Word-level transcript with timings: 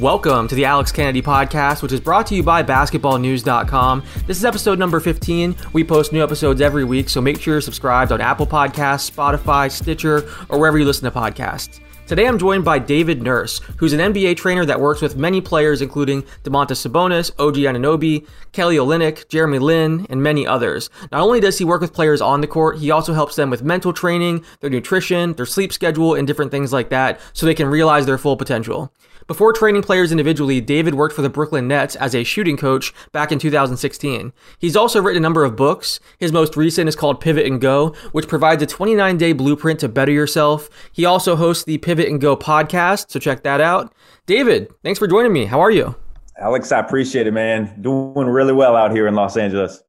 Welcome 0.00 0.46
to 0.46 0.54
the 0.54 0.64
Alex 0.64 0.92
Kennedy 0.92 1.22
Podcast, 1.22 1.82
which 1.82 1.90
is 1.90 1.98
brought 1.98 2.28
to 2.28 2.36
you 2.36 2.44
by 2.44 2.62
BasketballNews.com. 2.62 4.04
This 4.28 4.36
is 4.36 4.44
episode 4.44 4.78
number 4.78 5.00
15. 5.00 5.56
We 5.72 5.82
post 5.82 6.12
new 6.12 6.22
episodes 6.22 6.60
every 6.60 6.84
week, 6.84 7.08
so 7.08 7.20
make 7.20 7.40
sure 7.40 7.54
you're 7.54 7.60
subscribed 7.60 8.12
on 8.12 8.20
Apple 8.20 8.46
Podcasts, 8.46 9.10
Spotify, 9.10 9.68
Stitcher, 9.68 10.30
or 10.50 10.60
wherever 10.60 10.78
you 10.78 10.84
listen 10.84 11.10
to 11.10 11.18
podcasts. 11.18 11.80
Today 12.06 12.28
I'm 12.28 12.38
joined 12.38 12.64
by 12.64 12.78
David 12.78 13.22
Nurse, 13.22 13.58
who's 13.76 13.92
an 13.92 13.98
NBA 13.98 14.36
trainer 14.36 14.64
that 14.64 14.80
works 14.80 15.02
with 15.02 15.16
many 15.16 15.40
players, 15.40 15.82
including 15.82 16.22
Domantas 16.44 16.88
Sabonis, 16.88 17.32
OG 17.38 17.56
Anunoby, 17.56 18.24
Kelly 18.52 18.76
Olynyk, 18.76 19.28
Jeremy 19.28 19.58
Lin, 19.58 20.06
and 20.08 20.22
many 20.22 20.46
others. 20.46 20.90
Not 21.10 21.22
only 21.22 21.40
does 21.40 21.58
he 21.58 21.64
work 21.64 21.80
with 21.80 21.92
players 21.92 22.20
on 22.20 22.40
the 22.40 22.46
court, 22.46 22.78
he 22.78 22.92
also 22.92 23.14
helps 23.14 23.34
them 23.34 23.50
with 23.50 23.64
mental 23.64 23.92
training, 23.92 24.44
their 24.60 24.70
nutrition, 24.70 25.32
their 25.34 25.44
sleep 25.44 25.72
schedule, 25.72 26.14
and 26.14 26.24
different 26.26 26.52
things 26.52 26.72
like 26.72 26.88
that 26.90 27.18
so 27.32 27.44
they 27.44 27.54
can 27.54 27.66
realize 27.66 28.06
their 28.06 28.16
full 28.16 28.36
potential. 28.36 28.92
Before 29.28 29.52
training 29.52 29.82
players 29.82 30.10
individually, 30.10 30.58
David 30.62 30.94
worked 30.94 31.14
for 31.14 31.20
the 31.20 31.28
Brooklyn 31.28 31.68
Nets 31.68 31.94
as 31.96 32.14
a 32.14 32.24
shooting 32.24 32.56
coach 32.56 32.94
back 33.12 33.30
in 33.30 33.38
2016. 33.38 34.32
He's 34.58 34.74
also 34.74 35.02
written 35.02 35.20
a 35.20 35.22
number 35.22 35.44
of 35.44 35.54
books. 35.54 36.00
His 36.18 36.32
most 36.32 36.56
recent 36.56 36.88
is 36.88 36.96
called 36.96 37.20
Pivot 37.20 37.44
and 37.44 37.60
Go, 37.60 37.94
which 38.12 38.26
provides 38.26 38.62
a 38.62 38.66
29 38.66 39.18
day 39.18 39.34
blueprint 39.34 39.80
to 39.80 39.88
better 39.88 40.12
yourself. 40.12 40.70
He 40.92 41.04
also 41.04 41.36
hosts 41.36 41.64
the 41.64 41.76
Pivot 41.76 42.08
and 42.08 42.18
Go 42.18 42.38
podcast, 42.38 43.10
so 43.10 43.20
check 43.20 43.42
that 43.42 43.60
out. 43.60 43.92
David, 44.24 44.72
thanks 44.82 44.98
for 44.98 45.06
joining 45.06 45.34
me. 45.34 45.44
How 45.44 45.60
are 45.60 45.70
you? 45.70 45.94
Alex, 46.38 46.72
I 46.72 46.78
appreciate 46.78 47.26
it, 47.26 47.32
man. 47.32 47.82
Doing 47.82 48.28
really 48.28 48.54
well 48.54 48.76
out 48.76 48.92
here 48.92 49.06
in 49.06 49.14
Los 49.14 49.36
Angeles. 49.36 49.82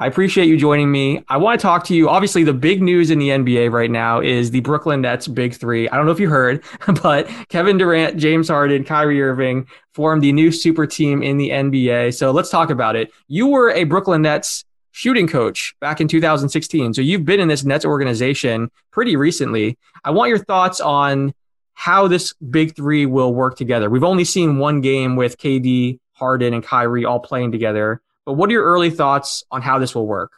I 0.00 0.06
appreciate 0.06 0.48
you 0.48 0.56
joining 0.56 0.90
me. 0.90 1.22
I 1.28 1.36
want 1.36 1.60
to 1.60 1.62
talk 1.62 1.84
to 1.84 1.94
you. 1.94 2.08
Obviously, 2.08 2.42
the 2.42 2.54
big 2.54 2.80
news 2.80 3.10
in 3.10 3.18
the 3.18 3.28
NBA 3.28 3.70
right 3.70 3.90
now 3.90 4.20
is 4.20 4.50
the 4.50 4.60
Brooklyn 4.60 5.02
Nets 5.02 5.28
big 5.28 5.52
three. 5.52 5.90
I 5.90 5.96
don't 5.98 6.06
know 6.06 6.12
if 6.12 6.18
you 6.18 6.30
heard, 6.30 6.64
but 7.02 7.28
Kevin 7.50 7.76
Durant, 7.76 8.16
James 8.16 8.48
Harden, 8.48 8.82
Kyrie 8.82 9.20
Irving 9.20 9.68
formed 9.92 10.22
the 10.22 10.32
new 10.32 10.52
super 10.52 10.86
team 10.86 11.22
in 11.22 11.36
the 11.36 11.50
NBA. 11.50 12.14
So 12.14 12.30
let's 12.30 12.48
talk 12.48 12.70
about 12.70 12.96
it. 12.96 13.12
You 13.28 13.48
were 13.48 13.72
a 13.72 13.84
Brooklyn 13.84 14.22
Nets 14.22 14.64
shooting 14.92 15.28
coach 15.28 15.74
back 15.82 16.00
in 16.00 16.08
2016. 16.08 16.94
So 16.94 17.02
you've 17.02 17.26
been 17.26 17.38
in 17.38 17.48
this 17.48 17.62
Nets 17.62 17.84
organization 17.84 18.70
pretty 18.92 19.16
recently. 19.16 19.76
I 20.02 20.12
want 20.12 20.30
your 20.30 20.38
thoughts 20.38 20.80
on 20.80 21.34
how 21.74 22.08
this 22.08 22.32
big 22.34 22.74
three 22.74 23.04
will 23.04 23.34
work 23.34 23.58
together. 23.58 23.90
We've 23.90 24.02
only 24.02 24.24
seen 24.24 24.56
one 24.56 24.80
game 24.80 25.16
with 25.16 25.36
KD, 25.36 25.98
Harden, 26.14 26.54
and 26.54 26.64
Kyrie 26.64 27.04
all 27.04 27.20
playing 27.20 27.52
together. 27.52 28.00
But 28.30 28.36
what 28.36 28.48
are 28.48 28.52
your 28.52 28.62
early 28.62 28.90
thoughts 28.90 29.42
on 29.50 29.60
how 29.60 29.80
this 29.80 29.92
will 29.92 30.06
work? 30.06 30.30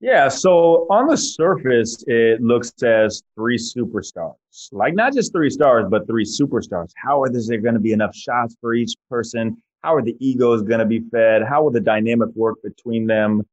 Yeah, 0.00 0.28
so 0.28 0.86
on 0.88 1.08
the 1.08 1.16
surface, 1.18 2.02
it 2.06 2.40
looks 2.40 2.72
as 2.82 3.22
three 3.34 3.58
superstars. 3.58 4.32
Like 4.72 4.94
not 4.94 5.12
just 5.12 5.30
three 5.30 5.50
stars, 5.50 5.84
but 5.90 6.06
three 6.06 6.24
superstars. 6.24 6.90
How 6.96 7.20
are 7.20 7.28
there 7.28 7.60
going 7.60 7.74
to 7.74 7.80
be 7.80 7.92
enough 7.92 8.16
shots 8.16 8.56
for 8.62 8.72
each 8.72 8.94
person? 9.10 9.62
How 9.82 9.94
are 9.94 10.00
the 10.00 10.16
egos 10.26 10.62
going 10.62 10.78
to 10.78 10.86
be 10.86 11.00
fed? 11.00 11.42
How 11.46 11.62
will 11.62 11.70
the 11.70 11.82
dynamic 11.82 12.30
work 12.34 12.62
between 12.64 13.06
them? 13.06 13.46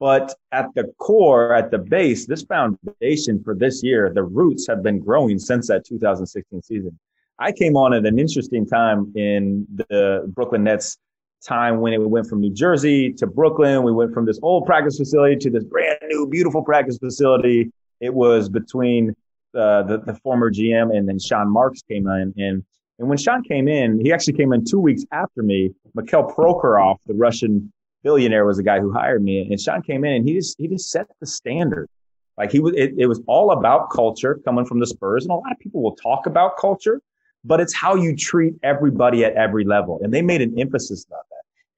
But 0.00 0.34
at 0.50 0.66
the 0.74 0.92
core, 0.98 1.54
at 1.54 1.70
the 1.70 1.78
base, 1.78 2.26
this 2.26 2.42
foundation 2.42 3.44
for 3.44 3.54
this 3.54 3.80
year, 3.80 4.10
the 4.12 4.24
roots 4.24 4.66
have 4.66 4.82
been 4.82 4.98
growing 4.98 5.38
since 5.38 5.68
that 5.68 5.84
2016 5.84 6.62
season. 6.62 6.98
I 7.38 7.52
came 7.52 7.76
on 7.76 7.94
at 7.94 8.04
an 8.06 8.18
interesting 8.18 8.66
time 8.66 9.12
in 9.14 9.68
the 9.76 10.24
Brooklyn 10.34 10.64
Nets 10.64 10.98
time 11.40 11.80
when 11.80 11.92
it 11.92 11.98
went 11.98 12.26
from 12.26 12.40
New 12.40 12.52
Jersey 12.52 13.12
to 13.14 13.26
Brooklyn. 13.26 13.82
We 13.82 13.92
went 13.92 14.12
from 14.12 14.26
this 14.26 14.38
old 14.42 14.66
practice 14.66 14.96
facility 14.98 15.36
to 15.36 15.50
this 15.50 15.64
brand 15.64 15.98
new, 16.08 16.26
beautiful 16.26 16.62
practice 16.62 16.98
facility. 16.98 17.70
It 18.00 18.12
was 18.12 18.48
between 18.48 19.14
uh, 19.54 19.82
the, 19.82 19.98
the 20.06 20.14
former 20.14 20.50
GM 20.50 20.96
and 20.96 21.08
then 21.08 21.18
Sean 21.18 21.50
Marks 21.50 21.82
came 21.82 22.06
in. 22.06 22.34
And, 22.36 22.64
and 22.98 23.08
when 23.08 23.18
Sean 23.18 23.42
came 23.42 23.68
in, 23.68 24.00
he 24.00 24.12
actually 24.12 24.34
came 24.34 24.52
in 24.52 24.64
two 24.64 24.78
weeks 24.78 25.04
after 25.12 25.42
me. 25.42 25.72
Mikhail 25.94 26.24
Prokhorov, 26.24 26.98
the 27.06 27.14
Russian 27.14 27.72
billionaire, 28.02 28.44
was 28.44 28.58
the 28.58 28.62
guy 28.62 28.78
who 28.80 28.92
hired 28.92 29.22
me. 29.22 29.40
And 29.50 29.60
Sean 29.60 29.82
came 29.82 30.04
in 30.04 30.12
and 30.12 30.28
he 30.28 30.34
just, 30.34 30.56
he 30.58 30.68
just 30.68 30.90
set 30.90 31.06
the 31.20 31.26
standard. 31.26 31.88
Like 32.36 32.52
he 32.52 32.60
was, 32.60 32.74
it, 32.76 32.94
it 32.96 33.06
was 33.06 33.20
all 33.26 33.50
about 33.52 33.90
culture 33.90 34.40
coming 34.44 34.64
from 34.64 34.80
the 34.80 34.86
Spurs. 34.86 35.24
And 35.24 35.32
a 35.32 35.34
lot 35.34 35.52
of 35.52 35.58
people 35.58 35.82
will 35.82 35.96
talk 35.96 36.26
about 36.26 36.56
culture, 36.58 37.02
but 37.44 37.60
it's 37.60 37.74
how 37.74 37.96
you 37.96 38.16
treat 38.16 38.54
everybody 38.62 39.24
at 39.24 39.34
every 39.34 39.64
level. 39.64 40.00
And 40.02 40.12
they 40.12 40.22
made 40.22 40.40
an 40.40 40.58
emphasis 40.58 41.04
that. 41.06 41.29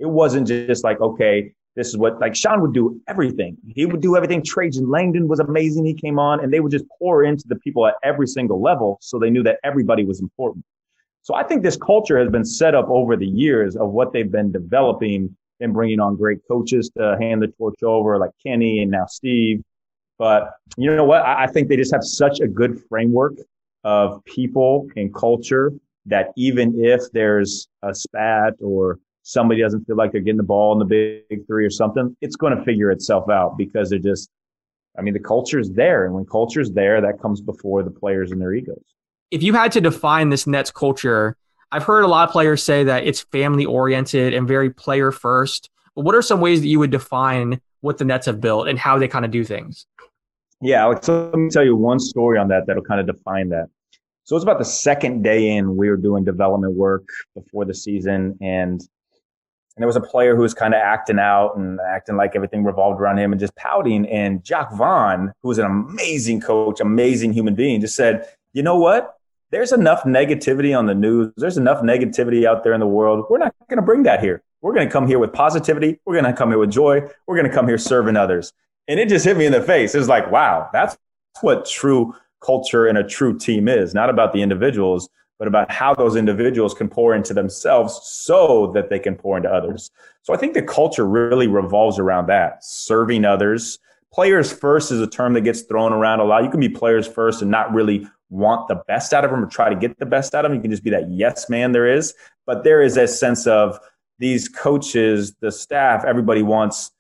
It 0.03 0.09
wasn't 0.11 0.49
just 0.49 0.83
like, 0.83 1.01
okay, 1.01 1.53
this 1.77 1.89
is 1.89 1.97
what 1.97 2.21
like 2.21 2.35
Sean 2.35 2.61
would 2.61 2.75
do 2.75 3.01
everything. 3.09 3.57
He 3.69 3.87
would 3.87 4.01
do 4.01 4.17
everything. 4.17 4.43
Trajan 4.43 4.91
Langdon 4.91 5.29
was 5.29 5.39
amazing. 5.39 5.87
He 5.87 5.95
came 5.95 6.19
on 6.19 6.43
and 6.43 6.53
they 6.53 6.59
would 6.59 6.73
just 6.73 6.85
pour 6.99 7.23
into 7.23 7.47
the 7.47 7.57
people 7.57 7.87
at 7.87 7.95
every 8.03 8.27
single 8.27 8.61
level. 8.61 8.99
So 9.01 9.19
they 9.19 9.31
knew 9.31 9.45
that 9.45 9.59
everybody 9.63 10.05
was 10.05 10.21
important. 10.21 10.65
So 11.23 11.35
I 11.35 11.45
think 11.45 11.63
this 11.63 11.77
culture 11.77 12.19
has 12.19 12.29
been 12.29 12.45
set 12.45 12.75
up 12.75 12.89
over 12.89 13.17
the 13.17 13.27
years 13.27 13.77
of 13.77 13.91
what 13.91 14.13
they've 14.13 14.31
been 14.31 14.51
developing 14.51 15.35
and 15.61 15.73
bringing 15.73 16.01
on 16.01 16.17
great 16.17 16.41
coaches 16.49 16.91
to 16.99 17.17
hand 17.21 17.41
the 17.41 17.47
torch 17.47 17.81
over 17.85 18.19
like 18.19 18.33
Kenny 18.45 18.83
and 18.83 18.91
now 18.91 19.07
Steve. 19.07 19.63
But 20.19 20.55
you 20.77 20.95
know 20.95 21.05
what? 21.05 21.23
I 21.25 21.47
think 21.47 21.69
they 21.69 21.77
just 21.77 21.95
have 21.95 22.03
such 22.03 22.41
a 22.41 22.49
good 22.49 22.83
framework 22.89 23.35
of 23.85 24.23
people 24.25 24.89
and 24.97 25.15
culture 25.15 25.73
that 26.07 26.33
even 26.37 26.85
if 26.85 27.03
there's 27.13 27.69
a 27.83 27.95
spat 27.95 28.55
or 28.61 28.99
somebody 29.23 29.61
doesn't 29.61 29.85
feel 29.87 29.97
like 29.97 30.13
they're 30.13 30.21
getting 30.21 30.37
the 30.37 30.43
ball 30.43 30.73
in 30.73 30.79
the 30.79 31.25
big 31.29 31.47
three 31.47 31.65
or 31.65 31.71
something, 31.71 32.17
it's 32.21 32.37
going 32.37 32.57
to 32.57 32.65
figure 32.65 32.91
itself 32.91 33.31
out 33.31 33.57
because 33.57 33.91
they're 33.91 33.99
just, 33.99 34.31
I 34.99 35.03
mean, 35.03 35.15
the 35.15 35.21
culture's 35.21 35.71
there. 35.71 36.05
And 36.05 36.15
when 36.15 36.27
culture's 36.27 36.73
there, 36.73 37.01
that 37.01 37.21
comes 37.21 37.41
before 37.41 37.83
the 37.83 37.91
players 37.91 38.33
and 38.33 38.41
their 38.41 38.53
egos. 38.53 38.83
If 39.31 39.43
you 39.43 39.55
had 39.55 39.73
to 39.73 39.81
define 39.81 40.29
this 40.29 40.47
Nets 40.47 40.71
culture, 40.71 41.37
I've 41.71 41.85
heard 41.85 42.05
a 42.05 42.09
lot 42.09 42.29
of 42.29 42.33
players 42.33 42.63
say 42.63 42.85
that 42.85 43.07
it's 43.07 43.21
family 43.21 43.65
oriented 43.65 44.35
and 44.35 44.47
very 44.47 44.71
player 44.71 45.11
first. 45.11 45.71
But 45.95 46.05
what 46.05 46.15
are 46.15 46.23
some 46.23 46.41
ways 46.41 46.61
that 46.61 46.69
you 46.69 46.79
would 46.79 46.91
define 46.91 47.61
what 47.81 47.99
the 47.99 48.05
Nets 48.05 48.27
have 48.27 48.41
built 48.41 48.69
and 48.69 48.79
how 48.79 48.99
they 48.99 49.09
kind 49.09 49.25
of 49.25 49.31
do 49.31 49.45
things? 49.45 49.87
Yeah, 50.61 50.83
Alex, 50.83 51.09
let 51.09 51.35
me 51.35 51.51
tell 51.51 51.65
you 51.65 51.75
one 51.75 51.99
story 51.99 52.39
on 52.39 52.49
that 52.49 52.67
that'll 52.67 52.85
kind 52.85 53.01
of 53.01 53.07
define 53.07 53.49
that. 53.49 53.69
So 54.25 54.35
it 54.35 54.37
was 54.37 54.43
about 54.45 54.59
the 54.59 54.65
second 54.65 55.23
day 55.23 55.57
in, 55.57 55.77
we 55.77 55.89
were 55.89 55.97
doing 55.97 56.25
development 56.25 56.75
work 56.75 57.05
before 57.35 57.65
the 57.65 57.75
season, 57.75 58.39
and 58.41 58.81
and 59.75 59.83
there 59.83 59.87
was 59.87 59.97
a 59.97 60.01
player 60.01 60.37
who 60.37 60.43
was 60.43 60.53
kind 60.55 60.75
of 60.75 60.81
acting 60.81 61.19
out 61.19 61.57
and 61.57 61.81
acting 61.81 62.17
like 62.17 62.37
everything 62.37 62.63
revolved 62.63 63.01
around 63.01 63.19
him 63.19 63.33
and 63.33 63.41
just 63.41 63.55
pouting. 63.57 64.07
And 64.07 64.45
Jacque 64.45 64.73
Vaughn, 64.73 65.33
who 65.43 65.49
was 65.49 65.59
an 65.59 65.65
amazing 65.65 66.41
coach, 66.41 66.81
amazing 66.81 67.33
human 67.33 67.55
being, 67.55 67.81
just 67.81 67.97
said, 67.97 68.29
you 68.53 68.63
know 68.63 68.77
what? 68.77 69.17
There's 69.51 69.73
enough 69.73 70.03
negativity 70.05 70.77
on 70.77 70.87
the 70.87 70.95
news. 70.95 71.33
There's 71.37 71.59
enough 71.59 71.83
negativity 71.83 72.47
out 72.47 72.65
there 72.65 72.73
in 72.73 72.81
the 72.81 72.87
world. 72.87 73.27
We're 73.31 73.39
not 73.39 73.55
going 73.69 73.79
to 73.79 73.83
bring 73.83 74.03
that 74.05 74.21
here. 74.21 74.43
We're 74.61 74.75
going 74.75 74.87
to 74.87 74.93
come 74.93 75.07
here 75.07 75.19
with 75.19 75.33
positivity. 75.33 76.01
We're 76.05 76.21
going 76.21 76.33
to 76.33 76.37
come 76.37 76.51
here 76.51 76.59
with 76.59 76.71
joy. 76.71 77.03
We're 77.27 77.37
going 77.37 77.49
to 77.49 77.55
come 77.55 77.67
here 77.67 77.79
serving 77.79 78.17
others. 78.17 78.53
And 78.89 79.01
it 79.01 79.09
just 79.09 79.25
hit 79.25 79.37
me 79.37 79.47
in 79.47 79.53
the 79.53 79.63
face. 79.63 79.95
It 79.95 79.99
was 79.99 80.09
like, 80.09 80.31
wow, 80.31 80.69
that's 80.73 80.97
what 81.41 81.67
true 81.67 82.15
culture 82.45 82.87
and 82.87 82.99
a 82.99 83.05
true 83.05 83.39
team 83.39 83.69
is. 83.69 83.95
Not 83.95 84.11
about 84.11 84.33
the 84.33 84.43
individuals, 84.43 85.09
but 85.43 85.49
about 85.49 85.73
how 85.73 85.93
those 85.93 86.15
individuals 86.15 86.73
can 86.73 86.89
pour 86.89 87.17
into 87.17 87.35
themselves 87.35 87.99
so 88.05 88.71
that 88.73 88.89
they 88.89 88.99
can 89.01 89.17
pour 89.17 89.37
into 89.37 89.51
others. 89.51 89.91
So 90.23 90.33
I 90.33 90.37
think 90.37 90.55
the 90.55 90.63
culture 90.63 91.05
really 91.05 91.49
revolves 91.49 91.99
around 91.99 92.29
that 92.29 92.63
serving 92.63 93.25
others. 93.25 93.81
Players 94.13 94.53
first 94.53 94.93
is 94.93 95.01
a 95.01 95.07
term 95.09 95.33
that 95.33 95.41
gets 95.41 95.63
thrown 95.63 95.93
around 95.93 96.21
a 96.21 96.25
lot. 96.25 96.45
You 96.45 96.49
can 96.49 96.61
be 96.61 96.69
players 96.69 97.09
first 97.09 97.43
and 97.43 97.51
not 97.51 97.75
really 97.75 98.07
want 98.31 98.69
the 98.69 98.85
best 98.87 99.13
out 99.13 99.25
of 99.25 99.33
them 99.33 99.43
or 99.43 99.49
try 99.49 99.69
to 99.69 99.75
get 99.75 99.99
the 99.99 100.07
best 100.07 100.33
out 100.33 100.45
of 100.45 100.53
them. 100.53 100.59
You 100.59 100.63
can 100.63 100.71
just 100.71 100.85
be 100.85 100.91
that 100.91 101.11
yes 101.11 101.51
man 101.51 101.73
there 101.73 101.89
is. 101.89 102.15
But 102.47 102.63
there 102.63 102.81
is 102.81 102.97
a 102.97 103.09
sense 103.09 103.45
of 103.49 103.81
these 104.21 104.49
coaches, 104.49 105.35
the 105.41 105.51
staff, 105.51 106.05
everybody 106.05 106.45
wants, 106.45 106.93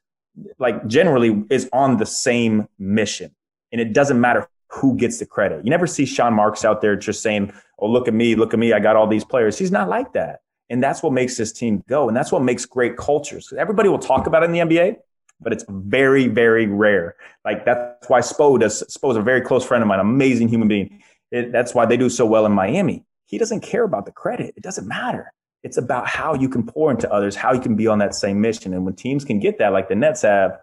like 0.58 0.84
generally 0.88 1.44
is 1.48 1.68
on 1.72 1.98
the 1.98 2.06
same 2.06 2.66
mission. 2.76 3.32
And 3.70 3.80
it 3.80 3.92
doesn't 3.92 4.20
matter 4.20 4.48
who 4.72 4.96
gets 4.96 5.18
the 5.18 5.26
credit. 5.26 5.64
You 5.64 5.70
never 5.70 5.86
see 5.86 6.06
Sean 6.06 6.34
Marks 6.34 6.64
out 6.64 6.80
there 6.80 6.96
just 6.96 7.22
saying, 7.22 7.52
oh, 7.78 7.88
look 7.88 8.08
at 8.08 8.14
me, 8.14 8.34
look 8.34 8.54
at 8.54 8.58
me, 8.58 8.72
I 8.72 8.80
got 8.80 8.96
all 8.96 9.06
these 9.06 9.24
players. 9.24 9.58
He's 9.58 9.70
not 9.70 9.88
like 9.88 10.12
that. 10.14 10.40
And 10.70 10.82
that's 10.82 11.02
what 11.02 11.12
makes 11.12 11.36
this 11.36 11.52
team 11.52 11.84
go. 11.88 12.08
And 12.08 12.16
that's 12.16 12.32
what 12.32 12.42
makes 12.42 12.64
great 12.64 12.96
cultures. 12.96 13.52
Everybody 13.56 13.88
will 13.88 13.98
talk 13.98 14.26
about 14.26 14.42
it 14.42 14.46
in 14.46 14.52
the 14.52 14.60
NBA, 14.60 14.96
but 15.40 15.52
it's 15.52 15.64
very, 15.68 16.28
very 16.28 16.66
rare. 16.66 17.16
Like 17.44 17.64
that's 17.66 18.08
why 18.08 18.20
Spo 18.20 18.58
does. 18.58 18.82
Spo's 18.88 19.16
a 19.16 19.22
very 19.22 19.42
close 19.42 19.64
friend 19.64 19.82
of 19.82 19.88
mine, 19.88 20.00
amazing 20.00 20.48
human 20.48 20.68
being. 20.68 21.02
It, 21.30 21.52
that's 21.52 21.74
why 21.74 21.84
they 21.84 21.96
do 21.96 22.08
so 22.08 22.24
well 22.24 22.46
in 22.46 22.52
Miami. 22.52 23.04
He 23.26 23.38
doesn't 23.38 23.60
care 23.60 23.84
about 23.84 24.06
the 24.06 24.12
credit. 24.12 24.54
It 24.56 24.62
doesn't 24.62 24.86
matter. 24.86 25.32
It's 25.62 25.76
about 25.76 26.08
how 26.08 26.34
you 26.34 26.48
can 26.48 26.66
pour 26.66 26.90
into 26.90 27.10
others, 27.12 27.36
how 27.36 27.52
you 27.52 27.60
can 27.60 27.76
be 27.76 27.86
on 27.86 27.98
that 27.98 28.14
same 28.14 28.40
mission. 28.40 28.72
And 28.74 28.84
when 28.84 28.94
teams 28.94 29.24
can 29.24 29.38
get 29.38 29.58
that, 29.58 29.72
like 29.72 29.88
the 29.88 29.94
Nets 29.94 30.22
have, 30.22 30.58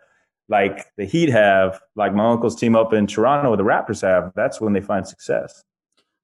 like 0.50 0.88
the 0.98 1.06
Heat 1.06 1.30
have, 1.30 1.80
like 1.96 2.14
my 2.14 2.32
uncle's 2.32 2.56
team 2.56 2.76
up 2.76 2.92
in 2.92 3.08
Toronto, 3.08 3.56
the 3.56 3.64
Raptors 3.64 4.02
have, 4.02 4.34
that's 4.36 4.60
when 4.60 4.74
they 4.74 4.82
find 4.82 5.08
success. 5.08 5.64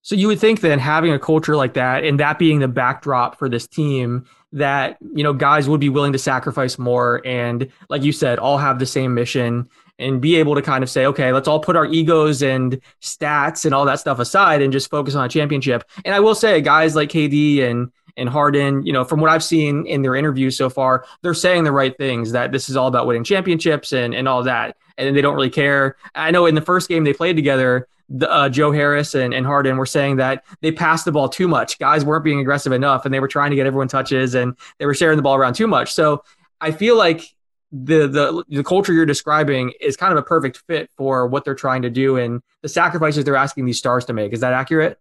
So 0.01 0.15
you 0.15 0.27
would 0.27 0.39
think 0.39 0.61
then 0.61 0.77
having 0.77 1.11
a 1.13 1.19
culture 1.19 1.55
like 1.55 1.73
that 1.73 2.03
and 2.03 2.19
that 2.19 2.37
being 2.37 2.59
the 2.59 2.67
backdrop 2.67 3.39
for 3.39 3.49
this 3.49 3.65
team 3.65 4.25
that, 4.51 4.97
you 5.15 5.23
know, 5.23 5.33
guys 5.33 5.67
would 5.67 5.79
be 5.79 5.89
willing 5.89 6.13
to 6.13 6.19
sacrifice 6.19 6.77
more 6.77 7.25
and 7.25 7.71
like 7.89 8.03
you 8.03 8.11
said, 8.11 8.37
all 8.37 8.57
have 8.57 8.77
the 8.77 8.85
same 8.85 9.15
mission 9.15 9.67
and 9.99 10.21
be 10.21 10.35
able 10.35 10.55
to 10.55 10.61
kind 10.61 10.83
of 10.83 10.89
say, 10.89 11.05
okay, 11.05 11.31
let's 11.31 11.47
all 11.47 11.59
put 11.59 11.75
our 11.75 11.85
egos 11.85 12.41
and 12.41 12.81
stats 13.01 13.65
and 13.65 13.73
all 13.73 13.85
that 13.85 13.99
stuff 13.99 14.19
aside 14.19 14.61
and 14.61 14.73
just 14.73 14.89
focus 14.89 15.15
on 15.15 15.25
a 15.25 15.29
championship. 15.29 15.83
And 16.03 16.13
I 16.13 16.19
will 16.19 16.35
say, 16.35 16.61
guys 16.61 16.95
like 16.95 17.09
KD 17.09 17.61
and 17.63 17.91
and 18.17 18.29
Harden, 18.29 18.85
you 18.85 18.93
know, 18.93 19.03
from 19.03 19.19
what 19.19 19.29
I've 19.29 19.43
seen 19.43 19.85
in 19.85 20.01
their 20.01 20.15
interviews 20.15 20.57
so 20.57 20.69
far, 20.69 21.05
they're 21.21 21.33
saying 21.33 21.65
the 21.65 21.73
right 21.73 21.97
things 21.97 22.31
that 22.31 22.53
this 22.53 22.69
is 22.69 22.77
all 22.77 22.87
about 22.87 23.07
winning 23.07 23.25
championships 23.25 23.91
and 23.91 24.13
and 24.13 24.27
all 24.27 24.43
that, 24.43 24.77
and 24.97 25.15
they 25.15 25.21
don't 25.21 25.35
really 25.35 25.49
care. 25.49 25.97
I 26.13 26.31
know 26.31 26.45
in 26.45 26.55
the 26.55 26.61
first 26.61 26.87
game 26.87 27.03
they 27.03 27.13
played 27.13 27.35
together, 27.35 27.87
the, 28.09 28.31
uh, 28.31 28.49
Joe 28.49 28.71
Harris 28.71 29.15
and, 29.15 29.33
and 29.33 29.45
Harden 29.45 29.77
were 29.77 29.85
saying 29.85 30.17
that 30.17 30.45
they 30.61 30.71
passed 30.71 31.05
the 31.05 31.11
ball 31.11 31.27
too 31.27 31.47
much. 31.47 31.79
Guys 31.79 32.05
weren't 32.05 32.23
being 32.23 32.39
aggressive 32.39 32.71
enough, 32.71 33.05
and 33.05 33.13
they 33.13 33.19
were 33.19 33.27
trying 33.27 33.49
to 33.49 33.55
get 33.55 33.65
everyone 33.65 33.87
touches, 33.87 34.35
and 34.35 34.55
they 34.77 34.85
were 34.85 34.93
sharing 34.93 35.17
the 35.17 35.23
ball 35.23 35.35
around 35.35 35.55
too 35.55 35.67
much. 35.67 35.93
So 35.93 36.23
I 36.61 36.71
feel 36.71 36.97
like 36.97 37.34
the 37.83 38.07
the 38.07 38.43
the 38.47 38.63
culture 38.63 38.93
you're 38.93 39.05
describing 39.05 39.73
is 39.81 39.97
kind 39.97 40.13
of 40.13 40.17
a 40.17 40.23
perfect 40.23 40.63
fit 40.67 40.89
for 40.95 41.27
what 41.27 41.43
they're 41.43 41.55
trying 41.55 41.81
to 41.81 41.89
do 41.89 42.17
and 42.17 42.41
the 42.61 42.69
sacrifices 42.69 43.25
they're 43.25 43.35
asking 43.35 43.65
these 43.65 43.77
stars 43.77 44.05
to 44.05 44.13
make. 44.13 44.31
Is 44.31 44.39
that 44.39 44.53
accurate? 44.53 44.97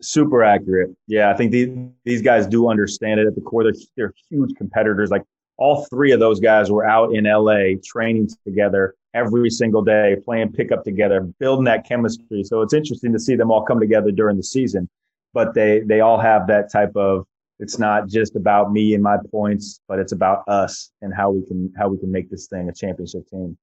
Super 0.00 0.42
accurate. 0.42 0.90
Yeah, 1.06 1.30
I 1.30 1.36
think 1.36 1.52
these 1.52 1.68
these 2.04 2.22
guys 2.22 2.46
do 2.46 2.70
understand 2.70 3.20
it 3.20 3.26
at 3.26 3.34
the 3.34 3.40
core. 3.42 3.64
They're 3.64 3.74
they're 3.96 4.14
huge 4.30 4.54
competitors. 4.56 5.10
Like 5.10 5.24
all 5.58 5.84
three 5.90 6.12
of 6.12 6.20
those 6.20 6.40
guys 6.40 6.70
were 6.70 6.86
out 6.86 7.14
in 7.14 7.24
LA 7.24 7.78
training 7.84 8.30
together 8.46 8.94
every 9.12 9.50
single 9.50 9.82
day, 9.82 10.16
playing 10.24 10.52
pickup 10.52 10.84
together, 10.84 11.20
building 11.38 11.64
that 11.64 11.86
chemistry. 11.86 12.44
So 12.44 12.62
it's 12.62 12.72
interesting 12.72 13.12
to 13.12 13.18
see 13.18 13.36
them 13.36 13.50
all 13.50 13.62
come 13.62 13.78
together 13.78 14.10
during 14.10 14.36
the 14.38 14.42
season. 14.42 14.88
But 15.34 15.54
they 15.54 15.80
they 15.80 16.00
all 16.00 16.18
have 16.18 16.46
that 16.46 16.72
type 16.72 16.96
of 16.96 17.26
it's 17.60 17.78
not 17.78 18.08
just 18.08 18.36
about 18.36 18.72
me 18.72 18.94
and 18.94 19.02
my 19.02 19.18
points, 19.30 19.80
but 19.86 19.98
it's 19.98 20.12
about 20.12 20.42
us 20.48 20.90
and 21.02 21.14
how 21.14 21.30
we 21.30 21.46
can 21.46 21.72
how 21.78 21.88
we 21.88 21.98
can 21.98 22.10
make 22.10 22.30
this 22.30 22.46
thing 22.46 22.68
a 22.68 22.72
championship 22.72 23.28
team. 23.28 23.56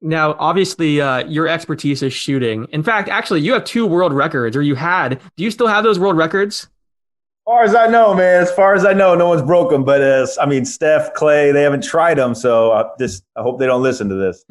Now, 0.00 0.36
obviously, 0.38 1.00
uh, 1.00 1.24
your 1.26 1.48
expertise 1.48 2.02
is 2.02 2.12
shooting. 2.12 2.66
In 2.72 2.82
fact, 2.82 3.08
actually, 3.08 3.40
you 3.40 3.54
have 3.54 3.64
two 3.64 3.86
world 3.86 4.12
records, 4.12 4.56
or 4.56 4.62
you 4.62 4.74
had. 4.74 5.20
Do 5.36 5.44
you 5.44 5.50
still 5.50 5.68
have 5.68 5.82
those 5.84 5.98
world 5.98 6.16
records? 6.16 6.68
As 7.46 7.52
far 7.52 7.62
as 7.62 7.74
I 7.74 7.86
know, 7.86 8.12
man. 8.14 8.42
As 8.42 8.50
far 8.52 8.74
as 8.74 8.84
I 8.84 8.92
know, 8.92 9.14
no 9.14 9.28
one's 9.28 9.42
broke 9.42 9.70
them. 9.70 9.84
But 9.84 10.02
uh, 10.02 10.26
I 10.40 10.46
mean, 10.46 10.64
Steph, 10.64 11.14
Klay, 11.14 11.52
they 11.52 11.62
haven't 11.62 11.84
tried 11.84 12.18
them. 12.18 12.34
So 12.34 12.72
I 12.72 12.84
just 12.98 13.24
I 13.36 13.42
hope 13.42 13.58
they 13.58 13.66
don't 13.66 13.82
listen 13.82 14.08
to 14.08 14.14
this. 14.14 14.44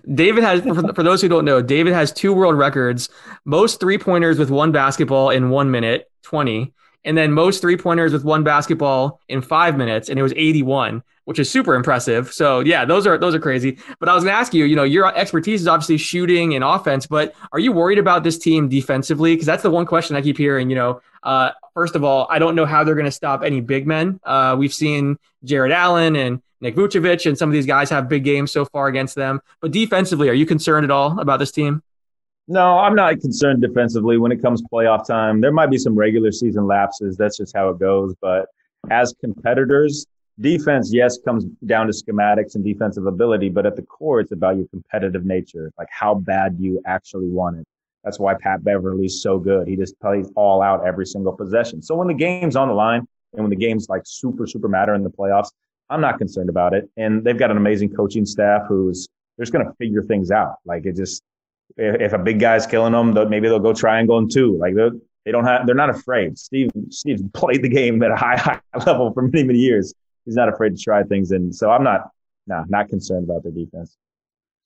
David 0.14 0.42
has, 0.42 0.62
for, 0.62 0.94
for 0.94 1.02
those 1.02 1.20
who 1.20 1.28
don't 1.28 1.44
know, 1.44 1.60
David 1.60 1.92
has 1.92 2.10
two 2.10 2.32
world 2.32 2.56
records: 2.56 3.08
most 3.44 3.80
three 3.80 3.98
pointers 3.98 4.38
with 4.38 4.50
one 4.50 4.72
basketball 4.72 5.30
in 5.30 5.50
one 5.50 5.70
minute, 5.70 6.10
twenty, 6.22 6.72
and 7.04 7.16
then 7.16 7.32
most 7.32 7.60
three 7.60 7.76
pointers 7.76 8.12
with 8.12 8.24
one 8.24 8.42
basketball 8.42 9.20
in 9.28 9.42
five 9.42 9.76
minutes, 9.76 10.08
and 10.08 10.18
it 10.18 10.22
was 10.22 10.32
81, 10.36 11.02
which 11.24 11.38
is 11.38 11.50
super 11.50 11.74
impressive. 11.74 12.32
So 12.32 12.60
yeah, 12.60 12.84
those 12.84 13.06
are 13.06 13.18
those 13.18 13.34
are 13.34 13.40
crazy. 13.40 13.78
But 13.98 14.08
I 14.08 14.14
was 14.14 14.24
gonna 14.24 14.36
ask 14.36 14.54
you, 14.54 14.64
you 14.64 14.76
know, 14.76 14.84
your 14.84 15.14
expertise 15.16 15.60
is 15.60 15.68
obviously 15.68 15.98
shooting 15.98 16.54
and 16.54 16.64
offense, 16.64 17.06
but 17.06 17.34
are 17.52 17.58
you 17.58 17.72
worried 17.72 17.98
about 17.98 18.24
this 18.24 18.38
team 18.38 18.68
defensively? 18.68 19.34
Because 19.34 19.46
that's 19.46 19.62
the 19.62 19.70
one 19.70 19.86
question 19.86 20.16
I 20.16 20.22
keep 20.22 20.38
hearing. 20.38 20.70
You 20.70 20.76
know, 20.76 21.00
uh, 21.22 21.50
first 21.74 21.94
of 21.94 22.04
all, 22.04 22.26
I 22.30 22.38
don't 22.38 22.54
know 22.54 22.66
how 22.66 22.84
they're 22.84 22.94
to 22.94 23.10
stop 23.10 23.42
any 23.42 23.60
big 23.60 23.86
men. 23.86 24.20
Uh, 24.24 24.56
we've 24.58 24.74
seen 24.74 25.18
Jarrett 25.44 25.72
Allen 25.72 26.16
and 26.16 26.42
Nick 26.60 26.76
Vucevic, 26.76 27.26
and 27.26 27.36
some 27.36 27.48
of 27.48 27.52
these 27.52 27.66
guys 27.66 27.90
have 27.90 28.08
big 28.08 28.24
games 28.24 28.50
so 28.50 28.64
far 28.64 28.88
against 28.88 29.14
them. 29.14 29.40
But 29.60 29.70
defensively, 29.70 30.28
are 30.28 30.34
you 30.34 30.46
concerned 30.46 30.84
at 30.84 30.90
all 30.90 31.18
about 31.20 31.38
this 31.38 31.52
team? 31.52 31.82
No, 32.46 32.78
I'm 32.78 32.94
not 32.94 33.20
concerned 33.20 33.62
defensively 33.62 34.18
when 34.18 34.30
it 34.30 34.42
comes 34.42 34.62
playoff 34.62 35.06
time. 35.06 35.40
There 35.40 35.52
might 35.52 35.70
be 35.70 35.78
some 35.78 35.94
regular 35.94 36.30
season 36.30 36.66
lapses. 36.66 37.16
That's 37.16 37.38
just 37.38 37.56
how 37.56 37.70
it 37.70 37.78
goes. 37.78 38.14
But 38.20 38.46
as 38.90 39.14
competitors, 39.18 40.06
defense, 40.40 40.92
yes, 40.92 41.18
comes 41.24 41.46
down 41.64 41.86
to 41.86 41.92
schematics 41.92 42.54
and 42.54 42.62
defensive 42.62 43.06
ability. 43.06 43.48
But 43.48 43.64
at 43.64 43.76
the 43.76 43.82
core, 43.82 44.20
it's 44.20 44.32
about 44.32 44.56
your 44.56 44.66
competitive 44.68 45.24
nature. 45.24 45.72
Like 45.78 45.88
how 45.90 46.14
bad 46.14 46.56
you 46.58 46.82
actually 46.84 47.28
want 47.28 47.58
it? 47.58 47.66
That's 48.04 48.18
why 48.18 48.34
Pat 48.34 48.62
Beverley's 48.62 49.22
so 49.22 49.38
good. 49.38 49.66
He 49.66 49.76
just 49.76 49.98
plays 49.98 50.30
all 50.36 50.60
out 50.60 50.86
every 50.86 51.06
single 51.06 51.32
possession. 51.32 51.80
So 51.80 51.94
when 51.94 52.08
the 52.08 52.14
game's 52.14 52.56
on 52.56 52.68
the 52.68 52.74
line 52.74 53.08
and 53.32 53.42
when 53.42 53.50
the 53.50 53.56
game's 53.56 53.88
like 53.88 54.02
super, 54.04 54.46
super 54.46 54.68
matter 54.68 54.94
in 54.94 55.02
the 55.02 55.10
playoffs, 55.10 55.48
I'm 55.88 56.02
not 56.02 56.18
concerned 56.18 56.50
about 56.50 56.74
it. 56.74 56.90
And 56.98 57.24
they've 57.24 57.38
got 57.38 57.50
an 57.50 57.56
amazing 57.56 57.94
coaching 57.94 58.26
staff 58.26 58.62
who's 58.68 59.08
they're 59.36 59.44
just 59.44 59.52
going 59.52 59.64
to 59.64 59.72
figure 59.74 60.02
things 60.02 60.30
out. 60.30 60.56
Like 60.66 60.84
it 60.84 60.96
just 60.96 61.22
if 61.76 62.12
a 62.12 62.18
big 62.18 62.38
guy's 62.38 62.66
killing 62.66 62.92
them, 62.92 63.14
maybe 63.28 63.48
they'll 63.48 63.58
go 63.58 63.72
triangle 63.72 64.18
and 64.18 64.30
go 64.30 64.40
in 64.42 64.46
two. 64.46 64.58
Like 64.58 64.74
they 64.74 64.90
they 65.24 65.32
don't 65.32 65.44
have, 65.44 65.66
they're 65.66 65.74
not 65.74 65.90
afraid. 65.90 66.38
Steve 66.38 66.70
Steve's 66.90 67.22
played 67.34 67.62
the 67.62 67.68
game 67.68 68.02
at 68.02 68.10
a 68.10 68.16
high 68.16 68.36
high 68.36 68.60
level 68.86 69.12
for 69.12 69.22
many 69.22 69.44
many 69.44 69.58
years. 69.58 69.94
He's 70.24 70.36
not 70.36 70.48
afraid 70.48 70.76
to 70.76 70.82
try 70.82 71.02
things, 71.02 71.32
and 71.32 71.54
so 71.54 71.70
I'm 71.70 71.84
not, 71.84 72.08
nah, 72.46 72.64
not 72.68 72.88
concerned 72.88 73.24
about 73.24 73.42
their 73.42 73.52
defense. 73.52 73.96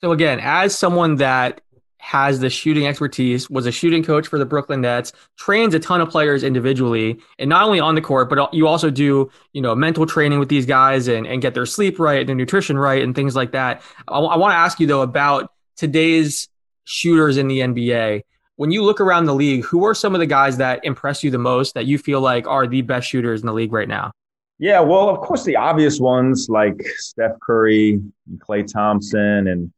So 0.01 0.13
again, 0.13 0.39
as 0.41 0.79
someone 0.79 1.17
that 1.17 1.61
has 2.01 2.39
the 2.39 2.49
shooting 2.49 2.87
expertise, 2.87 3.51
was 3.51 3.67
a 3.67 3.73
shooting 3.73 4.05
coach 4.05 4.29
for 4.29 4.39
the 4.39 4.47
Brooklyn 4.47 4.83
Nets, 4.83 5.13
trains 5.37 5.75
a 5.75 5.81
ton 5.81 6.01
of 6.01 6.09
players 6.09 6.45
individually, 6.45 7.19
and 7.41 7.51
not 7.51 7.65
only 7.65 7.81
on 7.81 7.97
the 7.97 8.01
court, 8.01 8.31
but 8.31 8.55
you 8.55 8.69
also 8.69 8.89
do, 8.89 9.29
you 9.53 9.61
know, 9.61 9.75
mental 9.75 10.07
training 10.07 10.39
with 10.39 10.49
these 10.49 10.65
guys 10.65 11.09
and, 11.09 11.27
and 11.27 11.43
get 11.43 11.55
their 11.55 11.67
sleep 11.67 11.99
right, 11.99 12.21
and 12.21 12.29
their 12.29 12.37
nutrition 12.37 12.79
right, 12.79 13.03
and 13.03 13.17
things 13.17 13.35
like 13.35 13.51
that. 13.51 13.83
I, 14.07 14.21
I 14.21 14.37
want 14.37 14.53
to 14.53 14.57
ask 14.57 14.79
you 14.79 14.87
though 14.87 15.03
about 15.03 15.51
today's 15.77 16.49
shooters 16.89 17.37
in 17.37 17.49
the 17.49 17.61
NBA. 17.61 18.23
When 18.57 18.71
you 18.73 18.83
look 18.83 19.01
around 19.01 19.27
the 19.27 19.35
league, 19.35 19.65
who 19.65 19.85
are 19.85 19.95
some 19.95 20.15
of 20.15 20.19
the 20.19 20.27
guys 20.27 20.57
that 20.57 20.85
impress 20.85 21.23
you 21.23 21.31
the 21.31 21.39
most 21.39 21.75
that 21.75 21.87
you 21.87 21.99
feel 21.99 22.21
like 22.21 22.47
are 22.49 22.67
the 22.67 22.83
best 22.83 23.09
shooters 23.09 23.41
in 23.41 23.47
the 23.47 23.53
league 23.53 23.73
right 23.73 23.89
now? 23.89 24.11
Yeah, 24.59 24.81
well, 24.81 25.09
of 25.09 25.21
course, 25.21 25.45
the 25.45 25.55
obvious 25.55 26.01
ones 26.01 26.49
like 26.49 26.81
Steph 26.97 27.39
Curry, 27.41 28.01
and 28.27 28.41
Klay 28.41 28.67
Thompson, 28.67 29.47
and 29.49 29.73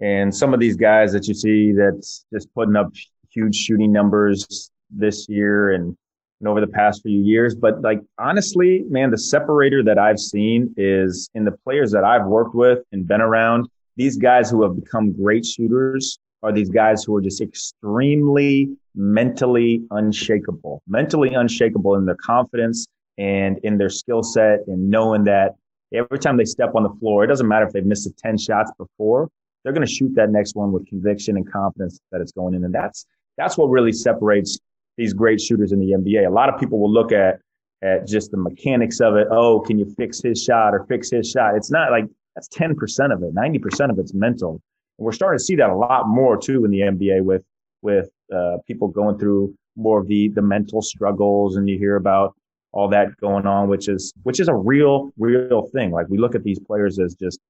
and 0.00 0.34
some 0.34 0.54
of 0.54 0.60
these 0.60 0.76
guys 0.76 1.12
that 1.12 1.28
you 1.28 1.34
see 1.34 1.72
that's 1.72 2.24
just 2.32 2.52
putting 2.54 2.76
up 2.76 2.92
huge 3.30 3.54
shooting 3.54 3.92
numbers 3.92 4.70
this 4.90 5.28
year 5.28 5.72
and, 5.72 5.96
and 6.40 6.48
over 6.48 6.60
the 6.60 6.66
past 6.66 7.02
few 7.02 7.20
years. 7.20 7.54
But 7.54 7.82
like 7.82 8.00
honestly, 8.18 8.84
man, 8.88 9.10
the 9.10 9.18
separator 9.18 9.82
that 9.84 9.98
I've 9.98 10.18
seen 10.18 10.74
is 10.76 11.28
in 11.34 11.44
the 11.44 11.52
players 11.52 11.92
that 11.92 12.04
I've 12.04 12.24
worked 12.24 12.54
with 12.54 12.78
and 12.92 13.06
been 13.06 13.20
around. 13.20 13.68
These 13.96 14.16
guys 14.16 14.50
who 14.50 14.62
have 14.62 14.74
become 14.74 15.12
great 15.12 15.44
shooters 15.44 16.18
are 16.42 16.52
these 16.52 16.70
guys 16.70 17.04
who 17.04 17.14
are 17.16 17.20
just 17.20 17.40
extremely 17.40 18.76
mentally 18.94 19.82
unshakable, 19.90 20.82
mentally 20.86 21.34
unshakable 21.34 21.94
in 21.94 22.04
their 22.04 22.16
confidence 22.16 22.86
and 23.18 23.58
in 23.62 23.78
their 23.78 23.88
skill 23.88 24.22
set 24.22 24.60
and 24.66 24.90
knowing 24.90 25.24
that 25.24 25.54
every 25.94 26.18
time 26.18 26.36
they 26.36 26.44
step 26.44 26.74
on 26.74 26.82
the 26.82 26.92
floor, 27.00 27.24
it 27.24 27.28
doesn't 27.28 27.48
matter 27.48 27.66
if 27.66 27.72
they've 27.72 27.86
missed 27.86 28.10
10 28.18 28.38
shots 28.38 28.70
before, 28.78 29.28
they're 29.62 29.72
going 29.72 29.86
to 29.86 29.92
shoot 29.92 30.14
that 30.14 30.30
next 30.30 30.56
one 30.56 30.72
with 30.72 30.86
conviction 30.86 31.36
and 31.36 31.50
confidence 31.50 32.00
that 32.10 32.20
it's 32.20 32.32
going 32.32 32.54
in. 32.54 32.64
And 32.64 32.74
that's, 32.74 33.06
that's 33.36 33.56
what 33.56 33.66
really 33.66 33.92
separates 33.92 34.58
these 34.96 35.12
great 35.14 35.40
shooters 35.40 35.72
in 35.72 35.78
the 35.78 35.92
NBA. 35.92 36.26
A 36.26 36.30
lot 36.30 36.48
of 36.52 36.58
people 36.58 36.78
will 36.78 36.92
look 36.92 37.12
at, 37.12 37.40
at 37.82 38.06
just 38.06 38.30
the 38.30 38.36
mechanics 38.36 39.00
of 39.00 39.16
it. 39.16 39.28
Oh, 39.30 39.60
can 39.60 39.78
you 39.78 39.94
fix 39.96 40.20
his 40.20 40.42
shot 40.42 40.74
or 40.74 40.84
fix 40.88 41.10
his 41.10 41.30
shot? 41.30 41.56
It's 41.56 41.70
not 41.70 41.90
like 41.90 42.06
that's 42.34 42.48
10% 42.48 43.12
of 43.12 43.22
it. 43.22 43.34
90% 43.34 43.90
of 43.90 43.98
it's 43.98 44.14
mental. 44.14 44.60
We're 44.98 45.12
starting 45.12 45.38
to 45.38 45.44
see 45.44 45.56
that 45.56 45.70
a 45.70 45.76
lot 45.76 46.08
more 46.08 46.36
too 46.36 46.64
in 46.64 46.70
the 46.70 46.80
NBA 46.80 47.22
with 47.22 47.42
with 47.82 48.10
uh, 48.32 48.58
people 48.66 48.88
going 48.88 49.18
through 49.18 49.54
more 49.76 50.00
of 50.00 50.06
the 50.06 50.28
the 50.28 50.42
mental 50.42 50.82
struggles, 50.82 51.56
and 51.56 51.68
you 51.68 51.78
hear 51.78 51.96
about 51.96 52.34
all 52.72 52.88
that 52.88 53.16
going 53.18 53.46
on, 53.46 53.68
which 53.68 53.88
is 53.88 54.12
which 54.22 54.40
is 54.40 54.48
a 54.48 54.54
real 54.54 55.12
real 55.18 55.68
thing. 55.72 55.90
Like 55.90 56.08
we 56.08 56.18
look 56.18 56.34
at 56.34 56.44
these 56.44 56.58
players 56.58 56.98
as 56.98 57.14
just 57.14 57.40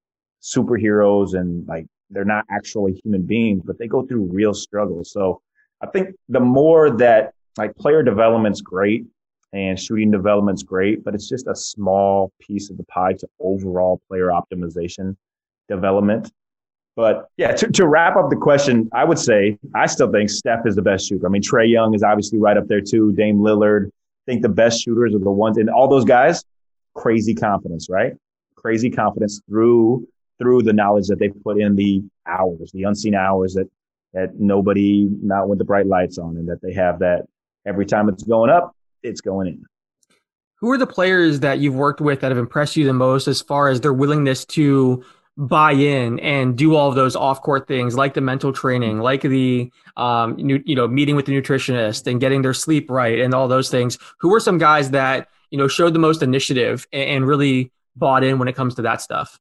superheroes, 0.41 1.33
and 1.33 1.67
like 1.67 1.85
they're 2.09 2.25
not 2.25 2.45
actually 2.49 2.99
human 3.03 3.23
beings, 3.23 3.61
but 3.65 3.77
they 3.77 3.87
go 3.87 4.05
through 4.05 4.25
real 4.31 4.53
struggles. 4.53 5.11
So 5.11 5.41
I 5.81 5.87
think 5.87 6.15
the 6.29 6.39
more 6.39 6.91
that 6.97 7.33
like 7.57 7.75
player 7.75 8.03
development's 8.03 8.61
great 8.61 9.05
and 9.53 9.79
shooting 9.79 10.11
development's 10.11 10.63
great, 10.63 11.03
but 11.03 11.13
it's 11.13 11.29
just 11.29 11.47
a 11.47 11.55
small 11.55 12.31
piece 12.41 12.69
of 12.69 12.77
the 12.77 12.83
pie 12.85 13.13
to 13.13 13.27
overall 13.39 14.01
player 14.07 14.27
optimization 14.29 15.15
development. 15.67 16.31
But 16.95 17.27
yeah, 17.37 17.51
to, 17.53 17.71
to 17.71 17.87
wrap 17.87 18.15
up 18.15 18.29
the 18.29 18.35
question, 18.35 18.89
I 18.93 19.03
would 19.03 19.17
say 19.17 19.57
I 19.73 19.87
still 19.87 20.11
think 20.11 20.29
Steph 20.29 20.65
is 20.65 20.75
the 20.75 20.81
best 20.81 21.07
shooter. 21.07 21.25
I 21.25 21.29
mean, 21.29 21.41
Trae 21.41 21.69
Young 21.69 21.95
is 21.95 22.03
obviously 22.03 22.37
right 22.37 22.55
up 22.55 22.67
there 22.67 22.81
too. 22.81 23.11
Dame 23.13 23.39
Lillard. 23.39 23.87
I 23.87 24.31
think 24.31 24.41
the 24.41 24.49
best 24.49 24.83
shooters 24.83 25.13
are 25.15 25.19
the 25.19 25.31
ones, 25.31 25.57
and 25.57 25.69
all 25.69 25.87
those 25.87 26.05
guys, 26.05 26.45
crazy 26.93 27.33
confidence, 27.33 27.89
right? 27.89 28.13
Crazy 28.55 28.89
confidence 28.89 29.41
through 29.49 30.07
through 30.39 30.63
the 30.63 30.73
knowledge 30.73 31.07
that 31.07 31.19
they 31.19 31.29
put 31.29 31.59
in 31.59 31.75
the 31.75 32.03
hours, 32.25 32.71
the 32.73 32.83
unseen 32.83 33.15
hours 33.15 33.53
that 33.55 33.69
that 34.13 34.39
nobody, 34.39 35.09
not 35.21 35.49
with 35.49 35.57
the 35.57 35.65
bright 35.65 35.87
lights 35.87 36.17
on, 36.19 36.37
and 36.37 36.47
that 36.47 36.61
they 36.61 36.73
have 36.73 36.99
that 36.99 37.25
every 37.65 37.85
time 37.85 38.07
it's 38.07 38.23
going 38.23 38.49
up, 38.49 38.75
it's 39.01 39.21
going 39.21 39.47
in. 39.47 39.65
Who 40.57 40.71
are 40.71 40.77
the 40.77 40.87
players 40.87 41.41
that 41.41 41.59
you've 41.59 41.75
worked 41.75 41.99
with 41.99 42.21
that 42.21 42.29
have 42.29 42.37
impressed 42.37 42.77
you 42.77 42.85
the 42.85 42.93
most 42.93 43.27
as 43.27 43.41
far 43.41 43.67
as 43.69 43.81
their 43.81 43.91
willingness 43.91 44.45
to 44.45 45.03
buy 45.37 45.71
in 45.71 46.19
and 46.19 46.55
do 46.57 46.75
all 46.75 46.89
of 46.89 46.95
those 46.95 47.15
off 47.15 47.41
court 47.41 47.67
things 47.67 47.95
like 47.95 48.13
the 48.13 48.21
mental 48.21 48.53
training, 48.53 48.99
like 48.99 49.21
the 49.21 49.71
um, 49.97 50.37
you 50.37 50.75
know 50.75 50.87
meeting 50.87 51.15
with 51.15 51.25
the 51.25 51.31
nutritionist 51.31 52.07
and 52.07 52.19
getting 52.19 52.41
their 52.41 52.53
sleep 52.53 52.89
right 52.89 53.19
and 53.19 53.33
all 53.33 53.47
those 53.47 53.69
things. 53.69 53.97
Who 54.19 54.29
were 54.29 54.39
some 54.39 54.57
guys 54.57 54.91
that 54.91 55.27
you 55.49 55.57
know 55.57 55.67
showed 55.67 55.93
the 55.93 55.99
most 55.99 56.21
initiative 56.21 56.87
and, 56.93 57.25
really 57.25 57.71
bought 57.95 58.23
in 58.23 58.39
when 58.39 58.47
it 58.47 58.55
comes 58.55 58.75
to 58.75 58.81
that 58.83 59.01
stuff? 59.01 59.39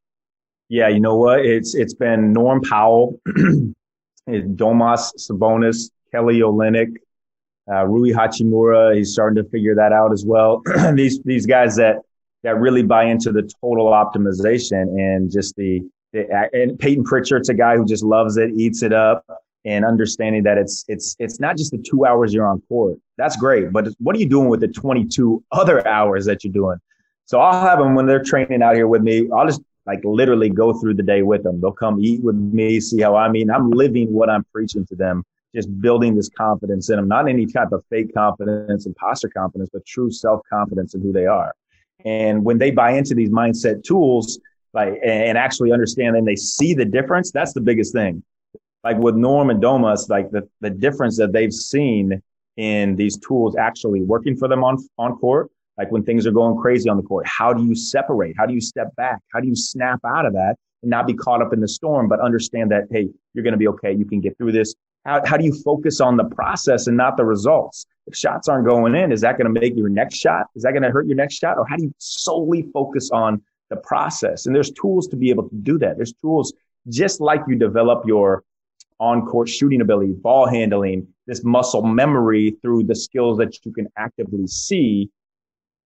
Yeah, 0.69 0.89
you 0.89 1.01
know 1.01 1.17
what? 1.17 1.45
It's 1.45 1.75
it's 1.75 1.95
been 1.95 2.33
Norm 2.33 2.63
Powell, 2.63 3.21
Domas 4.29 5.13
Sabonis, 5.19 5.91
Kelly 6.11 6.41
Olynyk, 6.41 6.95
uh, 7.71 7.87
Rui 7.87 8.13
Hachimura. 8.13 8.97
He's 8.97 9.13
starting 9.13 9.43
to 9.43 9.49
figure 9.51 9.75
that 9.75 9.93
out 9.93 10.13
as 10.13 10.25
well. 10.25 10.63
these 10.95 11.21
these 11.23 11.45
guys 11.45 11.77
that 11.77 11.97
that 12.43 12.59
really 12.59 12.83
buy 12.83 13.05
into 13.05 13.33
the 13.33 13.49
total 13.61 13.87
optimization 13.87 14.83
and 14.99 15.31
just 15.31 15.57
the, 15.57 15.81
the 16.13 16.51
and 16.53 16.79
Payton 16.79 17.05
Pritchard's 17.05 17.49
a 17.49 17.55
guy 17.55 17.77
who 17.77 17.85
just 17.85 18.05
loves 18.05 18.37
it, 18.37 18.51
eats 18.57 18.83
it 18.83 18.93
up, 18.93 19.25
and 19.65 19.85
understanding 19.85 20.43
that 20.43 20.59
it's 20.59 20.85
it's 20.89 21.17
it's 21.19 21.39
not 21.39 21.57
just 21.57 21.71
the 21.71 21.79
two 21.79 22.05
hours 22.05 22.35
you're 22.35 22.47
on 22.47 22.61
court. 22.69 22.99
That's 23.17 23.37
great, 23.37 23.73
but 23.73 23.89
what 23.99 24.17
are 24.17 24.19
you 24.19 24.29
doing 24.29 24.49
with 24.49 24.61
the 24.61 24.69
22 24.69 25.43
other 25.53 25.87
hours 25.87 26.27
that 26.27 26.45
you're 26.45 26.53
doing? 26.53 26.79
So 27.27 27.41
I'll 27.41 27.61
have 27.65 27.79
them 27.79 27.95
when 27.95 28.07
they're 28.07 28.23
training 28.23 28.63
out 28.63 28.75
here 28.75 28.89
with 28.89 29.03
me. 29.03 29.29
I'll 29.35 29.47
just 29.47 29.63
like 29.87 30.01
literally 30.05 30.51
go 30.51 30.73
through 30.73 30.95
the 30.95 31.03
day 31.03 31.23
with 31.23 31.43
them. 31.43 31.61
They'll 31.61 31.73
come 31.73 32.01
eat 32.01 32.23
with 32.23 32.37
me, 32.37 32.81
see 32.81 33.01
how 33.01 33.17
I 33.17 33.29
mean. 33.29 33.51
I'm 33.51 33.71
living 33.71 34.13
what 34.13 34.31
I'm 34.31 34.45
preaching 34.53 34.87
to 34.87 34.97
them, 34.97 35.25
just 35.55 35.69
building 35.81 36.17
this 36.17 36.29
confidence 36.29 36.91
in 36.91 36.97
them, 36.97 37.09
not 37.09 37.29
any 37.29 37.47
type 37.47 37.73
of 37.73 37.85
fake 37.91 38.13
confidence, 38.15 38.87
imposter 38.87 39.29
confidence, 39.29 39.71
but 39.73 39.85
true 39.87 40.11
self 40.11 40.41
confidence 40.51 40.95
in 40.95 41.01
who 41.01 41.13
they 41.13 41.27
are. 41.27 41.55
And 42.05 42.45
when 42.45 42.59
they 42.59 42.71
buy 42.71 42.93
into 42.93 43.15
these 43.15 43.31
mindset 43.31 43.85
tools, 43.85 44.39
like 44.75 44.99
and 45.05 45.37
actually 45.37 45.73
understand 45.73 46.17
and 46.17 46.27
they 46.27 46.37
see 46.37 46.75
the 46.75 46.85
difference, 46.85 47.31
that's 47.31 47.53
the 47.53 47.61
biggest 47.61 47.93
thing. 47.93 48.23
Like 48.85 48.99
with 48.99 49.15
Norm 49.15 49.51
and 49.51 49.63
Domas, 49.63 50.09
like 50.09 50.31
the, 50.31 50.49
the 50.61 50.71
difference 50.71 51.17
that 51.19 51.33
they've 51.33 51.53
seen 51.53 52.21
in 52.57 52.97
these 52.97 53.17
tools 53.19 53.57
actually 53.57 54.03
working 54.03 54.37
for 54.37 54.49
them 54.49 54.65
on 54.65 54.77
on 54.99 55.17
court 55.17 55.51
like 55.79 55.91
when 55.91 56.05
things 56.05 56.27
are 56.27 56.33
going 56.33 56.61
crazy 56.61 56.89
on 56.89 56.97
the 56.97 57.03
court, 57.03 57.27
how 57.27 57.53
do 57.53 57.65
you 57.65 57.75
separate? 57.75 58.37
How 58.39 58.47
do 58.47 58.55
you 58.55 58.61
step 58.61 58.95
back? 58.97 59.21
How 59.33 59.41
do 59.41 59.49
you 59.49 59.57
snap 59.57 60.01
out 60.07 60.27
of 60.27 60.33
that 60.35 60.57
and 60.83 60.91
not 60.91 61.07
be 61.07 61.15
caught 61.15 61.41
up 61.41 61.53
in 61.53 61.61
the 61.61 61.69
storm, 61.69 62.09
but 62.09 62.21
understand 62.21 62.71
that, 62.71 62.85
hey, 62.91 63.09
you're 63.35 63.43
going 63.43 63.53
to 63.53 63.59
be 63.59 63.69
okay. 63.69 63.93
You 63.93 64.05
can 64.05 64.21
get 64.21 64.37
through 64.37 64.53
this. 64.53 64.75
How, 65.05 65.23
how 65.25 65.37
do 65.37 65.45
you 65.45 65.55
focus 65.65 66.01
on 66.01 66.17
the 66.17 66.25
process 66.25 66.87
and 66.87 66.97
not 66.97 67.17
the 67.17 67.25
results? 67.25 67.87
If 68.07 68.17
shots 68.17 68.49
aren't 68.49 68.67
going 68.67 68.95
in, 68.95 69.13
is 69.13 69.21
that 69.21 69.39
going 69.39 69.53
to 69.53 69.61
make 69.61 69.77
your 69.77 69.89
next 69.89 70.17
shot? 70.17 70.47
Is 70.57 70.63
that 70.63 70.73
going 70.73 70.83
to 70.83 70.91
hurt 70.91 71.07
your 71.07 71.17
next 71.17 71.35
shot? 71.35 71.57
Or 71.57 71.67
how 71.67 71.77
do 71.77 71.85
you 71.85 71.95
solely 71.99 72.63
focus 72.73 73.11
on 73.11 73.43
the 73.71 73.77
process? 73.77 74.47
And 74.47 74.55
there's 74.55 74.73
tools 74.73 75.07
to 75.09 75.17
be 75.17 75.31
able 75.31 75.49
to 75.49 75.55
do 75.57 75.79
that. 75.79 75.97
There's 75.97 76.15
tools 76.15 76.53
just 76.89 77.21
like 77.21 77.43
you 77.47 77.55
develop 77.55 78.05
your 78.07 78.43
on 78.99 79.25
court 79.27 79.49
shooting 79.49 79.81
ability, 79.81 80.13
ball 80.13 80.47
handling, 80.47 81.07
this 81.27 81.45
muscle 81.45 81.83
memory 81.83 82.57
through 82.63 82.85
the 82.85 82.95
skills 82.95 83.39
that 83.39 83.65
you 83.65 83.73
can 83.73 83.89
actively 83.97 84.47
see 84.47 85.11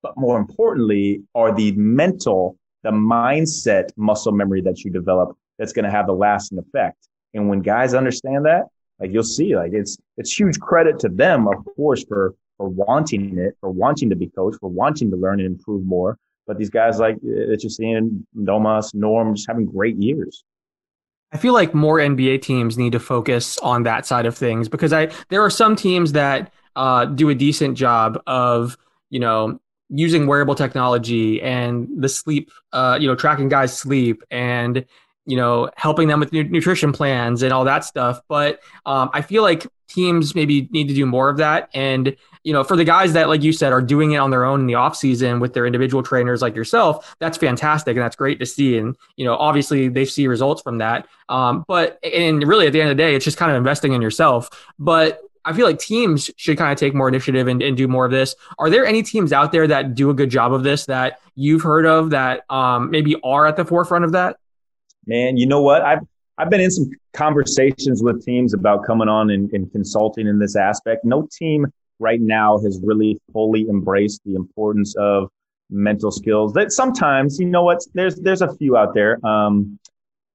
but 0.07 0.17
more 0.17 0.39
importantly, 0.39 1.25
are 1.35 1.53
the 1.53 1.73
mental, 1.73 2.57
the 2.85 2.93
mindset 2.93 3.89
muscle 3.97 4.31
memory 4.31 4.61
that 4.61 4.85
you 4.85 4.91
develop 4.93 5.37
that's 5.59 5.73
going 5.73 5.85
to 5.85 5.91
have 5.91 6.07
the 6.07 6.13
lasting 6.13 6.59
effect. 6.59 7.09
And 7.35 7.49
when 7.49 7.61
guys 7.61 7.93
understand 7.93 8.47
that, 8.47 8.67
like 9.01 9.13
you'll 9.13 9.23
see, 9.23 9.57
like 9.57 9.73
it's 9.73 9.97
it's 10.17 10.39
huge 10.39 10.59
credit 10.59 10.99
to 11.01 11.09
them, 11.09 11.49
of 11.49 11.65
course, 11.77 12.05
for 12.05 12.35
for 12.57 12.69
wanting 12.69 13.39
it, 13.39 13.57
for 13.61 13.71
wanting 13.71 14.09
to 14.11 14.17
be 14.17 14.29
coached, 14.29 14.59
for 14.61 14.71
wanting 14.71 15.11
to 15.11 15.17
learn 15.17 15.41
and 15.41 15.47
improve 15.47 15.85
more. 15.85 16.19
But 16.47 16.59
these 16.59 16.71
guys 16.71 16.99
like 16.99 17.21
that 17.23 17.59
you're 17.63 17.71
seeing, 17.71 18.27
Domas, 18.37 18.95
Norm, 18.95 19.35
just 19.35 19.49
having 19.49 19.67
great 19.67 19.97
years. 19.97 20.45
I 21.33 21.39
feel 21.39 21.53
like 21.53 21.75
more 21.75 21.99
NBA 21.99 22.43
teams 22.43 22.79
need 22.79 22.93
to 22.93 23.01
focus 23.01 23.59
on 23.59 23.83
that 23.83 24.07
side 24.07 24.27
of 24.27 24.37
things 24.37 24.69
because 24.69 24.93
I 24.93 25.11
there 25.29 25.43
are 25.43 25.51
some 25.51 25.77
teams 25.77 26.13
that 26.13 26.53
uh, 26.77 27.05
do 27.07 27.29
a 27.29 27.35
decent 27.35 27.77
job 27.77 28.23
of 28.27 28.79
you 29.11 29.21
know 29.21 29.61
using 29.89 30.27
wearable 30.27 30.55
technology 30.55 31.41
and 31.43 31.89
the 31.97 32.09
sleep, 32.09 32.51
uh, 32.73 32.99
you 33.01 33.07
know, 33.07 33.15
tracking 33.15 33.49
guys' 33.49 33.77
sleep 33.77 34.23
and 34.31 34.85
you 35.27 35.37
know 35.37 35.71
helping 35.77 36.09
them 36.09 36.21
with 36.21 36.33
nutrition 36.33 36.93
plans 36.93 37.43
and 37.43 37.53
all 37.53 37.65
that 37.65 37.85
stuff. 37.85 38.21
But 38.29 38.61
um, 38.87 39.11
I 39.13 39.23
feel 39.23 39.43
like 39.43 39.67
teams 39.89 40.35
maybe 40.35 40.69
need 40.73 40.89
to 40.89 40.95
do 40.95 41.07
more 41.07 41.29
of 41.29 41.37
that. 41.39 41.69
And 41.75 42.17
you 42.45 42.53
know, 42.53 42.63
for 42.63 42.77
the 42.77 42.85
guys 42.85 43.13
that, 43.15 43.29
like 43.29 43.43
you 43.43 43.53
said, 43.53 43.73
are 43.73 43.83
doing 43.83 44.13
it 44.13 44.19
on 44.19 44.31
their 44.31 44.45
own 44.45 44.61
in 44.61 44.67
the 44.67 44.75
off 44.75 44.97
season 44.97 45.41
with 45.41 45.53
their 45.53 45.67
individual 45.67 46.03
trainers 46.03 46.43
like 46.43 46.55
yourself, 46.55 47.17
that's 47.19 47.37
fantastic 47.37 47.97
and 47.97 48.05
that's 48.05 48.17
great 48.17 48.39
to 48.39 48.47
see. 48.47 48.79
And 48.79 48.97
you 49.17 49.25
know, 49.25 49.35
obviously 49.37 49.89
they 49.89 50.05
see 50.05 50.29
results 50.29 50.63
from 50.63 50.79
that. 50.79 51.09
Um, 51.29 51.65
but 51.67 51.99
and 52.05 52.47
really, 52.47 52.67
at 52.67 52.73
the 52.73 52.81
end 52.81 52.91
of 52.91 52.97
the 52.97 53.03
day, 53.03 53.15
it's 53.15 53.25
just 53.25 53.37
kind 53.37 53.51
of 53.51 53.57
investing 53.57 53.93
in 53.93 54.03
yourself. 54.03 54.49
But 54.79 55.21
I 55.45 55.53
feel 55.53 55.67
like 55.67 55.79
teams 55.79 56.31
should 56.37 56.59
kind 56.59 56.73
of 56.73 56.79
take 56.79 56.93
more 56.93 57.09
initiative 57.09 57.47
and, 57.47 57.63
and, 57.63 57.77
do 57.77 57.87
more 57.87 58.05
of 58.05 58.11
this. 58.11 58.35
Are 58.59 58.69
there 58.69 58.85
any 58.85 59.05
teams 59.05 59.33
out 59.33 59.53
there 59.53 59.69
that 59.69 59.95
do 59.95 60.11
a 60.11 60.15
good 60.15 60.29
job 60.29 60.53
of 60.53 60.65
this 60.65 60.87
that 60.87 61.21
you've 61.37 61.63
heard 61.63 61.87
of 61.87 62.11
that 62.11 62.51
um, 62.51 62.91
maybe 62.91 63.15
are 63.23 63.47
at 63.47 63.57
the 63.57 63.65
forefront 63.65 64.05
of 64.05 64.11
that? 64.13 64.39
Man, 65.07 65.37
you 65.37 65.47
know 65.47 65.63
what? 65.63 65.83
I've 65.83 66.01
I've 66.39 66.51
been 66.51 66.61
in 66.61 66.71
some 66.71 66.91
conversations 67.15 68.03
with 68.03 68.25
teams 68.25 68.53
about 68.53 68.85
coming 68.85 69.09
on 69.09 69.31
and, 69.31 69.51
and 69.53 69.71
consulting 69.73 70.27
in 70.27 70.39
this 70.39 70.55
aspect. 70.55 71.05
No 71.05 71.27
team 71.33 71.67
right 71.99 72.21
now 72.21 72.59
has 72.59 72.79
really 72.83 73.19
fully 73.33 73.63
embraced 73.69 74.21
the 74.27 74.35
importance 74.35 74.95
of 74.97 75.31
mental 75.71 76.11
skills. 76.11 76.53
That 76.53 76.73
sometimes, 76.73 77.39
you 77.39 77.47
know 77.47 77.63
what? 77.63 77.81
There's 77.95 78.17
there's 78.17 78.43
a 78.43 78.55
few 78.57 78.77
out 78.77 78.95
there. 78.95 79.25
Um, 79.27 79.79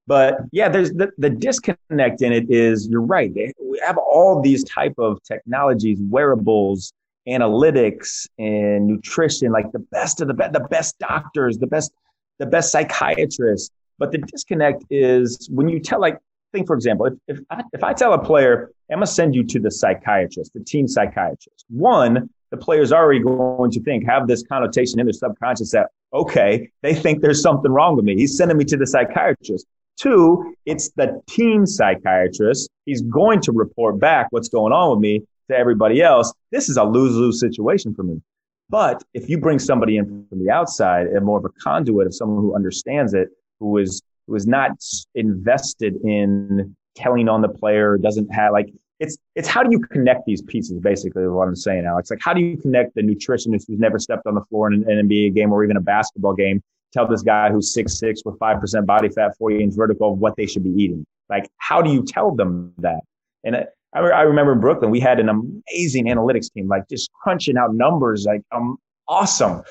but 0.08 0.40
yeah, 0.52 0.68
there's 0.68 0.92
the, 0.92 1.12
the 1.20 1.30
disconnect 1.30 2.22
in 2.22 2.34
it 2.34 2.50
is 2.50 2.88
you're 2.90 3.02
right. 3.02 3.32
We 3.34 3.80
have 3.86 3.98
all 3.98 4.42
these 4.42 4.64
type 4.64 4.96
of 4.98 5.22
technologies, 5.24 6.00
wearables, 6.02 6.92
analytics, 7.28 8.28
and 8.40 8.88
nutrition, 8.88 9.52
like 9.52 9.72
the 9.72 9.80
best 9.80 10.20
of 10.22 10.28
the 10.28 10.34
best, 10.34 10.54
the 10.54 10.62
best 10.62 11.00
doctors, 11.00 11.60
the 11.60 11.68
best, 11.68 11.92
the 12.40 12.46
best 12.46 12.72
psychiatrists. 12.72 13.70
But 14.02 14.12
the 14.12 14.18
disconnect 14.18 14.84
is 14.90 15.48
when 15.52 15.70
you 15.70 15.80
tell, 15.80 16.02
like, 16.02 16.18
think 16.54 16.66
for 16.66 16.76
example, 16.76 17.06
if 17.06 17.14
if 17.28 17.40
I, 17.52 17.64
if 17.72 17.84
I 17.84 17.94
tell 17.94 18.14
a 18.14 18.18
player, 18.18 18.72
I'm 18.90 18.98
gonna 18.98 19.06
send 19.06 19.36
you 19.36 19.44
to 19.44 19.60
the 19.60 19.70
psychiatrist, 19.70 20.54
the 20.56 20.64
team 20.64 20.88
psychiatrist. 20.88 21.66
One, 21.70 22.28
the 22.50 22.58
player's 22.58 22.92
already 22.92 23.20
going 23.20 23.70
to 23.70 23.80
think, 23.84 24.04
have 24.08 24.28
this 24.28 24.42
connotation 24.42 25.00
in 25.00 25.06
their 25.06 25.14
subconscious 25.14 25.70
that, 25.74 25.92
okay, 26.16 26.68
they 26.82 26.96
think 26.96 27.22
there's 27.22 27.44
something 27.44 27.72
wrong 27.72 27.96
with 27.96 28.04
me. 28.04 28.16
He's 28.16 28.36
sending 28.36 28.58
me 28.58 28.66
to 28.66 28.76
the 28.76 28.88
psychiatrist. 28.88 29.68
Two, 29.98 30.56
it's 30.66 30.90
the 30.96 31.22
team 31.28 31.68
psychiatrist. 31.68 32.72
He's 32.88 33.04
going 33.04 33.40
to 33.42 33.52
report 33.52 34.00
back 34.00 34.30
what's 34.32 34.50
going 34.50 34.74
on 34.74 34.90
with 34.90 35.00
me 35.00 35.22
to 35.52 35.56
everybody 35.56 36.02
else. 36.02 36.34
This 36.52 36.70
is 36.70 36.78
a 36.78 36.84
lose 36.84 37.16
lose 37.16 37.40
situation 37.40 37.94
for 37.94 38.02
me. 38.02 38.20
But 38.68 39.04
if 39.14 39.30
you 39.30 39.38
bring 39.38 39.60
somebody 39.60 39.98
in 39.98 40.26
from 40.28 40.44
the 40.44 40.50
outside 40.50 41.06
and 41.06 41.24
more 41.24 41.38
of 41.38 41.46
a 41.46 41.50
conduit 41.50 42.08
of 42.08 42.16
someone 42.16 42.42
who 42.42 42.56
understands 42.56 43.14
it, 43.14 43.30
who 43.62 43.78
is 43.78 44.02
who 44.28 44.36
is 44.36 44.46
not 44.46 44.72
invested 45.16 45.96
in 46.04 46.76
telling 46.96 47.30
on 47.30 47.42
the 47.42 47.48
player, 47.48 47.98
doesn't 47.98 48.28
have 48.34 48.52
like 48.52 48.68
it's 49.00 49.18
it's 49.36 49.48
how 49.48 49.64
do 49.64 49.72
you 49.72 49.80
connect 49.80 50.26
these 50.26 50.42
pieces 50.42 50.80
basically 50.80 51.26
what 51.28 51.48
I'm 51.48 51.56
saying, 51.56 51.86
Alex. 51.86 52.12
Like 52.12 52.20
how 52.22 52.34
do 52.34 52.42
you 52.42 52.58
connect 52.58 52.96
the 52.96 53.02
nutritionist 53.02 53.64
who's 53.68 53.80
never 53.80 54.00
stepped 54.00 54.28
on 54.28 54.36
the 54.36 54.44
floor 54.50 54.72
in 54.72 54.84
an 54.90 55.08
NBA 55.08 55.34
game 55.34 55.54
or 55.54 55.64
even 55.64 55.78
a 55.78 55.82
basketball 55.82 56.34
game 56.34 56.62
tell 56.92 57.08
this 57.08 57.22
guy 57.22 57.50
who's 57.50 57.74
six 57.74 57.98
six 57.98 58.22
with 58.26 58.38
five 58.38 58.60
percent 58.60 58.86
body 58.86 59.10
fat, 59.10 59.38
forty 59.38 59.64
inch 59.64 59.74
vertical, 59.76 60.16
what 60.16 60.36
they 60.36 60.46
should 60.46 60.64
be 60.64 60.72
eating. 60.72 61.06
Like, 61.30 61.50
how 61.58 61.82
do 61.82 61.92
you 61.92 62.04
tell 62.04 62.36
them 62.36 62.74
that? 62.80 63.02
And 63.44 63.56
I, 63.56 64.00
I 64.00 64.22
remember 64.22 64.52
in 64.54 64.60
Brooklyn, 64.60 64.92
we 64.92 65.00
had 65.00 65.20
an 65.20 65.30
amazing 65.30 66.06
analytics 66.08 66.52
team, 66.54 66.68
like 66.68 66.88
just 66.90 67.12
crunching 67.14 67.58
out 67.58 67.74
numbers, 67.74 68.26
like 68.26 68.42
um, 68.52 68.78
awesome. 69.08 69.64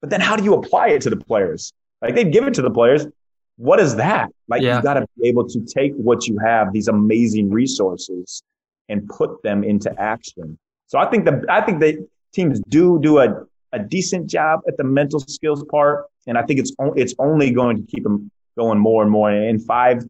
But 0.00 0.10
then, 0.10 0.20
how 0.20 0.36
do 0.36 0.44
you 0.44 0.54
apply 0.54 0.90
it 0.90 1.02
to 1.02 1.10
the 1.10 1.16
players? 1.16 1.72
Like 2.00 2.14
they'd 2.14 2.32
give 2.32 2.46
it 2.46 2.54
to 2.54 2.62
the 2.62 2.70
players. 2.70 3.06
What 3.58 3.78
is 3.80 3.96
that? 3.96 4.30
Like 4.48 4.62
yeah. 4.62 4.76
you 4.76 4.82
got 4.82 4.94
to 4.94 5.06
be 5.20 5.28
able 5.28 5.46
to 5.48 5.60
take 5.60 5.92
what 5.94 6.26
you 6.26 6.38
have, 6.38 6.72
these 6.72 6.88
amazing 6.88 7.50
resources, 7.50 8.42
and 8.88 9.06
put 9.08 9.42
them 9.42 9.62
into 9.62 9.92
action. 10.00 10.58
So 10.86 10.98
I 10.98 11.10
think 11.10 11.26
the 11.26 11.44
I 11.48 11.60
think 11.60 11.80
the 11.80 12.08
teams 12.32 12.60
do 12.68 12.98
do 13.00 13.18
a 13.18 13.44
a 13.72 13.78
decent 13.78 14.28
job 14.28 14.60
at 14.66 14.78
the 14.78 14.84
mental 14.84 15.20
skills 15.20 15.62
part 15.70 16.06
and 16.28 16.36
I 16.36 16.42
think 16.42 16.60
it's 16.60 16.72
it's 16.94 17.14
only 17.18 17.50
going 17.50 17.76
to 17.78 17.82
keep 17.82 18.04
them 18.04 18.30
going 18.56 18.78
more 18.78 19.02
and 19.02 19.10
more. 19.10 19.32
In 19.32 19.58
five, 19.58 20.04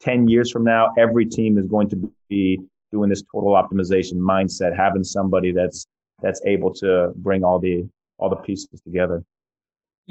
ten 0.00 0.28
years 0.28 0.50
from 0.50 0.64
now, 0.64 0.92
every 0.98 1.24
team 1.24 1.58
is 1.58 1.66
going 1.66 1.88
to 1.90 2.12
be 2.28 2.60
doing 2.92 3.08
this 3.08 3.22
total 3.32 3.52
optimization 3.52 4.14
mindset, 4.14 4.76
having 4.76 5.02
somebody 5.02 5.50
that's 5.50 5.86
that's 6.20 6.40
able 6.44 6.72
to 6.74 7.12
bring 7.16 7.42
all 7.42 7.58
the 7.58 7.88
all 8.18 8.28
the 8.28 8.36
pieces 8.36 8.80
together. 8.84 9.24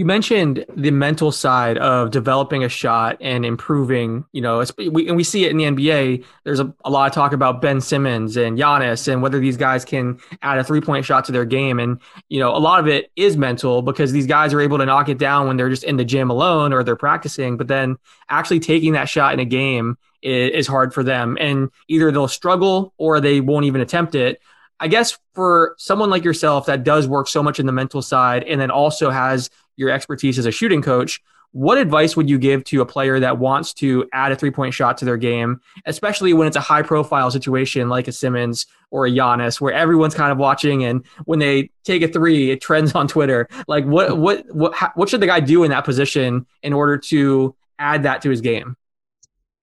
You 0.01 0.05
mentioned 0.05 0.65
the 0.75 0.89
mental 0.89 1.31
side 1.31 1.77
of 1.77 2.09
developing 2.09 2.63
a 2.63 2.69
shot 2.69 3.17
and 3.21 3.45
improving, 3.45 4.25
you 4.31 4.41
know, 4.41 4.59
and 4.59 5.15
we 5.15 5.23
see 5.23 5.45
it 5.45 5.51
in 5.51 5.57
the 5.57 5.65
NBA. 5.65 6.25
There's 6.43 6.59
a, 6.59 6.73
a 6.83 6.89
lot 6.89 7.05
of 7.05 7.13
talk 7.13 7.33
about 7.33 7.61
Ben 7.61 7.81
Simmons 7.81 8.35
and 8.35 8.57
Giannis 8.57 9.07
and 9.07 9.21
whether 9.21 9.37
these 9.37 9.57
guys 9.57 9.85
can 9.85 10.19
add 10.41 10.57
a 10.57 10.63
three 10.63 10.81
point 10.81 11.05
shot 11.05 11.25
to 11.25 11.31
their 11.31 11.45
game. 11.45 11.79
And, 11.79 11.99
you 12.29 12.39
know, 12.39 12.49
a 12.49 12.57
lot 12.57 12.79
of 12.79 12.87
it 12.87 13.11
is 13.15 13.37
mental 13.37 13.83
because 13.83 14.11
these 14.11 14.25
guys 14.25 14.55
are 14.55 14.61
able 14.61 14.79
to 14.79 14.87
knock 14.87 15.07
it 15.07 15.19
down 15.19 15.45
when 15.45 15.55
they're 15.55 15.69
just 15.69 15.83
in 15.83 15.97
the 15.97 16.03
gym 16.03 16.31
alone 16.31 16.73
or 16.73 16.83
they're 16.83 16.95
practicing. 16.95 17.55
But 17.55 17.67
then 17.67 17.97
actually 18.27 18.59
taking 18.59 18.93
that 18.93 19.07
shot 19.07 19.35
in 19.35 19.39
a 19.39 19.45
game 19.45 19.99
is 20.23 20.65
hard 20.65 20.95
for 20.95 21.03
them. 21.03 21.37
And 21.39 21.69
either 21.89 22.11
they'll 22.11 22.27
struggle 22.27 22.91
or 22.97 23.21
they 23.21 23.39
won't 23.39 23.65
even 23.65 23.81
attempt 23.81 24.15
it. 24.15 24.41
I 24.79 24.87
guess 24.87 25.19
for 25.35 25.75
someone 25.77 26.09
like 26.09 26.23
yourself 26.23 26.65
that 26.65 26.83
does 26.83 27.07
work 27.07 27.27
so 27.27 27.43
much 27.43 27.59
in 27.59 27.67
the 27.67 27.71
mental 27.71 28.01
side 28.01 28.43
and 28.45 28.59
then 28.59 28.71
also 28.71 29.11
has 29.11 29.51
your 29.75 29.89
expertise 29.89 30.37
as 30.37 30.45
a 30.45 30.51
shooting 30.51 30.81
coach, 30.81 31.21
What 31.53 31.77
advice 31.77 32.15
would 32.15 32.29
you 32.29 32.37
give 32.37 32.63
to 32.65 32.79
a 32.81 32.85
player 32.85 33.19
that 33.19 33.37
wants 33.37 33.73
to 33.75 34.07
add 34.13 34.31
a 34.31 34.35
three 34.37 34.51
point 34.51 34.73
shot 34.73 34.97
to 34.99 35.05
their 35.05 35.17
game, 35.17 35.59
especially 35.85 36.33
when 36.33 36.47
it's 36.47 36.55
a 36.55 36.61
high 36.61 36.81
profile 36.81 37.29
situation 37.29 37.89
like 37.89 38.07
a 38.07 38.13
Simmons 38.13 38.67
or 38.89 39.05
a 39.05 39.11
Giannis, 39.11 39.59
where 39.59 39.73
everyone's 39.73 40.15
kind 40.15 40.31
of 40.31 40.37
watching, 40.37 40.85
and 40.85 41.05
when 41.25 41.39
they 41.39 41.69
take 41.83 42.03
a 42.03 42.07
three, 42.07 42.51
it 42.51 42.61
trends 42.61 42.95
on 42.95 43.07
Twitter. 43.07 43.49
Like, 43.67 43.83
what 43.85 44.17
what 44.17 44.45
what 44.53 44.73
what 44.95 45.09
should 45.09 45.19
the 45.21 45.27
guy 45.27 45.41
do 45.41 45.63
in 45.63 45.71
that 45.71 45.83
position 45.83 46.45
in 46.63 46.71
order 46.71 46.97
to 46.97 47.53
add 47.79 48.03
that 48.03 48.21
to 48.21 48.29
his 48.29 48.39
game? 48.39 48.77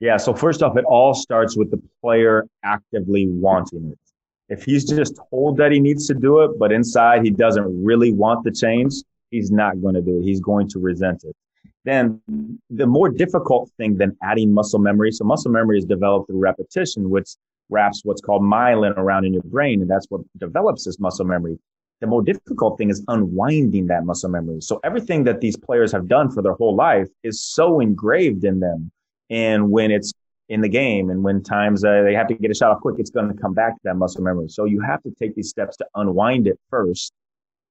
Yeah. 0.01 0.19
So 0.19 0.35
first 0.35 0.63
off, 0.63 0.77
it 0.77 0.85
all 0.85 1.15
starts 1.15 1.57
with 1.57 1.71
the 1.71 1.81
player 2.03 2.47
actively 2.65 3.29
wanting 3.29 3.93
it. 3.93 3.99
If 4.51 4.63
he's 4.63 4.85
just 4.85 5.19
told 5.31 5.57
that 5.57 5.73
he 5.73 5.81
needs 5.81 6.07
to 6.07 6.15
do 6.15 6.41
it, 6.41 6.59
but 6.59 6.71
inside 6.71 7.23
he 7.23 7.31
doesn't 7.31 7.85
really 7.85 8.13
want 8.13 8.45
the 8.45 8.51
change, 8.51 8.95
he's 9.31 9.51
not 9.51 9.81
going 9.81 9.95
to 9.95 10.03
do 10.03 10.19
it. 10.19 10.25
He's 10.25 10.41
going 10.41 10.69
to 10.71 10.79
resent 10.79 11.25
it. 11.25 11.37
Then 11.85 12.21
the 12.71 12.87
more 12.87 13.09
difficult 13.09 13.71
thing 13.77 13.97
than 13.97 14.17
adding 14.23 14.53
muscle 14.53 14.79
memory. 14.79 15.13
So 15.13 15.25
muscle 15.25 15.51
memory 15.51 15.79
is 15.79 15.85
developed 15.85 16.29
through 16.29 16.39
repetition, 16.39 17.09
which 17.09 17.31
wraps 17.71 18.03
what's 18.05 18.21
called 18.21 18.43
myelin 18.43 18.97
around 18.97 19.25
in 19.25 19.33
your 19.33 19.43
brain. 19.45 19.81
And 19.81 19.91
that's 19.91 20.07
what 20.09 20.21
develops 20.39 20.85
this 20.85 20.99
muscle 20.99 21.25
memory. 21.25 21.59
The 22.01 22.07
more 22.07 22.23
difficult 22.23 22.79
thing 22.79 22.91
is 22.91 23.03
unwinding 23.09 23.87
that 23.89 24.05
muscle 24.05 24.31
memory. 24.31 24.61
So 24.61 24.81
everything 24.85 25.25
that 25.25 25.41
these 25.41 25.57
players 25.57 25.91
have 25.93 26.09
done 26.09 26.31
for 26.31 26.43
their 26.43 26.53
whole 26.53 26.77
life 26.77 27.09
is 27.23 27.41
so 27.41 27.81
engraved 27.81 28.45
in 28.45 28.61
them 28.61 28.91
and 29.31 29.71
when 29.71 29.91
it's 29.91 30.13
in 30.49 30.61
the 30.61 30.69
game 30.69 31.11
and 31.11 31.23
when 31.23 31.43
times 31.43 31.85
uh, 31.85 32.03
they 32.03 32.15
have 32.15 32.27
to 32.29 32.35
get 32.35 32.51
a 32.51 32.55
shot 32.55 32.71
off 32.71 32.81
quick, 32.81 32.97
it's 32.99 33.11
going 33.11 33.29
to 33.29 33.41
come 33.41 33.53
back 33.53 33.75
to 33.75 33.81
that 33.85 33.97
muscle 33.97 34.23
memory. 34.23 34.49
So 34.49 34.65
you 34.65 34.81
have 34.81 35.03
to 35.03 35.11
take 35.19 35.35
these 35.35 35.51
steps 35.51 35.77
to 35.79 35.87
unwind 35.95 36.47
it 36.47 36.59
first 36.71 37.13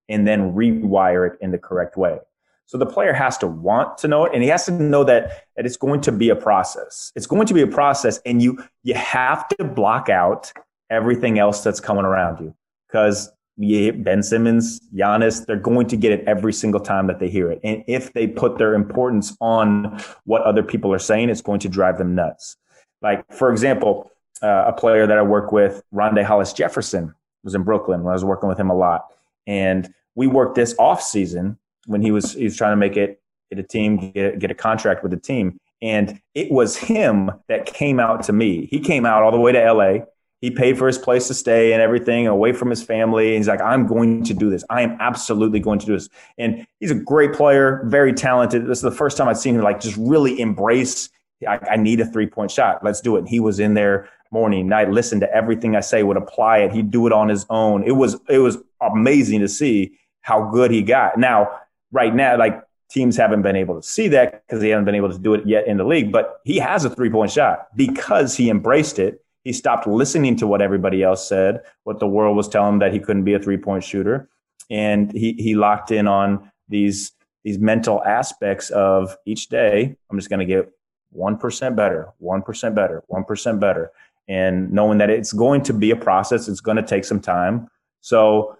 and 0.09 0.27
then 0.27 0.53
rewire 0.53 1.31
it 1.31 1.37
in 1.41 1.51
the 1.51 1.57
correct 1.57 1.97
way. 1.97 2.19
So 2.65 2.77
the 2.77 2.85
player 2.85 3.13
has 3.13 3.37
to 3.39 3.47
want 3.47 3.97
to 3.99 4.07
know 4.07 4.25
it 4.25 4.33
and 4.33 4.43
he 4.43 4.49
has 4.49 4.65
to 4.65 4.71
know 4.71 5.03
that, 5.05 5.45
that 5.55 5.65
it's 5.65 5.77
going 5.77 6.01
to 6.01 6.11
be 6.11 6.29
a 6.29 6.35
process. 6.35 7.13
It's 7.15 7.25
going 7.25 7.47
to 7.47 7.53
be 7.53 7.61
a 7.61 7.67
process 7.67 8.19
and 8.25 8.41
you, 8.41 8.61
you 8.83 8.93
have 8.93 9.47
to 9.49 9.63
block 9.63 10.09
out 10.09 10.51
everything 10.89 11.39
else 11.39 11.63
that's 11.63 11.79
coming 11.79 12.05
around 12.05 12.39
you 12.39 12.53
because 12.87 13.31
Ben 13.57 14.21
Simmons, 14.21 14.79
Giannis, 14.93 15.45
they're 15.45 15.55
going 15.55 15.87
to 15.87 15.97
get 15.97 16.11
it 16.11 16.23
every 16.27 16.53
single 16.53 16.79
time 16.79 17.07
that 17.07 17.19
they 17.19 17.29
hear 17.29 17.49
it. 17.49 17.59
And 17.63 17.83
if 17.87 18.13
they 18.13 18.27
put 18.27 18.57
their 18.57 18.75
importance 18.75 19.35
on 19.39 20.01
what 20.25 20.43
other 20.43 20.61
people 20.61 20.93
are 20.93 20.99
saying, 20.99 21.29
it's 21.29 21.41
going 21.41 21.59
to 21.61 21.69
drive 21.69 21.97
them 21.97 22.13
nuts. 22.13 22.57
Like, 23.01 23.25
for 23.33 23.51
example, 23.51 24.11
uh, 24.43 24.65
a 24.67 24.73
player 24.73 25.07
that 25.07 25.17
I 25.17 25.21
work 25.23 25.51
with, 25.51 25.81
Rondae 25.93 26.23
Hollis 26.23 26.53
Jefferson, 26.53 27.15
was 27.43 27.55
in 27.55 27.63
Brooklyn 27.63 28.03
when 28.03 28.11
I 28.11 28.13
was 28.13 28.25
working 28.25 28.49
with 28.49 28.59
him 28.59 28.69
a 28.69 28.75
lot. 28.75 29.05
And 29.47 29.91
we 30.13 30.27
worked 30.27 30.55
this 30.55 30.75
off 30.77 31.01
season 31.01 31.57
when 31.87 32.01
he 32.01 32.11
was 32.11 32.33
he 32.33 32.43
was 32.43 32.55
trying 32.55 32.73
to 32.73 32.77
make 32.77 32.97
it 32.97 33.21
get 33.49 33.59
a 33.59 33.63
team, 33.63 34.11
get, 34.11 34.39
get 34.39 34.51
a 34.51 34.55
contract 34.55 35.01
with 35.01 35.11
the 35.11 35.17
team. 35.17 35.57
And 35.81 36.21
it 36.35 36.51
was 36.51 36.75
him 36.75 37.31
that 37.47 37.65
came 37.65 37.99
out 37.99 38.23
to 38.23 38.33
me. 38.33 38.67
He 38.67 38.79
came 38.79 39.05
out 39.05 39.23
all 39.23 39.31
the 39.31 39.39
way 39.39 39.51
to 39.53 39.73
LA 39.73 39.99
he 40.41 40.51
paid 40.51 40.77
for 40.77 40.85
his 40.85 40.97
place 40.97 41.27
to 41.27 41.33
stay 41.33 41.73
and 41.73 41.81
everything 41.81 42.27
away 42.27 42.53
from 42.53 42.69
his 42.69 42.83
family. 42.83 43.29
And 43.29 43.37
he's 43.37 43.47
like, 43.47 43.61
I'm 43.61 43.87
going 43.87 44.23
to 44.23 44.33
do 44.33 44.49
this. 44.49 44.63
I 44.69 44.81
am 44.81 44.95
absolutely 44.99 45.59
going 45.59 45.79
to 45.79 45.85
do 45.85 45.93
this. 45.93 46.09
And 46.37 46.67
he's 46.79 46.91
a 46.91 46.95
great 46.95 47.33
player, 47.33 47.81
very 47.85 48.13
talented. 48.13 48.67
This 48.67 48.77
is 48.77 48.83
the 48.83 48.91
first 48.91 49.17
time 49.17 49.27
I've 49.27 49.37
seen 49.37 49.55
him 49.55 49.61
like 49.61 49.79
just 49.79 49.97
really 49.97 50.39
embrace. 50.39 51.09
I, 51.47 51.59
I 51.71 51.75
need 51.77 51.99
a 52.01 52.05
three 52.05 52.27
point 52.27 52.51
shot. 52.51 52.83
Let's 52.83 53.01
do 53.01 53.15
it. 53.15 53.19
And 53.19 53.29
he 53.29 53.39
was 53.39 53.59
in 53.59 53.73
there 53.73 54.09
morning, 54.31 54.67
night, 54.67 54.91
listened 54.91 55.21
to 55.21 55.33
everything 55.33 55.75
I 55.75 55.79
say, 55.79 56.03
would 56.03 56.17
apply 56.17 56.59
it. 56.59 56.71
He'd 56.71 56.91
do 56.91 57.07
it 57.07 57.13
on 57.13 57.29
his 57.29 57.45
own. 57.49 57.83
It 57.83 57.93
was, 57.93 58.19
it 58.29 58.39
was 58.39 58.57
amazing 58.81 59.41
to 59.41 59.47
see 59.47 59.97
how 60.21 60.49
good 60.49 60.71
he 60.71 60.81
got. 60.81 61.17
Now, 61.17 61.49
right 61.91 62.13
now, 62.13 62.37
like 62.37 62.61
teams 62.89 63.17
haven't 63.17 63.41
been 63.41 63.55
able 63.55 63.79
to 63.79 63.87
see 63.87 64.07
that 64.09 64.43
because 64.47 64.61
he 64.61 64.69
hasn't 64.69 64.85
been 64.85 64.95
able 64.95 65.11
to 65.11 65.19
do 65.19 65.33
it 65.33 65.45
yet 65.45 65.67
in 65.67 65.77
the 65.77 65.83
league, 65.83 66.11
but 66.11 66.41
he 66.43 66.57
has 66.57 66.85
a 66.85 66.89
three 66.89 67.09
point 67.09 67.31
shot 67.31 67.67
because 67.75 68.35
he 68.35 68.49
embraced 68.49 68.99
it 68.99 69.21
he 69.47 69.53
stopped 69.53 69.87
listening 69.87 70.35
to 70.35 70.45
what 70.45 70.61
everybody 70.61 71.01
else 71.01 71.25
said, 71.25 71.61
what 71.85 71.99
the 71.99 72.07
world 72.07 72.35
was 72.35 72.49
telling 72.49 72.73
him 72.73 72.79
that 72.79 72.91
he 72.91 72.99
couldn't 72.99 73.23
be 73.23 73.33
a 73.33 73.39
three 73.39 73.55
point 73.55 73.81
shooter. 73.81 74.27
And 74.69 75.09
he, 75.13 75.31
he 75.39 75.55
locked 75.55 75.89
in 75.89 76.05
on 76.05 76.51
these, 76.67 77.13
these 77.45 77.57
mental 77.57 78.03
aspects 78.03 78.71
of 78.71 79.15
each 79.25 79.47
day. 79.47 79.95
I'm 80.11 80.17
just 80.17 80.29
going 80.29 80.45
to 80.45 80.45
get 80.45 80.69
1% 81.15 81.75
better, 81.77 82.09
1% 82.21 82.75
better, 82.75 83.03
1% 83.09 83.59
better. 83.61 83.91
And 84.27 84.69
knowing 84.73 84.97
that 84.97 85.09
it's 85.09 85.31
going 85.31 85.61
to 85.61 85.73
be 85.73 85.91
a 85.91 85.95
process, 85.95 86.49
it's 86.49 86.59
going 86.59 86.75
to 86.75 86.83
take 86.83 87.05
some 87.05 87.21
time. 87.21 87.69
So, 88.01 88.57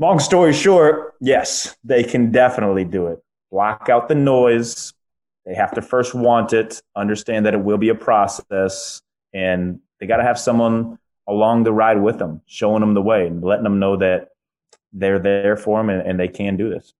long 0.00 0.18
story 0.18 0.52
short, 0.52 1.14
yes, 1.20 1.76
they 1.84 2.02
can 2.02 2.32
definitely 2.32 2.84
do 2.84 3.06
it. 3.08 3.22
Block 3.52 3.88
out 3.88 4.08
the 4.08 4.14
noise. 4.14 4.92
They 5.44 5.54
have 5.54 5.72
to 5.74 5.82
first 5.82 6.14
want 6.14 6.52
it, 6.52 6.82
understand 6.96 7.46
that 7.46 7.54
it 7.54 7.60
will 7.60 7.78
be 7.78 7.90
a 7.90 7.94
process, 7.94 9.00
and 9.32 9.80
they 9.98 10.06
got 10.06 10.16
to 10.16 10.22
have 10.22 10.38
someone 10.38 10.98
along 11.28 11.64
the 11.64 11.72
ride 11.72 12.00
with 12.00 12.18
them, 12.18 12.40
showing 12.46 12.80
them 12.80 12.94
the 12.94 13.02
way 13.02 13.26
and 13.26 13.42
letting 13.42 13.64
them 13.64 13.78
know 13.78 13.96
that 13.96 14.28
they're 14.92 15.18
there 15.18 15.56
for 15.56 15.78
them 15.78 15.90
and, 15.90 16.06
and 16.06 16.18
they 16.18 16.28
can 16.28 16.56
do 16.56 16.70
this. 16.70 16.92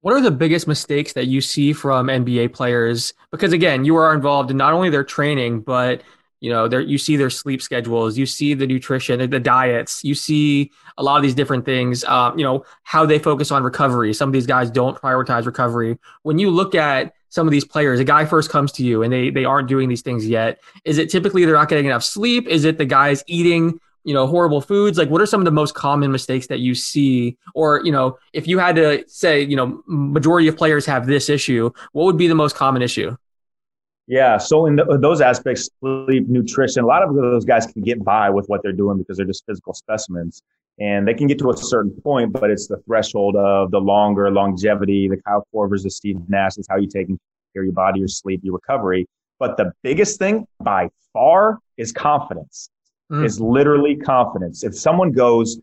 What 0.00 0.14
are 0.14 0.20
the 0.20 0.30
biggest 0.30 0.68
mistakes 0.68 1.12
that 1.14 1.26
you 1.26 1.40
see 1.40 1.72
from 1.72 2.06
NBA 2.06 2.52
players? 2.52 3.14
Because 3.32 3.52
again, 3.52 3.84
you 3.84 3.96
are 3.96 4.14
involved 4.14 4.50
in 4.50 4.56
not 4.56 4.72
only 4.72 4.90
their 4.90 5.02
training, 5.02 5.60
but 5.60 6.02
you 6.40 6.50
know, 6.50 6.68
there 6.68 6.80
you 6.80 6.98
see 6.98 7.16
their 7.16 7.30
sleep 7.30 7.60
schedules, 7.60 8.16
you 8.16 8.26
see 8.26 8.54
the 8.54 8.66
nutrition, 8.66 9.28
the 9.28 9.40
diets, 9.40 10.04
you 10.04 10.14
see 10.14 10.70
a 10.96 11.02
lot 11.02 11.16
of 11.16 11.22
these 11.22 11.34
different 11.34 11.64
things. 11.64 12.04
Um, 12.04 12.38
you 12.38 12.44
know, 12.44 12.64
how 12.84 13.04
they 13.04 13.18
focus 13.18 13.50
on 13.50 13.62
recovery. 13.62 14.14
Some 14.14 14.28
of 14.28 14.32
these 14.32 14.46
guys 14.46 14.70
don't 14.70 14.96
prioritize 14.96 15.46
recovery. 15.46 15.98
When 16.22 16.38
you 16.38 16.50
look 16.50 16.74
at 16.74 17.12
some 17.30 17.46
of 17.46 17.50
these 17.50 17.64
players, 17.64 18.00
a 18.00 18.04
guy 18.04 18.24
first 18.24 18.50
comes 18.50 18.72
to 18.72 18.84
you 18.84 19.02
and 19.02 19.12
they 19.12 19.30
they 19.30 19.44
aren't 19.44 19.68
doing 19.68 19.88
these 19.88 20.02
things 20.02 20.26
yet. 20.26 20.60
Is 20.84 20.98
it 20.98 21.10
typically 21.10 21.44
they're 21.44 21.54
not 21.54 21.68
getting 21.68 21.86
enough 21.86 22.04
sleep? 22.04 22.46
Is 22.46 22.64
it 22.64 22.78
the 22.78 22.86
guys 22.86 23.24
eating 23.26 23.80
you 24.04 24.14
know 24.14 24.26
horrible 24.26 24.60
foods 24.60 24.96
like 24.96 25.10
what 25.10 25.20
are 25.20 25.26
some 25.26 25.40
of 25.40 25.44
the 25.44 25.50
most 25.50 25.74
common 25.74 26.10
mistakes 26.10 26.46
that 26.46 26.60
you 26.60 26.74
see 26.74 27.36
or 27.54 27.82
you 27.84 27.92
know 27.92 28.16
if 28.32 28.46
you 28.46 28.58
had 28.58 28.76
to 28.76 29.04
say 29.06 29.42
you 29.42 29.56
know 29.56 29.82
majority 29.86 30.48
of 30.48 30.56
players 30.56 30.86
have 30.86 31.06
this 31.06 31.28
issue 31.28 31.70
what 31.92 32.04
would 32.04 32.16
be 32.16 32.28
the 32.28 32.34
most 32.34 32.54
common 32.54 32.80
issue 32.80 33.14
yeah 34.08 34.36
so 34.36 34.66
in 34.66 34.74
the, 34.74 34.98
those 35.00 35.20
aspects 35.20 35.68
sleep 35.80 36.26
nutrition 36.28 36.82
a 36.82 36.86
lot 36.86 37.02
of 37.02 37.14
those 37.14 37.44
guys 37.44 37.66
can 37.66 37.82
get 37.82 38.02
by 38.02 38.28
with 38.28 38.46
what 38.48 38.62
they're 38.62 38.72
doing 38.72 38.98
because 38.98 39.16
they're 39.16 39.26
just 39.26 39.46
physical 39.46 39.72
specimens 39.72 40.42
and 40.80 41.06
they 41.08 41.14
can 41.14 41.26
get 41.26 41.38
to 41.40 41.50
a 41.50 41.56
certain 41.56 41.90
point, 41.90 42.32
but 42.32 42.50
it's 42.50 42.68
the 42.68 42.76
threshold 42.86 43.34
of 43.36 43.70
the 43.70 43.80
longer 43.80 44.30
longevity, 44.30 45.08
the 45.08 45.16
Kyle 45.16 45.46
Korvers, 45.52 45.82
the 45.82 45.90
Steve 45.90 46.20
Nash 46.28 46.56
is 46.56 46.66
how 46.68 46.76
you 46.76 46.86
take 46.86 47.08
care 47.08 47.16
of 47.62 47.64
your 47.64 47.72
body, 47.72 47.98
your 47.98 48.08
sleep, 48.08 48.40
your 48.44 48.54
recovery. 48.54 49.06
But 49.40 49.56
the 49.56 49.72
biggest 49.82 50.18
thing 50.18 50.46
by 50.60 50.90
far 51.12 51.58
is 51.76 51.92
confidence. 51.92 52.70
Mm. 53.10 53.24
Is 53.24 53.40
literally 53.40 53.96
confidence. 53.96 54.64
If 54.64 54.78
someone 54.78 55.12
goes 55.12 55.58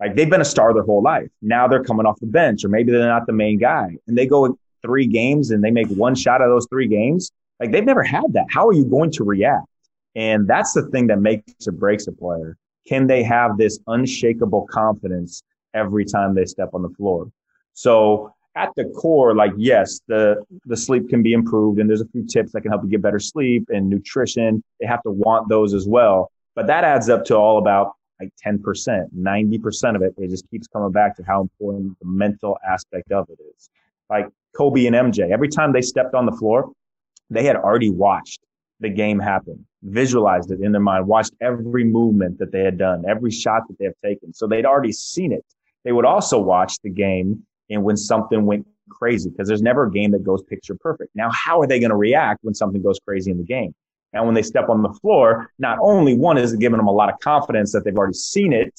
like 0.00 0.14
they've 0.14 0.28
been 0.28 0.42
a 0.42 0.44
star 0.44 0.74
their 0.74 0.82
whole 0.82 1.02
life, 1.02 1.30
now 1.40 1.66
they're 1.66 1.82
coming 1.82 2.04
off 2.04 2.20
the 2.20 2.26
bench, 2.26 2.62
or 2.62 2.68
maybe 2.68 2.92
they're 2.92 3.08
not 3.08 3.26
the 3.26 3.32
main 3.32 3.58
guy, 3.58 3.96
and 4.06 4.18
they 4.18 4.26
go 4.26 4.58
three 4.82 5.06
games 5.06 5.50
and 5.50 5.64
they 5.64 5.70
make 5.70 5.88
one 5.88 6.14
shot 6.14 6.42
of 6.42 6.50
those 6.50 6.66
three 6.68 6.86
games, 6.86 7.32
like 7.60 7.70
they've 7.70 7.84
never 7.84 8.02
had 8.02 8.32
that. 8.32 8.46
How 8.50 8.66
are 8.66 8.72
you 8.72 8.84
going 8.84 9.10
to 9.12 9.24
react? 9.24 9.66
And 10.16 10.48
that's 10.48 10.72
the 10.72 10.88
thing 10.88 11.06
that 11.08 11.20
makes 11.20 11.68
or 11.68 11.72
breaks 11.72 12.06
a 12.08 12.12
player 12.12 12.56
can 12.86 13.06
they 13.06 13.22
have 13.22 13.56
this 13.56 13.78
unshakable 13.86 14.66
confidence 14.70 15.42
every 15.74 16.04
time 16.04 16.34
they 16.34 16.44
step 16.44 16.70
on 16.74 16.82
the 16.82 16.88
floor? 16.90 17.30
So 17.74 18.34
at 18.56 18.70
the 18.76 18.84
core, 19.00 19.34
like 19.34 19.52
yes, 19.56 20.00
the 20.08 20.44
the 20.66 20.76
sleep 20.76 21.08
can 21.08 21.22
be 21.22 21.32
improved, 21.32 21.78
and 21.78 21.88
there's 21.88 22.00
a 22.00 22.08
few 22.08 22.26
tips 22.26 22.52
that 22.52 22.62
can 22.62 22.70
help 22.70 22.82
you 22.82 22.90
get 22.90 23.02
better 23.02 23.20
sleep 23.20 23.68
and 23.68 23.88
nutrition. 23.88 24.62
They 24.80 24.86
have 24.86 25.02
to 25.04 25.10
want 25.10 25.48
those 25.48 25.72
as 25.72 25.86
well, 25.86 26.32
but 26.54 26.66
that 26.66 26.84
adds 26.84 27.08
up 27.08 27.24
to 27.26 27.36
all 27.36 27.58
about 27.58 27.92
like 28.20 28.30
10%, 28.44 28.60
90% 29.16 29.96
of 29.96 30.02
it. 30.02 30.12
It 30.18 30.28
just 30.28 30.50
keeps 30.50 30.66
coming 30.66 30.92
back 30.92 31.16
to 31.16 31.22
how 31.22 31.40
important 31.40 31.98
the 32.00 32.06
mental 32.06 32.58
aspect 32.68 33.12
of 33.12 33.30
it 33.30 33.38
is. 33.56 33.70
Like 34.10 34.28
Kobe 34.54 34.84
and 34.84 34.94
MJ, 34.94 35.30
every 35.30 35.48
time 35.48 35.72
they 35.72 35.80
stepped 35.80 36.14
on 36.14 36.26
the 36.26 36.32
floor, 36.32 36.70
they 37.30 37.44
had 37.44 37.56
already 37.56 37.90
watched 37.90 38.40
the 38.80 38.88
game 38.88 39.18
happen, 39.18 39.66
visualized 39.82 40.50
it 40.50 40.60
in 40.60 40.72
their 40.72 40.80
mind, 40.80 41.06
watched 41.06 41.32
every 41.40 41.84
movement 41.84 42.38
that 42.38 42.50
they 42.52 42.64
had 42.64 42.78
done, 42.78 43.04
every 43.08 43.30
shot 43.30 43.62
that 43.68 43.78
they 43.78 43.84
have 43.84 43.94
taken. 44.04 44.32
So 44.32 44.46
they'd 44.46 44.66
already 44.66 44.92
seen 44.92 45.32
it. 45.32 45.44
They 45.84 45.92
would 45.92 46.04
also 46.04 46.38
watch 46.38 46.78
the 46.82 46.90
game 46.90 47.46
and 47.70 47.84
when 47.84 47.96
something 47.96 48.46
went 48.46 48.66
crazy, 48.88 49.30
because 49.30 49.46
there's 49.46 49.62
never 49.62 49.84
a 49.84 49.90
game 49.90 50.10
that 50.10 50.24
goes 50.24 50.42
picture 50.42 50.74
perfect. 50.74 51.10
Now, 51.14 51.30
how 51.30 51.60
are 51.60 51.66
they 51.66 51.78
going 51.78 51.90
to 51.90 51.96
react 51.96 52.40
when 52.42 52.54
something 52.54 52.82
goes 52.82 52.98
crazy 52.98 53.30
in 53.30 53.38
the 53.38 53.44
game? 53.44 53.74
And 54.12 54.26
when 54.26 54.34
they 54.34 54.42
step 54.42 54.68
on 54.68 54.82
the 54.82 54.92
floor, 54.94 55.48
not 55.60 55.78
only 55.80 56.16
one 56.16 56.36
is 56.36 56.54
giving 56.56 56.78
them 56.78 56.88
a 56.88 56.92
lot 56.92 57.12
of 57.12 57.20
confidence 57.20 57.70
that 57.72 57.84
they've 57.84 57.96
already 57.96 58.14
seen 58.14 58.52
it, 58.52 58.74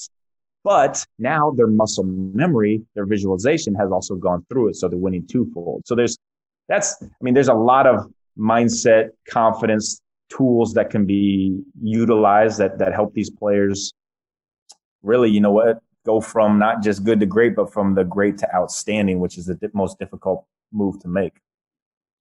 but 0.63 1.05
now 1.17 1.51
their 1.51 1.67
muscle 1.67 2.03
memory, 2.03 2.81
their 2.95 3.05
visualization 3.05 3.73
has 3.75 3.91
also 3.91 4.15
gone 4.15 4.45
through 4.49 4.69
it. 4.69 4.75
So 4.75 4.89
they're 4.89 4.99
winning 4.99 5.25
twofold. 5.25 5.83
So 5.87 5.95
there's, 5.95 6.17
that's, 6.67 7.01
I 7.01 7.07
mean, 7.21 7.33
there's 7.33 7.47
a 7.47 7.53
lot 7.53 7.87
of 7.87 8.11
mindset, 8.37 9.09
confidence 9.29 10.01
tools 10.29 10.73
that 10.73 10.89
can 10.89 11.05
be 11.05 11.61
utilized 11.81 12.57
that 12.57 12.77
that 12.79 12.93
help 12.93 13.13
these 13.13 13.29
players 13.29 13.93
really, 15.03 15.29
you 15.29 15.41
know 15.41 15.51
what, 15.51 15.79
go 16.05 16.21
from 16.21 16.57
not 16.57 16.81
just 16.81 17.03
good 17.03 17.19
to 17.19 17.25
great, 17.25 17.55
but 17.55 17.71
from 17.71 17.95
the 17.95 18.03
great 18.03 18.37
to 18.37 18.55
outstanding, 18.55 19.19
which 19.19 19.37
is 19.37 19.45
the 19.45 19.57
most 19.73 19.99
difficult 19.99 20.45
move 20.71 20.99
to 20.99 21.07
make. 21.07 21.33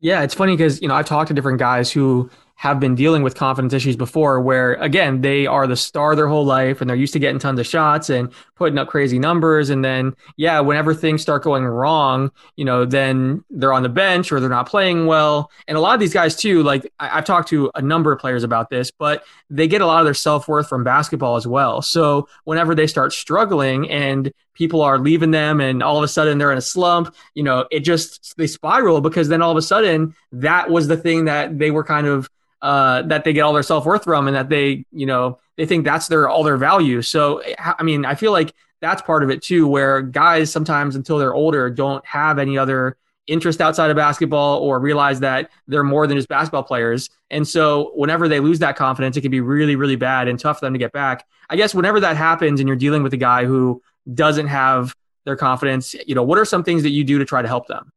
Yeah, 0.00 0.22
it's 0.22 0.34
funny 0.34 0.56
because 0.56 0.80
you 0.80 0.88
know 0.88 0.94
I've 0.94 1.06
talked 1.06 1.28
to 1.28 1.34
different 1.34 1.58
guys 1.58 1.92
who 1.92 2.30
have 2.60 2.78
been 2.78 2.94
dealing 2.94 3.22
with 3.22 3.34
confidence 3.34 3.72
issues 3.72 3.96
before 3.96 4.38
where 4.38 4.74
again 4.74 5.22
they 5.22 5.46
are 5.46 5.66
the 5.66 5.74
star 5.74 6.14
their 6.14 6.28
whole 6.28 6.44
life 6.44 6.82
and 6.82 6.90
they're 6.90 6.96
used 6.96 7.14
to 7.14 7.18
getting 7.18 7.38
tons 7.38 7.58
of 7.58 7.66
shots 7.66 8.10
and 8.10 8.30
putting 8.54 8.76
up 8.76 8.86
crazy 8.86 9.18
numbers. 9.18 9.70
And 9.70 9.82
then 9.82 10.14
yeah 10.36 10.60
whenever 10.60 10.92
things 10.92 11.22
start 11.22 11.42
going 11.42 11.64
wrong 11.64 12.30
you 12.56 12.66
know 12.66 12.84
then 12.84 13.42
they're 13.48 13.72
on 13.72 13.82
the 13.82 13.88
bench 13.88 14.30
or 14.30 14.40
they're 14.40 14.50
not 14.50 14.68
playing 14.68 15.06
well. 15.06 15.50
And 15.68 15.78
a 15.78 15.80
lot 15.80 15.94
of 15.94 16.00
these 16.00 16.12
guys 16.12 16.36
too 16.36 16.62
like 16.62 16.86
I, 17.00 17.08
have 17.08 17.24
talked 17.24 17.48
to 17.48 17.70
a 17.74 17.80
number 17.80 18.12
of 18.12 18.18
players 18.18 18.44
about 18.44 18.68
this 18.68 18.90
but 18.90 19.24
they 19.48 19.66
get 19.66 19.80
a 19.80 19.86
lot 19.86 20.00
of 20.00 20.04
their 20.04 20.12
self-worth 20.12 20.68
from 20.68 20.84
basketball 20.84 21.36
as 21.36 21.46
well. 21.46 21.80
So 21.80 22.28
whenever 22.44 22.74
they 22.74 22.86
start 22.86 23.14
struggling 23.14 23.88
and 23.88 24.34
people 24.52 24.82
are 24.82 24.98
leaving 24.98 25.30
them 25.30 25.62
and 25.62 25.82
all 25.82 25.96
of 25.96 26.04
a 26.04 26.08
sudden 26.08 26.36
they're 26.36 26.52
in 26.52 26.58
a 26.58 26.60
slump 26.60 27.14
you 27.32 27.42
know 27.42 27.66
it 27.70 27.80
just 27.80 28.36
they 28.36 28.46
spiral 28.46 29.00
because 29.00 29.28
then 29.28 29.40
all 29.40 29.50
of 29.50 29.56
a 29.56 29.62
sudden 29.62 30.14
that 30.30 30.68
was 30.68 30.88
the 30.88 30.96
thing 30.98 31.24
that 31.24 31.58
they 31.58 31.70
were 31.70 31.82
kind 31.82 32.06
of 32.06 32.28
uh, 32.62 33.02
that 33.02 33.24
they 33.24 33.32
get 33.32 33.42
all 33.42 33.52
their 33.52 33.62
self 33.62 33.86
worth 33.86 34.04
from, 34.04 34.26
and 34.26 34.36
that 34.36 34.48
they, 34.48 34.84
you 34.92 35.06
know, 35.06 35.38
they 35.56 35.66
think 35.66 35.84
that's 35.84 36.08
their 36.08 36.28
all 36.28 36.42
their 36.42 36.56
value. 36.56 37.02
So, 37.02 37.42
I 37.58 37.82
mean, 37.82 38.04
I 38.04 38.14
feel 38.14 38.32
like 38.32 38.52
that's 38.80 39.02
part 39.02 39.22
of 39.22 39.30
it 39.30 39.42
too, 39.42 39.66
where 39.66 40.02
guys 40.02 40.50
sometimes 40.50 40.96
until 40.96 41.18
they're 41.18 41.34
older 41.34 41.70
don't 41.70 42.04
have 42.06 42.38
any 42.38 42.56
other 42.56 42.96
interest 43.26 43.60
outside 43.60 43.90
of 43.90 43.96
basketball 43.96 44.58
or 44.58 44.80
realize 44.80 45.20
that 45.20 45.50
they're 45.68 45.84
more 45.84 46.06
than 46.06 46.16
just 46.16 46.28
basketball 46.28 46.64
players. 46.64 47.10
And 47.30 47.46
so 47.46 47.92
whenever 47.94 48.26
they 48.26 48.40
lose 48.40 48.58
that 48.58 48.76
confidence, 48.76 49.16
it 49.16 49.20
can 49.20 49.30
be 49.30 49.40
really, 49.40 49.76
really 49.76 49.96
bad 49.96 50.26
and 50.26 50.38
tough 50.38 50.58
for 50.58 50.66
them 50.66 50.72
to 50.72 50.78
get 50.78 50.92
back. 50.92 51.26
I 51.48 51.56
guess 51.56 51.74
whenever 51.74 52.00
that 52.00 52.16
happens 52.16 52.60
and 52.60 52.68
you're 52.68 52.76
dealing 52.76 53.02
with 53.02 53.12
a 53.12 53.18
guy 53.18 53.44
who 53.44 53.82
doesn't 54.12 54.48
have 54.48 54.94
their 55.24 55.36
confidence, 55.36 55.94
you 56.06 56.14
know, 56.14 56.22
what 56.22 56.38
are 56.38 56.44
some 56.44 56.64
things 56.64 56.82
that 56.82 56.90
you 56.90 57.04
do 57.04 57.18
to 57.18 57.24
try 57.24 57.42
to 57.42 57.48
help 57.48 57.68
them? 57.68 57.92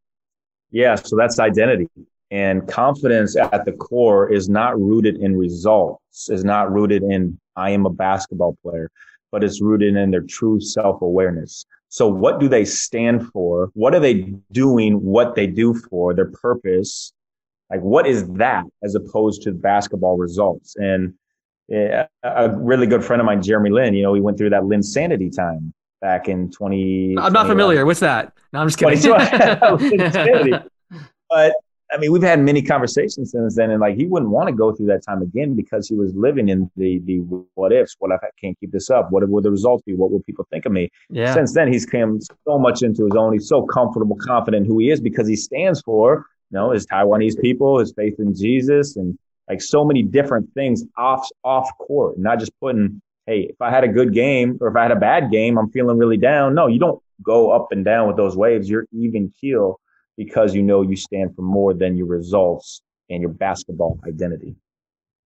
Yeah, 0.71 0.95
so 0.95 1.15
that's 1.15 1.39
identity. 1.39 1.87
And 2.33 2.67
confidence 2.67 3.35
at 3.35 3.63
the 3.63 3.73
core 3.73 4.27
is 4.27 4.49
not 4.49 4.81
rooted 4.81 5.17
in 5.17 5.37
results, 5.37 6.31
is 6.31 6.43
not 6.43 6.73
rooted 6.73 7.03
in, 7.03 7.39
I 7.55 7.69
am 7.69 7.85
a 7.85 7.91
basketball 7.91 8.57
player, 8.63 8.89
but 9.31 9.43
it's 9.43 9.61
rooted 9.61 9.95
in 9.95 10.09
their 10.09 10.23
true 10.23 10.59
self 10.59 11.03
awareness. 11.03 11.63
So, 11.89 12.07
what 12.07 12.39
do 12.39 12.47
they 12.47 12.65
stand 12.65 13.27
for? 13.27 13.69
What 13.75 13.93
are 13.93 13.99
they 13.99 14.33
doing? 14.51 14.95
What 15.03 15.35
they 15.35 15.45
do 15.45 15.75
for 15.75 16.15
their 16.15 16.31
purpose? 16.31 17.13
Like, 17.69 17.81
what 17.81 18.07
is 18.07 18.27
that 18.29 18.65
as 18.81 18.95
opposed 18.95 19.43
to 19.43 19.51
basketball 19.51 20.17
results? 20.17 20.75
And 20.75 21.13
yeah, 21.67 22.07
a 22.23 22.49
really 22.49 22.87
good 22.87 23.05
friend 23.05 23.19
of 23.19 23.27
mine, 23.27 23.43
Jeremy 23.43 23.69
Lin, 23.69 23.93
you 23.93 24.01
know, 24.01 24.15
he 24.15 24.21
went 24.21 24.39
through 24.39 24.49
that 24.49 24.63
Linsanity 24.63 25.31
time 25.35 25.71
back 26.01 26.29
in 26.29 26.49
20. 26.49 27.15
I'm 27.19 27.31
not 27.31 27.45
familiar. 27.45 27.85
What's 27.85 27.99
that? 27.99 28.33
No, 28.53 28.59
I'm 28.61 28.69
just 28.69 28.79
kidding. 28.79 28.99
but 31.29 31.53
I 31.93 31.97
mean, 31.97 32.11
we've 32.11 32.23
had 32.23 32.39
many 32.39 32.61
conversations 32.63 33.31
since 33.31 33.55
then, 33.55 33.69
and 33.69 33.79
like 33.79 33.95
he 33.95 34.05
wouldn't 34.07 34.31
want 34.31 34.47
to 34.49 34.53
go 34.53 34.73
through 34.73 34.87
that 34.87 35.03
time 35.03 35.21
again 35.21 35.53
because 35.53 35.87
he 35.87 35.95
was 35.95 36.11
living 36.15 36.49
in 36.49 36.69
the 36.75 36.99
the 37.05 37.19
what 37.53 37.71
ifs. 37.71 37.95
What 37.99 38.11
if 38.11 38.19
I 38.23 38.29
can't 38.41 38.59
keep 38.59 38.71
this 38.71 38.89
up? 38.89 39.11
What 39.11 39.27
would 39.27 39.43
the 39.43 39.51
results 39.51 39.83
be? 39.83 39.93
What 39.93 40.11
will 40.11 40.23
people 40.23 40.47
think 40.49 40.65
of 40.65 40.71
me? 40.71 40.89
Yeah. 41.09 41.33
Since 41.33 41.53
then, 41.53 41.71
he's 41.71 41.85
come 41.85 42.19
so 42.19 42.57
much 42.57 42.81
into 42.81 43.05
his 43.05 43.15
own. 43.15 43.33
He's 43.33 43.47
so 43.47 43.63
comfortable, 43.63 44.17
confident 44.25 44.65
who 44.65 44.79
he 44.79 44.89
is 44.89 45.01
because 45.01 45.27
he 45.27 45.35
stands 45.35 45.81
for 45.81 46.25
you 46.49 46.57
know 46.57 46.71
his 46.71 46.87
Taiwanese 46.87 47.39
people, 47.39 47.77
his 47.77 47.93
faith 47.93 48.15
in 48.17 48.33
Jesus, 48.35 48.97
and 48.97 49.17
like 49.47 49.61
so 49.61 49.85
many 49.85 50.01
different 50.01 50.51
things 50.55 50.83
off 50.97 51.27
off 51.43 51.69
court. 51.77 52.17
Not 52.17 52.39
just 52.39 52.51
putting, 52.59 53.01
hey, 53.27 53.47
if 53.51 53.61
I 53.61 53.69
had 53.69 53.83
a 53.83 53.87
good 53.87 54.13
game 54.13 54.57
or 54.61 54.69
if 54.69 54.75
I 54.75 54.81
had 54.81 54.91
a 54.91 54.99
bad 54.99 55.31
game, 55.31 55.59
I'm 55.59 55.69
feeling 55.69 55.99
really 55.99 56.17
down. 56.17 56.55
No, 56.55 56.65
you 56.65 56.79
don't 56.79 57.01
go 57.21 57.51
up 57.51 57.67
and 57.71 57.85
down 57.85 58.07
with 58.07 58.17
those 58.17 58.35
waves. 58.35 58.67
You're 58.67 58.87
even 58.91 59.31
keel 59.39 59.79
because 60.17 60.53
you 60.53 60.61
know 60.61 60.81
you 60.81 60.95
stand 60.95 61.35
for 61.35 61.41
more 61.41 61.73
than 61.73 61.97
your 61.97 62.07
results 62.07 62.81
and 63.09 63.21
your 63.21 63.31
basketball 63.31 63.99
identity. 64.07 64.55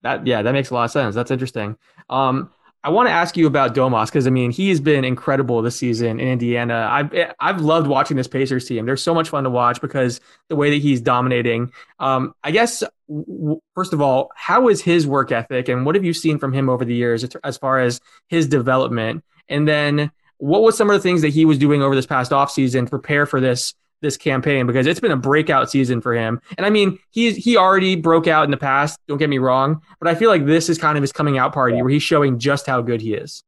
That 0.03 0.25
yeah, 0.27 0.41
that 0.41 0.51
makes 0.51 0.69
a 0.69 0.73
lot 0.73 0.85
of 0.85 0.91
sense. 0.91 1.15
That's 1.15 1.31
interesting. 1.31 1.77
Um, 2.09 2.51
I 2.83 2.89
want 2.89 3.09
to 3.09 3.11
ask 3.11 3.35
you 3.35 3.47
about 3.47 3.75
Domas 3.75 4.05
because 4.05 4.27
I 4.27 4.29
mean 4.29 4.51
he's 4.51 4.79
been 4.79 5.03
incredible 5.03 5.61
this 5.61 5.75
season 5.75 6.19
in 6.19 6.27
Indiana. 6.27 6.87
I've 6.89 7.33
I've 7.39 7.59
loved 7.59 7.87
watching 7.87 8.15
this 8.15 8.27
Pacers 8.27 8.65
team. 8.65 8.85
They're 8.85 8.95
so 8.95 9.13
much 9.13 9.29
fun 9.29 9.43
to 9.43 9.49
watch 9.49 9.81
because 9.81 10.21
the 10.47 10.55
way 10.55 10.69
that 10.69 10.81
he's 10.81 11.01
dominating. 11.01 11.71
Um, 11.99 12.33
I 12.43 12.51
guess 12.51 12.83
w- 13.09 13.59
first 13.73 13.93
of 13.93 14.01
all, 14.01 14.31
how 14.35 14.69
is 14.69 14.81
his 14.81 15.07
work 15.07 15.31
ethic 15.31 15.67
and 15.67 15.85
what 15.85 15.95
have 15.95 16.05
you 16.05 16.13
seen 16.13 16.37
from 16.37 16.53
him 16.53 16.69
over 16.69 16.85
the 16.85 16.95
years 16.95 17.25
as 17.43 17.57
far 17.57 17.79
as 17.79 17.99
his 18.29 18.47
development? 18.47 19.23
And 19.49 19.67
then 19.67 20.11
what 20.37 20.61
was 20.61 20.77
some 20.77 20.89
of 20.89 20.93
the 20.93 21.01
things 21.01 21.23
that 21.23 21.29
he 21.29 21.45
was 21.45 21.57
doing 21.57 21.81
over 21.81 21.95
this 21.95 22.05
past 22.05 22.31
offseason 22.31 22.85
to 22.85 22.89
prepare 22.89 23.25
for 23.25 23.41
this 23.41 23.73
this 24.01 24.17
campaign 24.17 24.67
because 24.67 24.87
it's 24.87 24.99
been 24.99 25.11
a 25.11 25.17
breakout 25.17 25.69
season 25.69 26.01
for 26.01 26.13
him. 26.13 26.39
And 26.57 26.65
I 26.65 26.69
mean, 26.69 26.99
he's 27.11 27.35
he 27.35 27.57
already 27.57 27.95
broke 27.95 28.27
out 28.27 28.45
in 28.45 28.51
the 28.51 28.57
past, 28.57 28.99
don't 29.07 29.17
get 29.17 29.29
me 29.29 29.37
wrong, 29.37 29.81
but 29.99 30.07
I 30.07 30.15
feel 30.15 30.29
like 30.29 30.45
this 30.45 30.69
is 30.69 30.77
kind 30.77 30.97
of 30.97 31.01
his 31.01 31.11
coming 31.11 31.37
out 31.37 31.53
party 31.53 31.81
where 31.81 31.89
he's 31.89 32.03
showing 32.03 32.39
just 32.39 32.67
how 32.67 32.81
good 32.81 33.01
he 33.01 33.13
is. 33.13 33.43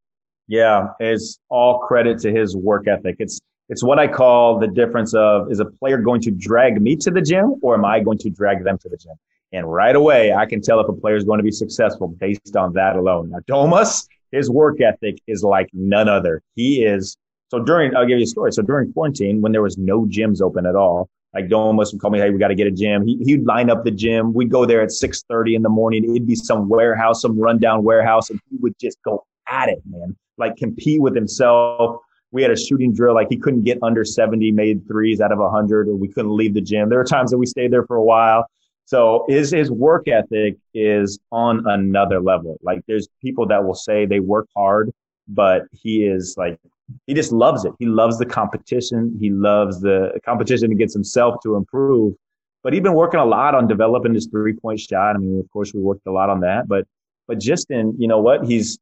Yeah, 0.48 0.88
it's 1.00 1.40
all 1.50 1.80
credit 1.80 2.20
to 2.22 2.32
his 2.32 2.56
work 2.56 2.88
ethic. 2.88 3.18
It's 3.20 3.40
it's 3.70 3.84
what 3.84 4.00
I 4.00 4.08
call 4.08 4.58
the 4.58 4.68
difference 4.68 5.14
of 5.14 5.52
is 5.52 5.60
a 5.60 5.66
player 5.66 5.98
going 6.00 6.22
to 6.22 6.32
drag 6.32 6.82
me 6.82 6.96
to 6.98 7.12
the 7.12 7.22
gym 7.22 7.56
or 7.62 7.76
am 7.76 7.86
I 7.86 8.00
going 8.00 8.18
to 8.20 8.30
drag 8.30 8.64
them 8.64 8.80
to 8.80 8.90
the 8.90 8.98
gym? 8.98 9.14
And 9.52 9.72
right 9.72 9.96
away, 9.96 10.34
I 10.34 10.46
can 10.46 10.62
tell 10.62 10.80
if 10.80 10.88
a 10.90 10.94
player 10.94 11.16
is 11.16 11.24
going 11.24 11.38
to 11.38 11.44
be 11.44 11.52
successful 11.52 12.08
based 12.08 12.56
on 12.56 12.74
that 12.74 12.96
alone. 12.96 13.30
Now, 13.30 13.40
Domas, 13.48 14.08
his 14.32 14.50
work 14.50 14.82
ethic 14.82 15.20
is 15.28 15.44
like 15.44 15.70
none 15.74 16.08
other. 16.08 16.42
He 16.56 16.84
is 16.84 17.16
so 17.50 17.60
during, 17.60 17.96
I'll 17.96 18.06
give 18.06 18.20
you 18.20 18.24
a 18.24 18.28
story. 18.28 18.52
So 18.52 18.62
during 18.62 18.94
quarantine, 18.94 19.42
when 19.42 19.52
there 19.52 19.62
was 19.62 19.78
no 19.78 20.06
gyms 20.06 20.42
open 20.42 20.66
at 20.66 20.76
all, 20.76 21.10
like 21.34 21.48
Domas 21.48 21.92
would 21.92 22.02
call 22.02 22.12
me, 22.12 22.20
hey, 22.20 22.30
we 22.30 22.40
got 22.40 22.48
to 22.48 22.56
get 22.56 22.68
a 22.68 22.72
gym. 22.72 23.06
He, 23.06 23.18
he'd 23.24 23.46
line 23.46 23.70
up 23.70 23.84
the 23.84 23.92
gym. 23.92 24.34
We'd 24.34 24.50
go 24.50 24.66
there 24.66 24.82
at 24.82 24.90
6.30 24.90 25.56
in 25.56 25.62
the 25.62 25.70
morning. 25.70 26.04
It'd 26.04 26.28
be 26.28 26.36
some 26.36 26.70
warehouse, 26.70 27.22
some 27.22 27.38
rundown 27.40 27.84
warehouse, 27.84 28.30
and 28.30 28.40
he 28.50 28.58
would 28.58 28.74
just 28.80 29.02
go 29.04 29.26
at 29.48 29.70
it, 29.70 29.82
man. 29.90 30.16
Like 30.38 30.58
compete 30.58 31.02
with 31.02 31.16
himself. 31.16 32.02
We 32.32 32.42
had 32.42 32.52
a 32.52 32.58
shooting 32.58 32.94
drill. 32.94 33.16
Like 33.16 33.28
he 33.30 33.38
couldn't 33.38 33.64
get 33.64 33.80
under 33.82 34.06
70 34.06 34.52
made 34.52 34.88
threes 34.88 35.22
out 35.22 35.32
of 35.32 35.40
100, 35.40 35.88
or 35.88 35.96
we 35.96 36.08
couldn't 36.08 36.36
leave 36.36 36.54
the 36.54 36.62
gym. 36.62 36.90
There 36.90 37.00
were 37.00 37.06
times 37.06 37.32
that 37.32 37.38
we 37.38 37.46
stayed 37.46 37.72
there 37.72 37.86
for 37.86 37.98
a 37.98 38.04
while. 38.04 38.46
So 38.86 39.26
his 39.28 39.52
his 39.52 39.70
work 39.70 40.08
ethic 40.08 40.58
is 40.74 41.20
on 41.32 41.64
another 41.68 42.20
level. 42.22 42.58
Like 42.64 42.82
there's 42.88 43.08
people 43.22 43.46
that 43.48 43.64
will 43.64 43.76
say 43.76 44.06
they 44.06 44.20
work 44.20 44.48
hard, 44.56 44.92
but 45.28 45.64
he 45.72 46.06
is 46.06 46.36
like 46.38 46.60
he 47.08 47.14
just 47.14 47.32
loves 47.32 47.66
it. 47.66 47.74
He 47.80 47.86
loves 47.86 48.18
the 48.18 48.26
competition. 48.26 49.18
He 49.20 49.30
loves 49.30 49.82
the 49.82 50.20
competition 50.26 50.72
against 50.72 50.94
himself 50.94 51.36
to 51.44 51.56
improve. 51.56 52.16
But 52.64 52.74
he's 52.74 52.82
been 52.82 52.94
working 52.94 53.20
a 53.20 53.26
lot 53.26 53.56
on 53.56 53.68
developing 53.68 54.14
his 54.14 54.28
three 54.28 54.54
point 54.54 54.80
shot. 54.80 55.16
I 55.16 55.20
mean, 55.20 55.40
of 55.40 55.50
course, 55.52 55.74
we 55.74 55.82
worked 55.82 56.06
a 56.08 56.12
lot 56.12 56.30
on 56.30 56.42
that. 56.42 56.68
But 56.68 56.86
but 57.28 57.40
just 57.40 57.72
in 57.72 57.96
you 57.98 58.08
know 58.08 58.20
what 58.20 58.46
he's 58.46 58.78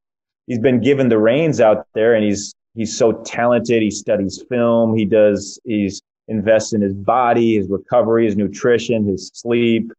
he's 0.48 0.60
been 0.60 0.82
given 0.82 1.10
the 1.10 1.18
reins 1.18 1.62
out 1.62 1.86
there, 1.94 2.16
and 2.16 2.24
he's 2.24 2.54
he's 2.76 2.98
so 2.98 3.14
talented. 3.24 3.82
He 3.82 3.92
studies 3.92 4.44
film. 4.50 4.98
He 4.98 5.06
does. 5.06 5.60
He's 5.64 6.02
invests 6.28 6.74
in 6.74 6.82
his 6.82 6.94
body, 6.94 7.56
his 7.56 7.70
recovery, 7.70 8.26
his 8.26 8.36
nutrition, 8.36 9.08
his 9.08 9.32
sleep, 9.34 9.92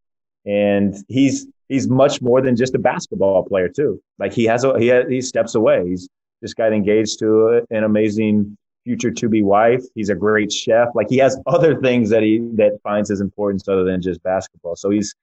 and 0.45 0.95
he's 1.07 1.47
he's 1.69 1.87
much 1.87 2.21
more 2.21 2.41
than 2.41 2.55
just 2.55 2.75
a 2.75 2.79
basketball 2.79 3.43
player 3.45 3.69
too. 3.69 4.01
Like 4.17 4.33
he 4.33 4.43
has 4.45 4.63
a 4.63 4.77
he 4.77 4.87
has, 4.87 5.07
he 5.07 5.21
steps 5.21 5.55
away. 5.55 5.87
He's 5.87 6.09
just 6.41 6.55
got 6.55 6.73
engaged 6.73 7.19
to 7.19 7.65
an 7.69 7.83
amazing 7.83 8.57
future 8.83 9.11
to 9.11 9.29
be 9.29 9.43
wife. 9.43 9.83
He's 9.95 10.09
a 10.09 10.15
great 10.15 10.51
chef. 10.51 10.89
Like 10.95 11.09
he 11.09 11.17
has 11.17 11.37
other 11.45 11.79
things 11.79 12.09
that 12.09 12.23
he 12.23 12.39
that 12.55 12.79
finds 12.83 13.09
his 13.09 13.21
importance 13.21 13.67
other 13.67 13.83
than 13.83 14.01
just 14.01 14.21
basketball. 14.23 14.75
So 14.75 14.89
he's 14.89 15.13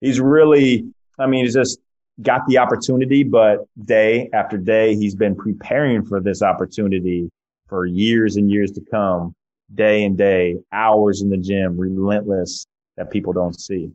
he's 0.00 0.20
really 0.20 0.86
I 1.18 1.26
mean 1.26 1.44
he's 1.44 1.54
just 1.54 1.78
got 2.20 2.46
the 2.46 2.58
opportunity, 2.58 3.22
but 3.22 3.66
day 3.84 4.28
after 4.32 4.56
day 4.56 4.94
he's 4.94 5.14
been 5.14 5.34
preparing 5.34 6.04
for 6.04 6.20
this 6.20 6.42
opportunity 6.42 7.30
for 7.68 7.86
years 7.86 8.36
and 8.36 8.50
years 8.50 8.70
to 8.72 8.80
come, 8.90 9.34
day 9.74 10.04
and 10.04 10.16
day, 10.18 10.56
hours 10.72 11.22
in 11.22 11.30
the 11.30 11.38
gym, 11.38 11.78
relentless 11.78 12.66
that 12.96 13.10
people 13.10 13.32
don't 13.32 13.58
see. 13.58 13.90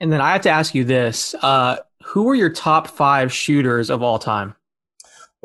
And 0.00 0.12
then 0.12 0.20
I 0.20 0.32
have 0.32 0.42
to 0.42 0.50
ask 0.50 0.74
you 0.74 0.84
this: 0.84 1.34
uh, 1.40 1.78
Who 2.04 2.28
are 2.28 2.34
your 2.34 2.50
top 2.50 2.88
five 2.88 3.32
shooters 3.32 3.90
of 3.90 4.02
all 4.02 4.18
time? 4.18 4.54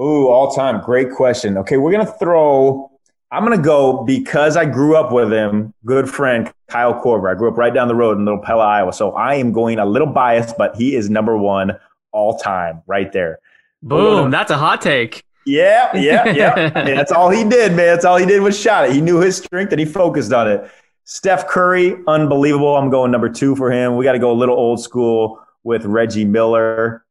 Ooh, 0.02 0.30
all 0.30 0.52
time. 0.52 0.82
Great 0.82 1.12
question. 1.12 1.58
Okay, 1.60 1.78
we're 1.78 1.92
going 1.92 2.06
to 2.06 2.12
throw, 2.14 2.90
I'm 3.30 3.46
going 3.46 3.56
to 3.56 3.64
go 3.64 4.04
because 4.04 4.58
I 4.58 4.66
grew 4.66 4.96
up 4.96 5.12
with 5.12 5.32
him, 5.32 5.76
good 5.86 6.10
friend 6.10 6.52
Kyle 6.70 7.00
Korver. 7.00 7.30
I 7.30 7.38
grew 7.38 7.50
up 7.50 7.58
right 7.58 7.74
down 7.74 7.88
the 7.88 7.94
road 7.94 8.18
in 8.18 8.26
Little 8.26 8.42
Pella, 8.42 8.66
Iowa. 8.66 8.94
So 8.94 9.12
I 9.12 9.36
am 9.36 9.52
going 9.52 9.78
a 9.78 9.86
little 9.86 10.08
biased, 10.08 10.58
but 10.58 10.76
he 10.76 10.96
is 10.96 11.12
number 11.12 11.38
one 11.38 11.78
all 12.12 12.40
time 12.40 12.82
right 12.88 13.12
there. 13.12 13.40
Boom. 13.84 14.32
That's 14.32 14.50
a 14.50 14.58
hot 14.58 14.82
take. 14.82 15.24
Yeah, 15.46 15.96
yeah, 15.96 16.30
yeah. 16.30 16.70
that's 16.86 17.12
all 17.12 17.30
he 17.30 17.44
did, 17.44 17.74
man. 17.74 17.86
That's 17.88 18.06
all 18.06 18.18
he 18.18 18.26
did 18.26 18.42
was 18.42 18.60
shot 18.60 18.90
it. 18.90 18.94
He 18.94 19.02
knew 19.02 19.20
his 19.20 19.38
strength 19.38 19.72
and 19.72 19.80
he 19.80 19.86
focused 19.86 20.34
on 20.34 20.50
it. 20.50 20.70
Steph 21.04 21.48
Curry, 21.48 21.96
unbelievable. 22.08 22.76
I'm 22.76 22.90
going 22.90 23.12
number 23.12 23.30
two 23.30 23.56
for 23.56 23.72
him. 23.72 23.98
We 23.98 24.04
got 24.06 24.14
to 24.14 24.20
go 24.20 24.32
a 24.32 24.34
little 24.34 24.56
old 24.56 24.80
school 24.80 25.40
with 25.64 25.86
Reggie 25.86 26.26
Miller 26.26 27.06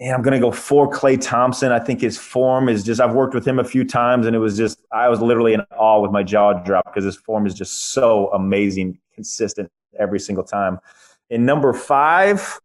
and 0.00 0.12
I'm 0.12 0.22
going 0.22 0.34
to 0.34 0.40
go 0.40 0.50
for 0.50 0.90
Klay 0.90 1.20
Thompson. 1.20 1.70
I 1.70 1.78
think 1.78 2.00
his 2.00 2.18
form 2.18 2.68
is 2.68 2.82
just, 2.82 3.00
I've 3.00 3.14
worked 3.14 3.34
with 3.34 3.46
him 3.46 3.58
a 3.58 3.64
few 3.64 3.84
times 3.84 4.26
and 4.26 4.34
it 4.34 4.40
was 4.40 4.56
just, 4.56 4.80
I 4.92 5.08
was 5.08 5.20
literally 5.20 5.54
in 5.54 5.60
awe 5.76 6.00
with 6.00 6.10
my 6.10 6.22
jaw 6.22 6.52
drop 6.52 6.84
because 6.86 7.04
his 7.04 7.16
form 7.16 7.46
is 7.46 7.54
just 7.54 7.92
so 7.92 8.28
amazing, 8.32 8.98
consistent, 9.14 9.70
every 9.98 10.18
single 10.18 10.44
time. 10.44 10.78
In 11.30 11.46
number 11.46 11.72
five, 11.72 12.58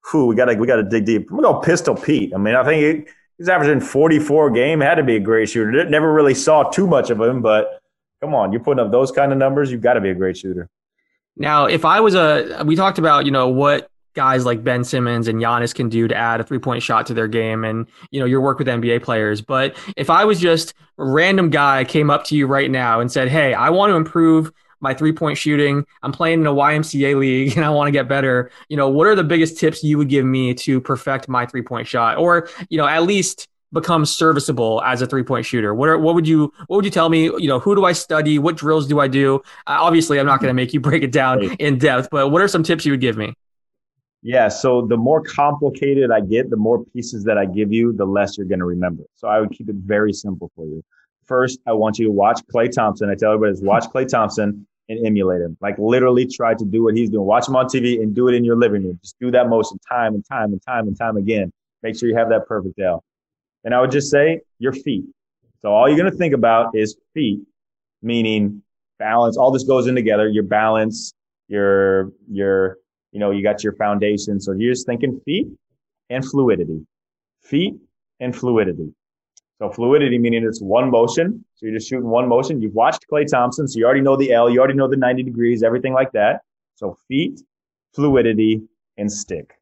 who 0.00 0.26
we 0.26 0.36
gotta 0.36 0.54
we 0.54 0.66
gotta 0.66 0.82
dig 0.82 1.04
deep. 1.04 1.30
I'm 1.30 1.36
gonna 1.36 1.54
go 1.54 1.60
Pistol 1.60 1.94
Pete. 1.94 2.32
I 2.34 2.38
mean, 2.38 2.54
I 2.54 2.64
think 2.64 3.06
he, 3.06 3.12
he's 3.36 3.48
averaging 3.48 3.80
44 3.80 4.48
a 4.48 4.52
game. 4.52 4.80
Had 4.80 4.94
to 4.94 5.02
be 5.02 5.16
a 5.16 5.20
great 5.20 5.50
shooter. 5.50 5.84
Never 5.84 6.12
really 6.12 6.34
saw 6.34 6.62
too 6.62 6.86
much 6.86 7.10
of 7.10 7.20
him, 7.20 7.42
but 7.42 7.80
come 8.22 8.34
on, 8.34 8.52
you're 8.52 8.62
putting 8.62 8.82
up 8.84 8.90
those 8.90 9.12
kind 9.12 9.32
of 9.32 9.38
numbers. 9.38 9.70
You've 9.70 9.82
got 9.82 9.94
to 9.94 10.00
be 10.00 10.10
a 10.10 10.14
great 10.14 10.36
shooter. 10.36 10.70
Now, 11.36 11.66
if 11.66 11.84
I 11.84 12.00
was 12.00 12.14
a, 12.14 12.64
we 12.66 12.74
talked 12.74 12.98
about 12.98 13.26
you 13.26 13.30
know 13.30 13.48
what 13.48 13.90
guys 14.18 14.44
like 14.44 14.64
Ben 14.64 14.82
Simmons 14.82 15.28
and 15.28 15.40
Giannis 15.40 15.72
can 15.72 15.88
do 15.88 16.08
to 16.08 16.14
add 16.14 16.40
a 16.40 16.44
three 16.44 16.58
point 16.58 16.82
shot 16.82 17.06
to 17.06 17.14
their 17.14 17.28
game 17.28 17.62
and 17.62 17.86
you 18.10 18.18
know 18.18 18.26
your 18.26 18.40
work 18.40 18.58
with 18.58 18.66
NBA 18.66 19.00
players. 19.04 19.40
But 19.40 19.76
if 19.96 20.10
I 20.10 20.24
was 20.24 20.40
just 20.40 20.74
a 20.98 21.04
random 21.04 21.50
guy 21.50 21.84
came 21.84 22.10
up 22.10 22.24
to 22.24 22.36
you 22.36 22.48
right 22.48 22.68
now 22.68 22.98
and 22.98 23.12
said, 23.12 23.28
"Hey, 23.28 23.54
I 23.54 23.70
want 23.70 23.92
to 23.92 23.94
improve 23.94 24.50
my 24.80 24.92
three 24.92 25.12
point 25.12 25.38
shooting. 25.38 25.86
I'm 26.02 26.10
playing 26.10 26.40
in 26.40 26.48
a 26.48 26.52
YMCA 26.52 27.16
league 27.16 27.52
and 27.56 27.64
I 27.64 27.70
want 27.70 27.86
to 27.86 27.92
get 27.92 28.08
better." 28.08 28.50
You 28.68 28.76
know, 28.76 28.88
what 28.88 29.06
are 29.06 29.14
the 29.14 29.22
biggest 29.22 29.56
tips 29.56 29.84
you 29.84 29.96
would 29.98 30.08
give 30.08 30.24
me 30.24 30.52
to 30.52 30.80
perfect 30.80 31.28
my 31.28 31.46
three 31.46 31.62
point 31.62 31.86
shot, 31.86 32.18
or 32.18 32.48
you 32.70 32.76
know, 32.76 32.88
at 32.88 33.04
least 33.04 33.46
become 33.72 34.04
serviceable 34.04 34.82
as 34.82 35.00
a 35.00 35.06
three 35.06 35.22
point 35.22 35.46
shooter? 35.46 35.76
What 35.76 35.88
are, 35.90 35.96
what 35.96 36.16
would 36.16 36.26
you 36.26 36.52
what 36.66 36.78
would 36.78 36.84
you 36.84 36.90
tell 36.90 37.08
me? 37.08 37.26
You 37.26 37.46
know, 37.46 37.60
who 37.60 37.76
do 37.76 37.84
I 37.84 37.92
study? 37.92 38.40
What 38.40 38.56
drills 38.56 38.88
do 38.88 38.98
I 38.98 39.06
do? 39.06 39.36
Uh, 39.68 39.78
obviously, 39.78 40.18
I'm 40.18 40.26
not 40.26 40.40
going 40.40 40.50
to 40.50 40.54
make 40.54 40.74
you 40.74 40.80
break 40.88 41.04
it 41.04 41.12
down 41.12 41.40
in 41.60 41.78
depth, 41.78 42.08
but 42.10 42.30
what 42.30 42.42
are 42.42 42.48
some 42.48 42.64
tips 42.64 42.84
you 42.84 42.90
would 42.90 43.00
give 43.00 43.16
me? 43.16 43.32
Yeah. 44.22 44.48
So 44.48 44.86
the 44.86 44.96
more 44.96 45.22
complicated 45.22 46.10
I 46.10 46.20
get, 46.20 46.50
the 46.50 46.56
more 46.56 46.84
pieces 46.86 47.24
that 47.24 47.38
I 47.38 47.46
give 47.46 47.72
you, 47.72 47.92
the 47.92 48.04
less 48.04 48.36
you're 48.36 48.46
going 48.46 48.58
to 48.58 48.64
remember. 48.64 49.04
So 49.14 49.28
I 49.28 49.40
would 49.40 49.50
keep 49.50 49.68
it 49.68 49.76
very 49.76 50.12
simple 50.12 50.50
for 50.56 50.66
you. 50.66 50.82
First, 51.24 51.60
I 51.66 51.72
want 51.72 51.98
you 51.98 52.06
to 52.06 52.12
watch 52.12 52.40
Klay 52.52 52.72
Thompson. 52.72 53.10
I 53.10 53.14
tell 53.14 53.32
everybody, 53.32 53.64
watch 53.64 53.84
Klay 53.84 54.08
Thompson 54.08 54.66
and 54.88 55.06
emulate 55.06 55.42
him. 55.42 55.56
Like 55.60 55.78
literally 55.78 56.26
try 56.26 56.54
to 56.54 56.64
do 56.64 56.84
what 56.84 56.96
he's 56.96 57.10
doing. 57.10 57.26
Watch 57.26 57.46
him 57.46 57.54
on 57.54 57.66
TV 57.66 58.02
and 58.02 58.14
do 58.14 58.28
it 58.28 58.34
in 58.34 58.44
your 58.44 58.56
living 58.56 58.84
room. 58.84 58.98
Just 59.02 59.18
do 59.20 59.30
that 59.30 59.48
motion 59.48 59.78
time 59.88 60.14
and 60.14 60.24
time 60.26 60.52
and 60.52 60.62
time 60.66 60.88
and 60.88 60.98
time 60.98 61.16
again. 61.16 61.52
Make 61.82 61.98
sure 61.98 62.08
you 62.08 62.16
have 62.16 62.30
that 62.30 62.46
perfect 62.46 62.80
L. 62.80 63.04
And 63.64 63.74
I 63.74 63.80
would 63.80 63.90
just 63.90 64.10
say 64.10 64.40
your 64.58 64.72
feet. 64.72 65.04
So 65.60 65.70
all 65.70 65.88
you're 65.88 65.98
going 65.98 66.10
to 66.10 66.16
think 66.16 66.34
about 66.34 66.74
is 66.74 66.96
feet, 67.14 67.40
meaning 68.02 68.62
balance. 68.98 69.36
All 69.36 69.50
this 69.50 69.64
goes 69.64 69.86
in 69.86 69.94
together. 69.94 70.28
Your 70.28 70.44
balance, 70.44 71.12
your, 71.48 72.12
your, 72.30 72.78
you 73.12 73.20
know, 73.20 73.30
you 73.30 73.42
got 73.42 73.64
your 73.64 73.74
foundation. 73.74 74.40
So 74.40 74.52
you're 74.52 74.72
just 74.72 74.86
thinking 74.86 75.20
feet 75.24 75.48
and 76.10 76.24
fluidity, 76.24 76.86
feet 77.42 77.74
and 78.20 78.34
fluidity. 78.34 78.92
So 79.58 79.70
fluidity 79.70 80.18
meaning 80.18 80.44
it's 80.44 80.62
one 80.62 80.90
motion. 80.90 81.44
So 81.56 81.66
you're 81.66 81.76
just 81.76 81.88
shooting 81.88 82.08
one 82.08 82.28
motion. 82.28 82.62
You've 82.62 82.74
watched 82.74 83.06
Klay 83.10 83.26
Thompson, 83.26 83.66
so 83.66 83.78
you 83.78 83.84
already 83.84 84.02
know 84.02 84.16
the 84.16 84.32
L, 84.32 84.48
you 84.48 84.58
already 84.60 84.74
know 84.74 84.88
the 84.88 84.96
90 84.96 85.24
degrees, 85.24 85.62
everything 85.62 85.94
like 85.94 86.12
that. 86.12 86.42
So 86.76 86.96
feet, 87.08 87.40
fluidity, 87.92 88.62
and 88.98 89.10
stick. 89.10 89.54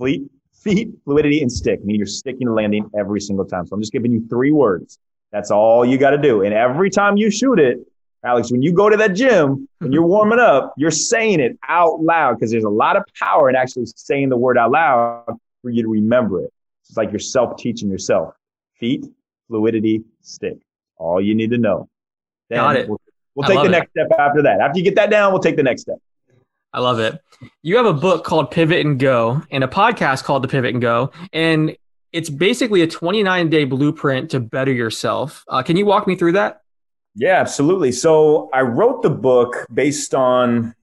Feet, 0.00 0.22
feet, 0.52 0.90
fluidity, 1.04 1.42
and 1.42 1.50
stick. 1.50 1.84
Meaning 1.84 1.98
you're 1.98 2.06
sticking 2.06 2.46
and 2.46 2.54
landing 2.54 2.88
every 2.96 3.20
single 3.20 3.44
time. 3.44 3.66
So 3.66 3.74
I'm 3.74 3.80
just 3.80 3.92
giving 3.92 4.12
you 4.12 4.24
three 4.28 4.52
words. 4.52 4.98
That's 5.32 5.50
all 5.50 5.84
you 5.84 5.98
got 5.98 6.10
to 6.10 6.18
do. 6.18 6.42
And 6.42 6.54
every 6.54 6.90
time 6.90 7.16
you 7.16 7.30
shoot 7.30 7.58
it, 7.58 7.78
Alex, 8.24 8.52
when 8.52 8.62
you 8.62 8.72
go 8.72 8.88
to 8.88 8.96
that 8.96 9.14
gym 9.14 9.68
and 9.80 9.92
you're 9.92 10.06
warming 10.06 10.38
up, 10.38 10.74
you're 10.76 10.90
saying 10.90 11.40
it 11.40 11.58
out 11.68 12.02
loud 12.02 12.34
because 12.34 12.50
there's 12.50 12.64
a 12.64 12.68
lot 12.68 12.96
of 12.96 13.04
power 13.18 13.48
in 13.48 13.56
actually 13.56 13.86
saying 13.96 14.28
the 14.28 14.36
word 14.36 14.58
out 14.58 14.70
loud 14.70 15.24
for 15.62 15.70
you 15.70 15.82
to 15.82 15.88
remember 15.88 16.42
it. 16.42 16.52
It's 16.88 16.96
like 16.96 17.10
you're 17.10 17.18
self 17.18 17.56
teaching 17.56 17.90
yourself. 17.90 18.34
Feet, 18.74 19.06
fluidity, 19.48 20.04
stick. 20.20 20.58
All 20.96 21.20
you 21.20 21.34
need 21.34 21.50
to 21.50 21.58
know. 21.58 21.88
Then 22.48 22.58
Got 22.58 22.76
it. 22.76 22.88
We'll, 22.88 23.00
we'll 23.34 23.48
take 23.48 23.58
the 23.58 23.66
it. 23.66 23.70
next 23.70 23.90
step 23.90 24.08
after 24.18 24.42
that. 24.42 24.60
After 24.60 24.78
you 24.78 24.84
get 24.84 24.96
that 24.96 25.10
down, 25.10 25.32
we'll 25.32 25.42
take 25.42 25.56
the 25.56 25.62
next 25.62 25.82
step. 25.82 25.96
I 26.72 26.80
love 26.80 27.00
it. 27.00 27.20
You 27.62 27.76
have 27.76 27.86
a 27.86 27.92
book 27.92 28.24
called 28.24 28.50
Pivot 28.50 28.84
and 28.84 28.98
Go 28.98 29.42
and 29.50 29.64
a 29.64 29.68
podcast 29.68 30.24
called 30.24 30.42
The 30.44 30.48
Pivot 30.48 30.72
and 30.72 30.80
Go. 30.80 31.10
And 31.32 31.76
it's 32.12 32.30
basically 32.30 32.82
a 32.82 32.86
29 32.86 33.50
day 33.50 33.64
blueprint 33.64 34.30
to 34.30 34.40
better 34.40 34.72
yourself. 34.72 35.44
Uh, 35.48 35.62
can 35.62 35.76
you 35.76 35.86
walk 35.86 36.06
me 36.06 36.16
through 36.16 36.32
that? 36.32 36.62
Yeah, 37.14 37.40
absolutely. 37.40 37.92
So 37.92 38.48
I 38.52 38.62
wrote 38.62 39.02
the 39.02 39.10
book 39.10 39.66
based 39.72 40.14
on, 40.14 40.74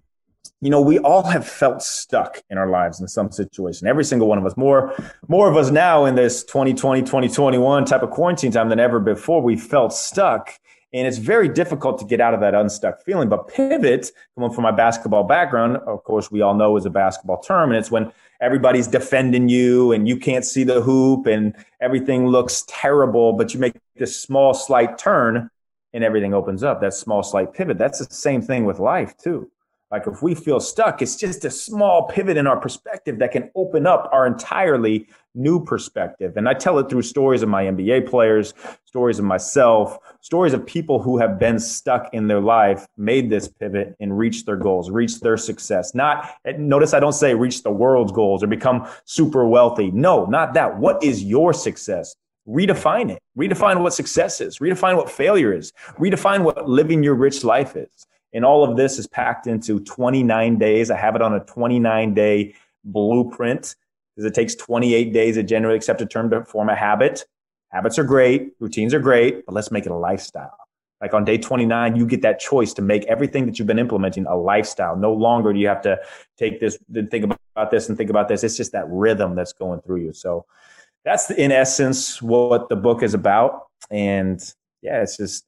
you 0.59 0.69
know, 0.69 0.81
we 0.81 0.99
all 0.99 1.23
have 1.23 1.47
felt 1.47 1.81
stuck 1.81 2.41
in 2.49 2.57
our 2.57 2.69
lives 2.69 2.99
in 2.99 3.07
some 3.07 3.31
situation. 3.31 3.87
Every 3.87 4.03
single 4.03 4.27
one 4.27 4.37
of 4.37 4.45
us. 4.45 4.57
More, 4.57 4.93
more 5.27 5.49
of 5.49 5.55
us 5.55 5.71
now 5.71 6.05
in 6.05 6.15
this 6.15 6.43
2020, 6.43 7.01
2021 7.01 7.85
type 7.85 8.03
of 8.03 8.09
quarantine 8.09 8.51
time 8.51 8.69
than 8.69 8.79
ever 8.79 8.99
before. 8.99 9.41
We 9.41 9.55
felt 9.55 9.93
stuck. 9.93 10.51
And 10.93 11.05
it's 11.05 11.17
very 11.17 11.49
difficult 11.49 11.99
to 11.99 12.05
get 12.05 12.21
out 12.21 12.33
of 12.33 12.39
that 12.39 12.55
unstuck 12.55 13.03
feeling. 13.03 13.29
But 13.29 13.49
pivot, 13.49 14.11
coming 14.35 14.51
from 14.51 14.63
my 14.63 14.71
basketball 14.71 15.23
background, 15.25 15.77
of 15.77 16.03
course, 16.03 16.31
we 16.31 16.41
all 16.41 16.55
know 16.55 16.75
is 16.77 16.85
a 16.85 16.89
basketball 16.89 17.41
term. 17.41 17.71
And 17.71 17.77
it's 17.77 17.91
when 17.91 18.11
everybody's 18.41 18.87
defending 18.87 19.49
you 19.49 19.91
and 19.91 20.07
you 20.07 20.17
can't 20.17 20.45
see 20.45 20.63
the 20.63 20.81
hoop 20.81 21.27
and 21.27 21.53
everything 21.81 22.27
looks 22.27 22.63
terrible, 22.67 23.33
but 23.33 23.53
you 23.53 23.59
make 23.59 23.75
this 23.95 24.19
small, 24.19 24.53
slight 24.53 24.97
turn 24.97 25.49
and 25.93 26.04
everything 26.04 26.34
opens 26.34 26.63
up. 26.63 26.82
That 26.82 26.93
small, 26.93 27.23
slight 27.23 27.54
pivot. 27.54 27.78
That's 27.78 28.00
the 28.00 28.13
same 28.13 28.41
thing 28.41 28.65
with 28.65 28.80
life, 28.80 29.17
too. 29.17 29.50
Like 29.89 30.06
if 30.06 30.21
we 30.21 30.36
feel 30.36 30.60
stuck, 30.60 31.02
it's 31.02 31.15
just 31.15 31.45
a 31.45 31.50
small 31.50 32.08
pivot 32.08 32.36
in 32.36 32.45
our 32.45 32.60
perspective 32.60 33.19
that 33.19 33.32
can 33.32 33.50
open 33.56 33.88
up 33.88 34.10
our 34.12 34.28
entirely 34.28 35.08
new 35.34 35.63
perspective. 35.63 36.36
And 36.36 36.50
I 36.50 36.54
tell 36.56 36.78
it 36.80 36.89
through 36.89 37.04
stories 37.04 37.41
of 37.41 37.47
my 37.47 37.63
NBA 37.63 38.10
players, 38.10 38.54
stories 38.84 39.17
of 39.17 39.23
myself, 39.23 39.97
stories 40.19 40.52
of 40.52 40.65
people 40.65 41.02
who 41.02 41.17
have 41.19 41.39
been 41.39 41.58
stuck 41.58 42.13
in 42.13 42.28
their 42.28 42.41
life, 42.41 42.86
made 42.97 43.30
this 43.30 43.47
pivot 43.47 43.95
and 44.02 44.17
reached 44.17 44.45
their 44.45 44.58
goals, 44.58 44.91
reached 44.91 45.23
their 45.23 45.38
success. 45.38 45.95
Not 45.95 46.36
notice 46.58 46.93
I 46.93 47.00
don't 47.00 47.13
say 47.13 47.34
reach 47.34 47.63
the 47.63 47.71
world's 47.71 48.12
goals 48.12 48.43
or 48.43 48.47
become 48.47 48.89
super 49.06 49.47
wealthy. 49.47 49.89
No, 49.91 50.26
not 50.26 50.54
that. 50.56 50.78
What 50.78 51.02
is 51.02 51.23
your 51.23 51.54
success? 51.54 52.13
Redefine 52.47 53.12
it. 53.12 53.21
Redefine 53.38 53.81
what 53.81 53.93
success 53.93 54.41
is. 54.41 54.60
Redefine 54.60 54.95
what 54.95 55.10
failure 55.10 55.53
is. 55.53 55.73
Redefine 55.99 56.43
what 56.43 56.67
living 56.67 57.03
your 57.03 57.15
rich 57.15 57.43
life 57.43 57.75
is. 57.75 58.07
And 58.33 58.45
all 58.45 58.63
of 58.63 58.77
this 58.77 58.99
is 58.99 59.07
packed 59.07 59.47
into 59.47 59.79
29 59.79 60.57
days. 60.57 60.91
I 60.91 60.97
have 60.97 61.15
it 61.15 61.21
on 61.21 61.33
a 61.33 61.39
29 61.41 62.13
day 62.13 62.55
blueprint 62.83 63.75
because 64.15 64.29
it 64.29 64.33
takes 64.33 64.55
28 64.55 65.13
days, 65.13 65.36
to 65.36 65.43
generally 65.43 65.75
accept 65.75 66.01
a 66.01 66.05
term 66.05 66.29
to 66.31 66.43
form 66.43 66.69
a 66.69 66.75
habit. 66.75 67.25
Habits 67.69 67.99
are 67.99 68.03
great. 68.03 68.53
Routines 68.60 68.93
are 68.93 68.99
great, 68.99 69.45
but 69.45 69.53
let's 69.53 69.71
make 69.71 69.86
it 69.86 69.91
a 69.91 69.95
lifestyle. 69.95 70.57
Like 71.01 71.13
on 71.13 71.23
day 71.23 71.38
29, 71.38 71.95
you 71.95 72.07
get 72.07 72.23
that 72.23 72.39
choice 72.39 72.73
to 72.73 72.81
make 72.81 73.05
everything 73.05 73.45
that 73.45 73.60
you've 73.60 73.67
been 73.67 73.77
implementing 73.77 74.25
a 74.25 74.36
lifestyle. 74.36 74.95
No 74.95 75.13
longer 75.13 75.53
do 75.53 75.60
you 75.60 75.67
have 75.67 75.81
to 75.83 75.99
take 76.38 76.60
this, 76.60 76.79
then 76.89 77.07
think 77.07 77.25
about 77.25 77.69
this 77.69 77.89
and 77.89 77.97
think 77.97 78.10
about 78.10 78.27
this. 78.27 78.43
It's 78.43 78.57
just 78.57 78.71
that 78.71 78.86
rhythm 78.89 79.36
that's 79.36 79.53
going 79.53 79.81
through 79.81 80.01
you. 80.01 80.13
So 80.13 80.45
that's 81.05 81.29
in 81.31 81.51
essence 81.51 82.21
what 82.21 82.69
the 82.69 82.75
book 82.75 83.03
is 83.03 83.13
about. 83.13 83.67
And 83.89 84.41
yeah, 84.81 85.01
it's 85.01 85.17
just, 85.17 85.45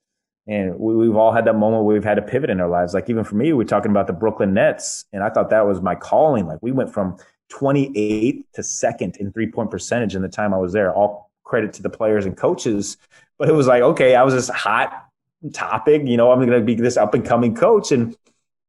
and 0.48 0.80
we, 0.80 1.08
have 1.08 1.16
all 1.16 1.32
had 1.32 1.46
that 1.46 1.56
moment 1.56 1.84
where 1.84 1.94
we've 1.94 2.04
had 2.04 2.16
to 2.16 2.22
pivot 2.22 2.50
in 2.50 2.60
our 2.60 2.70
lives. 2.70 2.94
Like 2.94 3.10
even 3.10 3.24
for 3.24 3.36
me, 3.36 3.54
we're 3.54 3.66
talking 3.66 3.92
about 3.92 4.08
the 4.08 4.14
Brooklyn 4.14 4.54
Nets, 4.54 5.06
and 5.14 5.24
I 5.24 5.30
thought 5.30 5.50
that 5.52 5.68
was 5.68 5.82
my 5.82 5.96
calling. 5.96 6.48
Like 6.48 6.60
we 6.62 6.72
went 6.72 6.92
from 6.92 7.18
28th 7.52 8.44
to 8.54 8.64
second 8.64 9.18
in 9.18 9.32
three 9.32 9.52
point 9.52 9.70
percentage 9.70 10.16
in 10.16 10.22
the 10.22 10.30
time 10.30 10.54
I 10.54 10.58
was 10.58 10.74
there. 10.74 10.94
All 10.94 11.30
credit 11.44 11.74
to 11.74 11.82
the 11.82 11.90
players 11.90 12.26
and 12.26 12.36
coaches, 12.36 12.98
but 13.38 13.50
it 13.50 13.54
was 13.54 13.68
like, 13.68 13.82
okay, 13.82 14.16
I 14.16 14.24
was 14.24 14.34
this 14.34 14.50
hot 14.50 15.06
topic. 15.54 16.04
You 16.06 16.18
know, 16.18 16.32
I'm 16.32 16.40
going 16.40 16.60
to 16.60 16.66
be 16.66 16.76
this 16.76 16.98
up 16.98 17.14
and 17.14 17.26
coming 17.26 17.54
coach, 17.54 17.92
and 17.92 18.16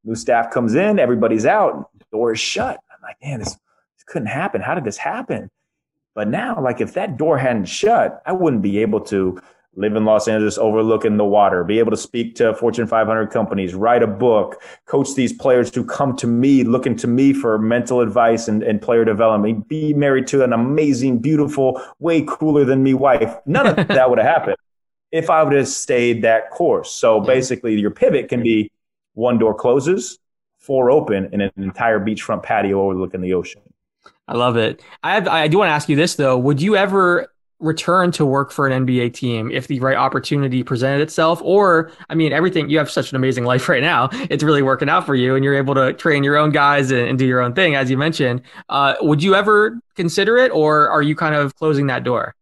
new 0.05 0.15
staff 0.15 0.51
comes 0.51 0.75
in, 0.75 0.99
everybody's 0.99 1.47
out, 1.47 1.91
door 2.13 2.33
is 2.33 2.41
shut. 2.41 2.81
I'm 2.91 3.03
like, 3.03 3.17
man, 3.23 3.39
this, 3.39 3.53
this 3.53 4.05
couldn't 4.07 4.29
happen. 4.29 4.61
How 4.61 4.75
did 4.75 4.85
this 4.85 4.97
happen? 4.97 5.51
But 6.15 6.29
now, 6.29 6.61
like 6.61 6.81
if 6.81 6.95
that 6.95 7.17
door 7.17 7.39
hadn't 7.39 7.67
shut, 7.67 8.23
I 8.27 8.33
wouldn't 8.33 8.63
be 8.63 8.79
able 8.79 9.01
to 9.03 9.41
live 9.77 9.95
in 9.95 10.05
Los 10.05 10.27
Angeles 10.27 10.59
overlooking 10.59 11.17
the 11.17 11.25
water, 11.25 11.63
be 11.63 11.79
able 11.79 11.93
to 11.93 11.97
speak 11.97 12.35
to 12.37 12.55
Fortune 12.55 12.87
500 12.87 13.31
companies, 13.31 13.75
write 13.75 14.03
a 14.03 14.07
book, 14.07 14.61
coach 14.87 15.15
these 15.15 15.33
players 15.33 15.73
who 15.73 15.85
come 15.85 16.17
to 16.17 16.27
me, 16.27 16.65
looking 16.65 16.97
to 16.97 17.07
me 17.07 17.33
for 17.33 17.59
mental 17.59 18.01
advice 18.01 18.49
and, 18.49 18.63
and 18.65 18.83
player 18.83 19.05
development, 19.05 19.69
be 19.69 19.95
married 19.95 20.27
to 20.29 20.43
an 20.43 20.53
amazing, 20.53 21.19
beautiful, 21.19 21.81
way 22.01 22.25
cooler 22.27 22.65
than 22.65 22.83
me 22.83 22.95
wife. 22.95 23.37
None 23.47 23.67
of 23.69 23.89
that 23.89 24.11
would 24.11 24.19
have 24.19 24.27
happened 24.35 24.57
if 25.13 25.31
I 25.31 25.43
would 25.43 25.53
have 25.53 25.69
stayed 25.69 26.23
that 26.23 26.51
course. 26.51 26.91
So 26.91 27.21
basically, 27.21 27.79
your 27.79 27.91
pivot 27.91 28.29
can 28.29 28.43
be 28.43 28.71
one 29.15 29.39
door 29.39 29.55
closes, 29.55 30.19
four 30.59 30.91
open, 30.91 31.31
and 31.33 31.43
an 31.43 31.53
entire 31.57 32.01
beachfront 32.01 32.43
patio 32.43 32.81
overlooking 32.81 33.21
the 33.21 33.35
ocean. 33.35 33.63
I 34.31 34.37
love 34.37 34.57
it. 34.57 34.81
I 35.03 35.15
have, 35.15 35.27
I 35.27 35.49
do 35.49 35.59
want 35.59 35.71
to 35.71 35.73
ask 35.73 35.89
you 35.89 35.97
this 35.97 36.15
though. 36.15 36.39
Would 36.39 36.63
you 36.63 36.77
ever 36.77 37.33
return 37.59 38.13
to 38.13 38.25
work 38.25 38.53
for 38.53 38.69
an 38.69 38.87
NBA 38.87 39.13
team 39.13 39.51
if 39.51 39.67
the 39.67 39.81
right 39.81 39.97
opportunity 39.97 40.63
presented 40.63 41.03
itself? 41.03 41.43
Or, 41.43 41.91
I 42.09 42.15
mean, 42.15 42.33
everything 42.33 42.71
you 42.71 42.79
have 42.79 42.89
such 42.89 43.11
an 43.11 43.17
amazing 43.17 43.45
life 43.53 43.69
right 43.69 43.83
now. 43.83 44.09
It's 44.13 44.45
really 44.45 44.63
working 44.63 44.89
out 44.89 45.05
for 45.05 45.17
you, 45.17 45.35
and 45.35 45.45
you're 45.45 45.57
able 45.57 45.75
to 45.75 45.93
train 45.95 46.23
your 46.23 46.37
own 46.37 46.51
guys 46.51 46.93
and, 46.93 47.09
and 47.09 47.19
do 47.19 47.27
your 47.27 47.41
own 47.41 47.55
thing, 47.55 47.75
as 47.75 47.91
you 47.91 47.99
mentioned. 47.99 48.43
Uh, 48.69 48.95
would 49.01 49.21
you 49.21 49.35
ever 49.35 49.81
consider 49.97 50.37
it, 50.37 50.53
or 50.53 50.89
are 50.89 51.03
you 51.03 51.17
kind 51.17 51.35
of 51.35 51.57
closing 51.57 51.89
that 51.89 52.05
door? 52.05 52.37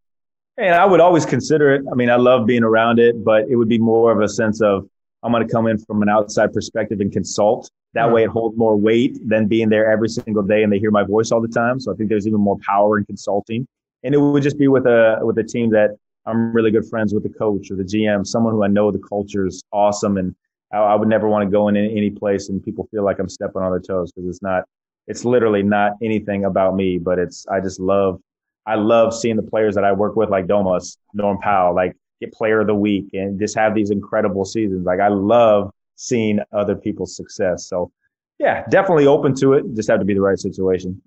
And 0.58 0.74
I 0.74 0.84
would 0.84 1.00
always 1.00 1.24
consider 1.24 1.74
it. 1.74 1.84
I 1.90 1.94
mean, 1.94 2.10
I 2.10 2.16
love 2.16 2.46
being 2.46 2.64
around 2.64 2.98
it, 2.98 3.24
but 3.24 3.48
it 3.48 3.56
would 3.56 3.68
be 3.68 3.78
more 3.78 4.12
of 4.12 4.20
a 4.20 4.28
sense 4.28 4.60
of 4.60 4.86
I'm 5.22 5.32
going 5.32 5.46
to 5.46 5.50
come 5.50 5.66
in 5.66 5.78
from 5.78 6.02
an 6.02 6.10
outside 6.10 6.52
perspective 6.52 7.00
and 7.00 7.10
consult 7.10 7.70
That 7.94 8.04
mm-hmm. 8.04 8.14
way 8.14 8.24
it 8.24 8.30
holds 8.30 8.56
more 8.56 8.76
weight 8.76 9.18
than 9.26 9.48
being 9.48 9.68
there 9.68 9.90
every 9.90 10.08
single 10.08 10.42
day 10.42 10.62
and 10.62 10.72
they 10.72 10.78
hear 10.78 10.90
my 10.90 11.04
voice 11.04 11.30
all 11.32 11.40
the 11.40 11.48
time. 11.48 11.80
So 11.80 11.92
I 11.92 11.96
think 11.96 12.08
there's 12.08 12.26
even 12.26 12.40
more 12.40 12.58
power 12.64 12.98
in 12.98 13.04
consulting. 13.04 13.66
And 14.04 14.14
it 14.14 14.18
would 14.18 14.42
just 14.42 14.58
be 14.58 14.68
with 14.68 14.86
a 14.86 15.18
with 15.22 15.38
a 15.38 15.44
team 15.44 15.70
that 15.70 15.96
I'm 16.26 16.52
really 16.52 16.70
good 16.70 16.86
friends 16.86 17.14
with 17.14 17.22
the 17.22 17.30
coach 17.30 17.70
or 17.70 17.76
the 17.76 17.84
GM, 17.84 18.26
someone 18.26 18.52
who 18.52 18.62
I 18.62 18.68
know 18.68 18.90
the 18.90 18.98
culture 18.98 19.46
is 19.46 19.62
awesome 19.72 20.18
and 20.18 20.34
I, 20.72 20.78
I 20.78 20.94
would 20.94 21.08
never 21.08 21.28
want 21.28 21.44
to 21.44 21.50
go 21.50 21.68
in 21.68 21.76
any 21.76 22.10
place 22.10 22.48
and 22.48 22.62
people 22.62 22.86
feel 22.90 23.04
like 23.04 23.18
I'm 23.18 23.28
stepping 23.28 23.62
on 23.62 23.70
their 23.70 23.80
toes 23.80 24.12
because 24.12 24.28
it's 24.28 24.42
not 24.42 24.64
it's 25.06 25.24
literally 25.24 25.62
not 25.62 25.92
anything 26.02 26.44
about 26.44 26.76
me, 26.76 26.98
but 26.98 27.18
it's 27.18 27.46
I 27.48 27.60
just 27.60 27.80
love 27.80 28.20
I 28.66 28.74
love 28.74 29.14
seeing 29.14 29.36
the 29.36 29.42
players 29.42 29.74
that 29.76 29.84
I 29.84 29.92
work 29.92 30.14
with, 30.14 30.28
like 30.28 30.46
Domas, 30.46 30.98
Norm 31.14 31.38
Powell, 31.38 31.74
like 31.74 31.96
get 32.20 32.32
player 32.32 32.60
of 32.60 32.66
the 32.66 32.74
week 32.74 33.08
and 33.14 33.40
just 33.40 33.56
have 33.56 33.74
these 33.74 33.90
incredible 33.90 34.44
seasons. 34.44 34.84
Like 34.84 35.00
I 35.00 35.08
love 35.08 35.72
seeing 35.98 36.38
other 36.52 36.76
people's 36.76 37.16
success. 37.16 37.66
So 37.66 37.90
yeah, 38.38 38.64
definitely 38.70 39.06
open 39.06 39.34
to 39.36 39.54
it. 39.54 39.64
Just 39.74 39.90
have 39.90 39.98
to 39.98 40.04
be 40.04 40.14
the 40.14 40.20
right 40.20 40.38
situation. 40.38 41.02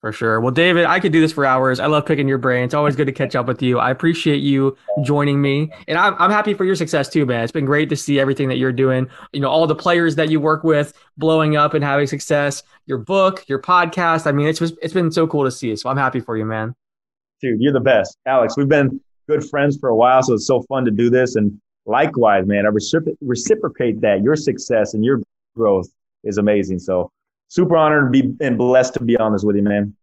For 0.00 0.12
sure. 0.12 0.38
Well, 0.38 0.50
David, 0.50 0.84
I 0.84 1.00
could 1.00 1.12
do 1.12 1.20
this 1.22 1.32
for 1.32 1.46
hours. 1.46 1.80
I 1.80 1.86
love 1.86 2.04
picking 2.04 2.28
your 2.28 2.36
brain. 2.36 2.64
It's 2.64 2.74
always 2.74 2.94
good 2.94 3.06
to 3.06 3.12
catch 3.12 3.34
up 3.34 3.46
with 3.46 3.62
you. 3.62 3.78
I 3.78 3.90
appreciate 3.90 4.42
you 4.42 4.76
joining 5.02 5.40
me. 5.40 5.72
And 5.88 5.96
I'm, 5.96 6.14
I'm 6.18 6.30
happy 6.30 6.52
for 6.52 6.66
your 6.66 6.74
success 6.74 7.08
too, 7.08 7.24
man. 7.24 7.42
It's 7.42 7.52
been 7.52 7.64
great 7.64 7.88
to 7.88 7.96
see 7.96 8.20
everything 8.20 8.48
that 8.48 8.58
you're 8.58 8.72
doing. 8.72 9.08
You 9.32 9.40
know, 9.40 9.48
all 9.48 9.66
the 9.66 9.74
players 9.74 10.16
that 10.16 10.28
you 10.28 10.40
work 10.40 10.62
with 10.62 10.92
blowing 11.16 11.56
up 11.56 11.72
and 11.72 11.82
having 11.82 12.06
success, 12.06 12.64
your 12.84 12.98
book, 12.98 13.48
your 13.48 13.62
podcast. 13.62 14.26
I 14.26 14.32
mean, 14.32 14.46
it's 14.46 14.58
just, 14.58 14.74
it's 14.82 14.92
been 14.92 15.10
so 15.10 15.26
cool 15.26 15.44
to 15.44 15.50
see. 15.50 15.74
So 15.74 15.88
I'm 15.88 15.96
happy 15.96 16.20
for 16.20 16.36
you, 16.36 16.44
man. 16.44 16.74
Dude, 17.40 17.58
you're 17.60 17.72
the 17.72 17.80
best. 17.80 18.18
Alex, 18.26 18.58
we've 18.58 18.68
been 18.68 19.00
good 19.26 19.48
friends 19.48 19.78
for 19.78 19.88
a 19.88 19.96
while. 19.96 20.22
So 20.22 20.34
it's 20.34 20.46
so 20.46 20.60
fun 20.64 20.84
to 20.84 20.90
do 20.90 21.08
this. 21.08 21.36
And 21.36 21.58
likewise, 21.86 22.46
man, 22.46 22.66
I 22.66 22.70
recipro- 22.70 23.16
reciprocate 23.20 24.00
that. 24.00 24.22
Your 24.22 24.36
success 24.36 24.94
and 24.94 25.04
your 25.04 25.20
growth 25.56 25.88
is 26.24 26.38
amazing. 26.38 26.78
So 26.78 27.10
super 27.48 27.76
honored 27.76 28.12
to 28.12 28.22
be 28.22 28.44
and 28.44 28.58
blessed 28.58 28.94
to 28.94 29.04
be 29.04 29.16
on 29.16 29.32
this 29.32 29.44
with 29.44 29.56
you, 29.56 29.62
man. 29.62 29.94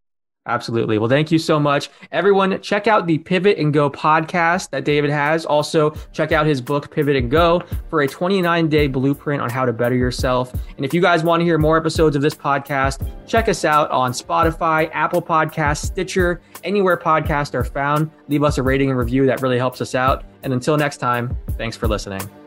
Absolutely. 0.46 0.98
Well, 0.98 1.08
thank 1.08 1.30
you 1.30 1.38
so 1.38 1.60
much. 1.60 1.88
Everyone, 2.10 2.60
check 2.60 2.88
out 2.88 3.06
the 3.06 3.18
Pivot 3.18 3.58
and 3.58 3.72
Go 3.72 3.88
podcast 3.88 4.70
that 4.70 4.84
David 4.84 5.10
has. 5.10 5.46
Also, 5.46 5.94
check 6.12 6.32
out 6.32 6.46
his 6.46 6.60
book, 6.60 6.90
Pivot 6.90 7.14
and 7.14 7.30
Go, 7.30 7.62
for 7.88 8.02
a 8.02 8.08
29 8.08 8.68
day 8.68 8.88
blueprint 8.88 9.40
on 9.40 9.50
how 9.50 9.64
to 9.64 9.72
better 9.72 9.94
yourself. 9.94 10.52
And 10.76 10.84
if 10.84 10.92
you 10.92 11.00
guys 11.00 11.22
want 11.22 11.40
to 11.42 11.44
hear 11.44 11.58
more 11.58 11.76
episodes 11.76 12.16
of 12.16 12.22
this 12.22 12.34
podcast, 12.34 13.08
check 13.26 13.48
us 13.48 13.64
out 13.64 13.88
on 13.92 14.10
Spotify, 14.10 14.90
Apple 14.92 15.22
Podcasts, 15.22 15.84
Stitcher, 15.84 16.40
anywhere 16.64 16.96
podcasts 16.96 17.54
are 17.54 17.64
found. 17.64 18.10
Leave 18.26 18.42
us 18.42 18.58
a 18.58 18.64
rating 18.64 18.90
and 18.90 18.98
review. 18.98 19.26
That 19.26 19.42
really 19.42 19.58
helps 19.58 19.80
us 19.80 19.94
out. 19.94 20.24
And 20.42 20.52
until 20.52 20.76
next 20.76 20.96
time, 20.96 21.36
thanks 21.56 21.76
for 21.76 21.86
listening. 21.86 22.41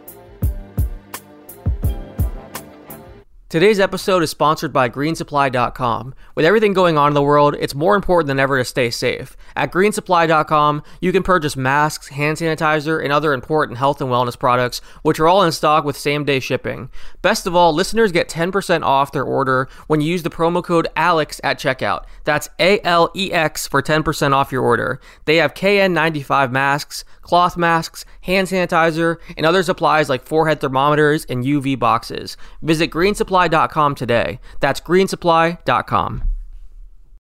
Today's 3.55 3.79
episode 3.79 4.21
is 4.21 4.29
sponsored 4.29 4.73
by 4.73 4.89
greensupply.com. 4.89 6.13
With 6.35 6.43
everything 6.43 6.73
going 6.73 6.97
on 6.97 7.07
in 7.07 7.13
the 7.13 7.21
world, 7.21 7.55
it's 7.57 7.73
more 7.73 7.95
important 7.95 8.27
than 8.27 8.37
ever 8.37 8.57
to 8.57 8.65
stay 8.65 8.89
safe. 8.89 9.37
At 9.55 9.71
greensupply.com, 9.71 10.83
you 10.99 11.13
can 11.13 11.23
purchase 11.23 11.55
masks, 11.55 12.09
hand 12.09 12.37
sanitizer, 12.37 13.01
and 13.01 13.13
other 13.13 13.31
important 13.31 13.77
health 13.77 14.01
and 14.01 14.09
wellness 14.09 14.37
products, 14.37 14.81
which 15.03 15.21
are 15.21 15.29
all 15.29 15.41
in 15.41 15.53
stock 15.53 15.85
with 15.85 15.95
same 15.95 16.25
day 16.25 16.41
shipping. 16.41 16.89
Best 17.21 17.47
of 17.47 17.55
all, 17.55 17.71
listeners 17.71 18.11
get 18.11 18.27
10% 18.27 18.83
off 18.83 19.13
their 19.13 19.23
order 19.23 19.69
when 19.87 20.01
you 20.01 20.11
use 20.11 20.23
the 20.23 20.29
promo 20.29 20.61
code 20.61 20.89
ALEX 20.97 21.39
at 21.41 21.57
checkout. 21.57 22.03
That's 22.25 22.49
A 22.59 22.81
L 22.81 23.09
E 23.15 23.31
X 23.31 23.69
for 23.69 23.81
10% 23.81 24.33
off 24.33 24.51
your 24.51 24.63
order. 24.63 24.99
They 25.23 25.37
have 25.37 25.53
KN95 25.53 26.51
masks, 26.51 27.05
cloth 27.21 27.55
masks, 27.55 28.03
hand 28.19 28.49
sanitizer, 28.49 29.15
and 29.37 29.45
other 29.45 29.63
supplies 29.63 30.09
like 30.09 30.23
forehead 30.23 30.59
thermometers 30.59 31.23
and 31.23 31.45
UV 31.45 31.79
boxes. 31.79 32.35
Visit 32.61 32.91
greensupply.com 33.47 33.95
today. 33.95 34.39
That's 34.59 34.79
greensupply.com. 34.79 36.34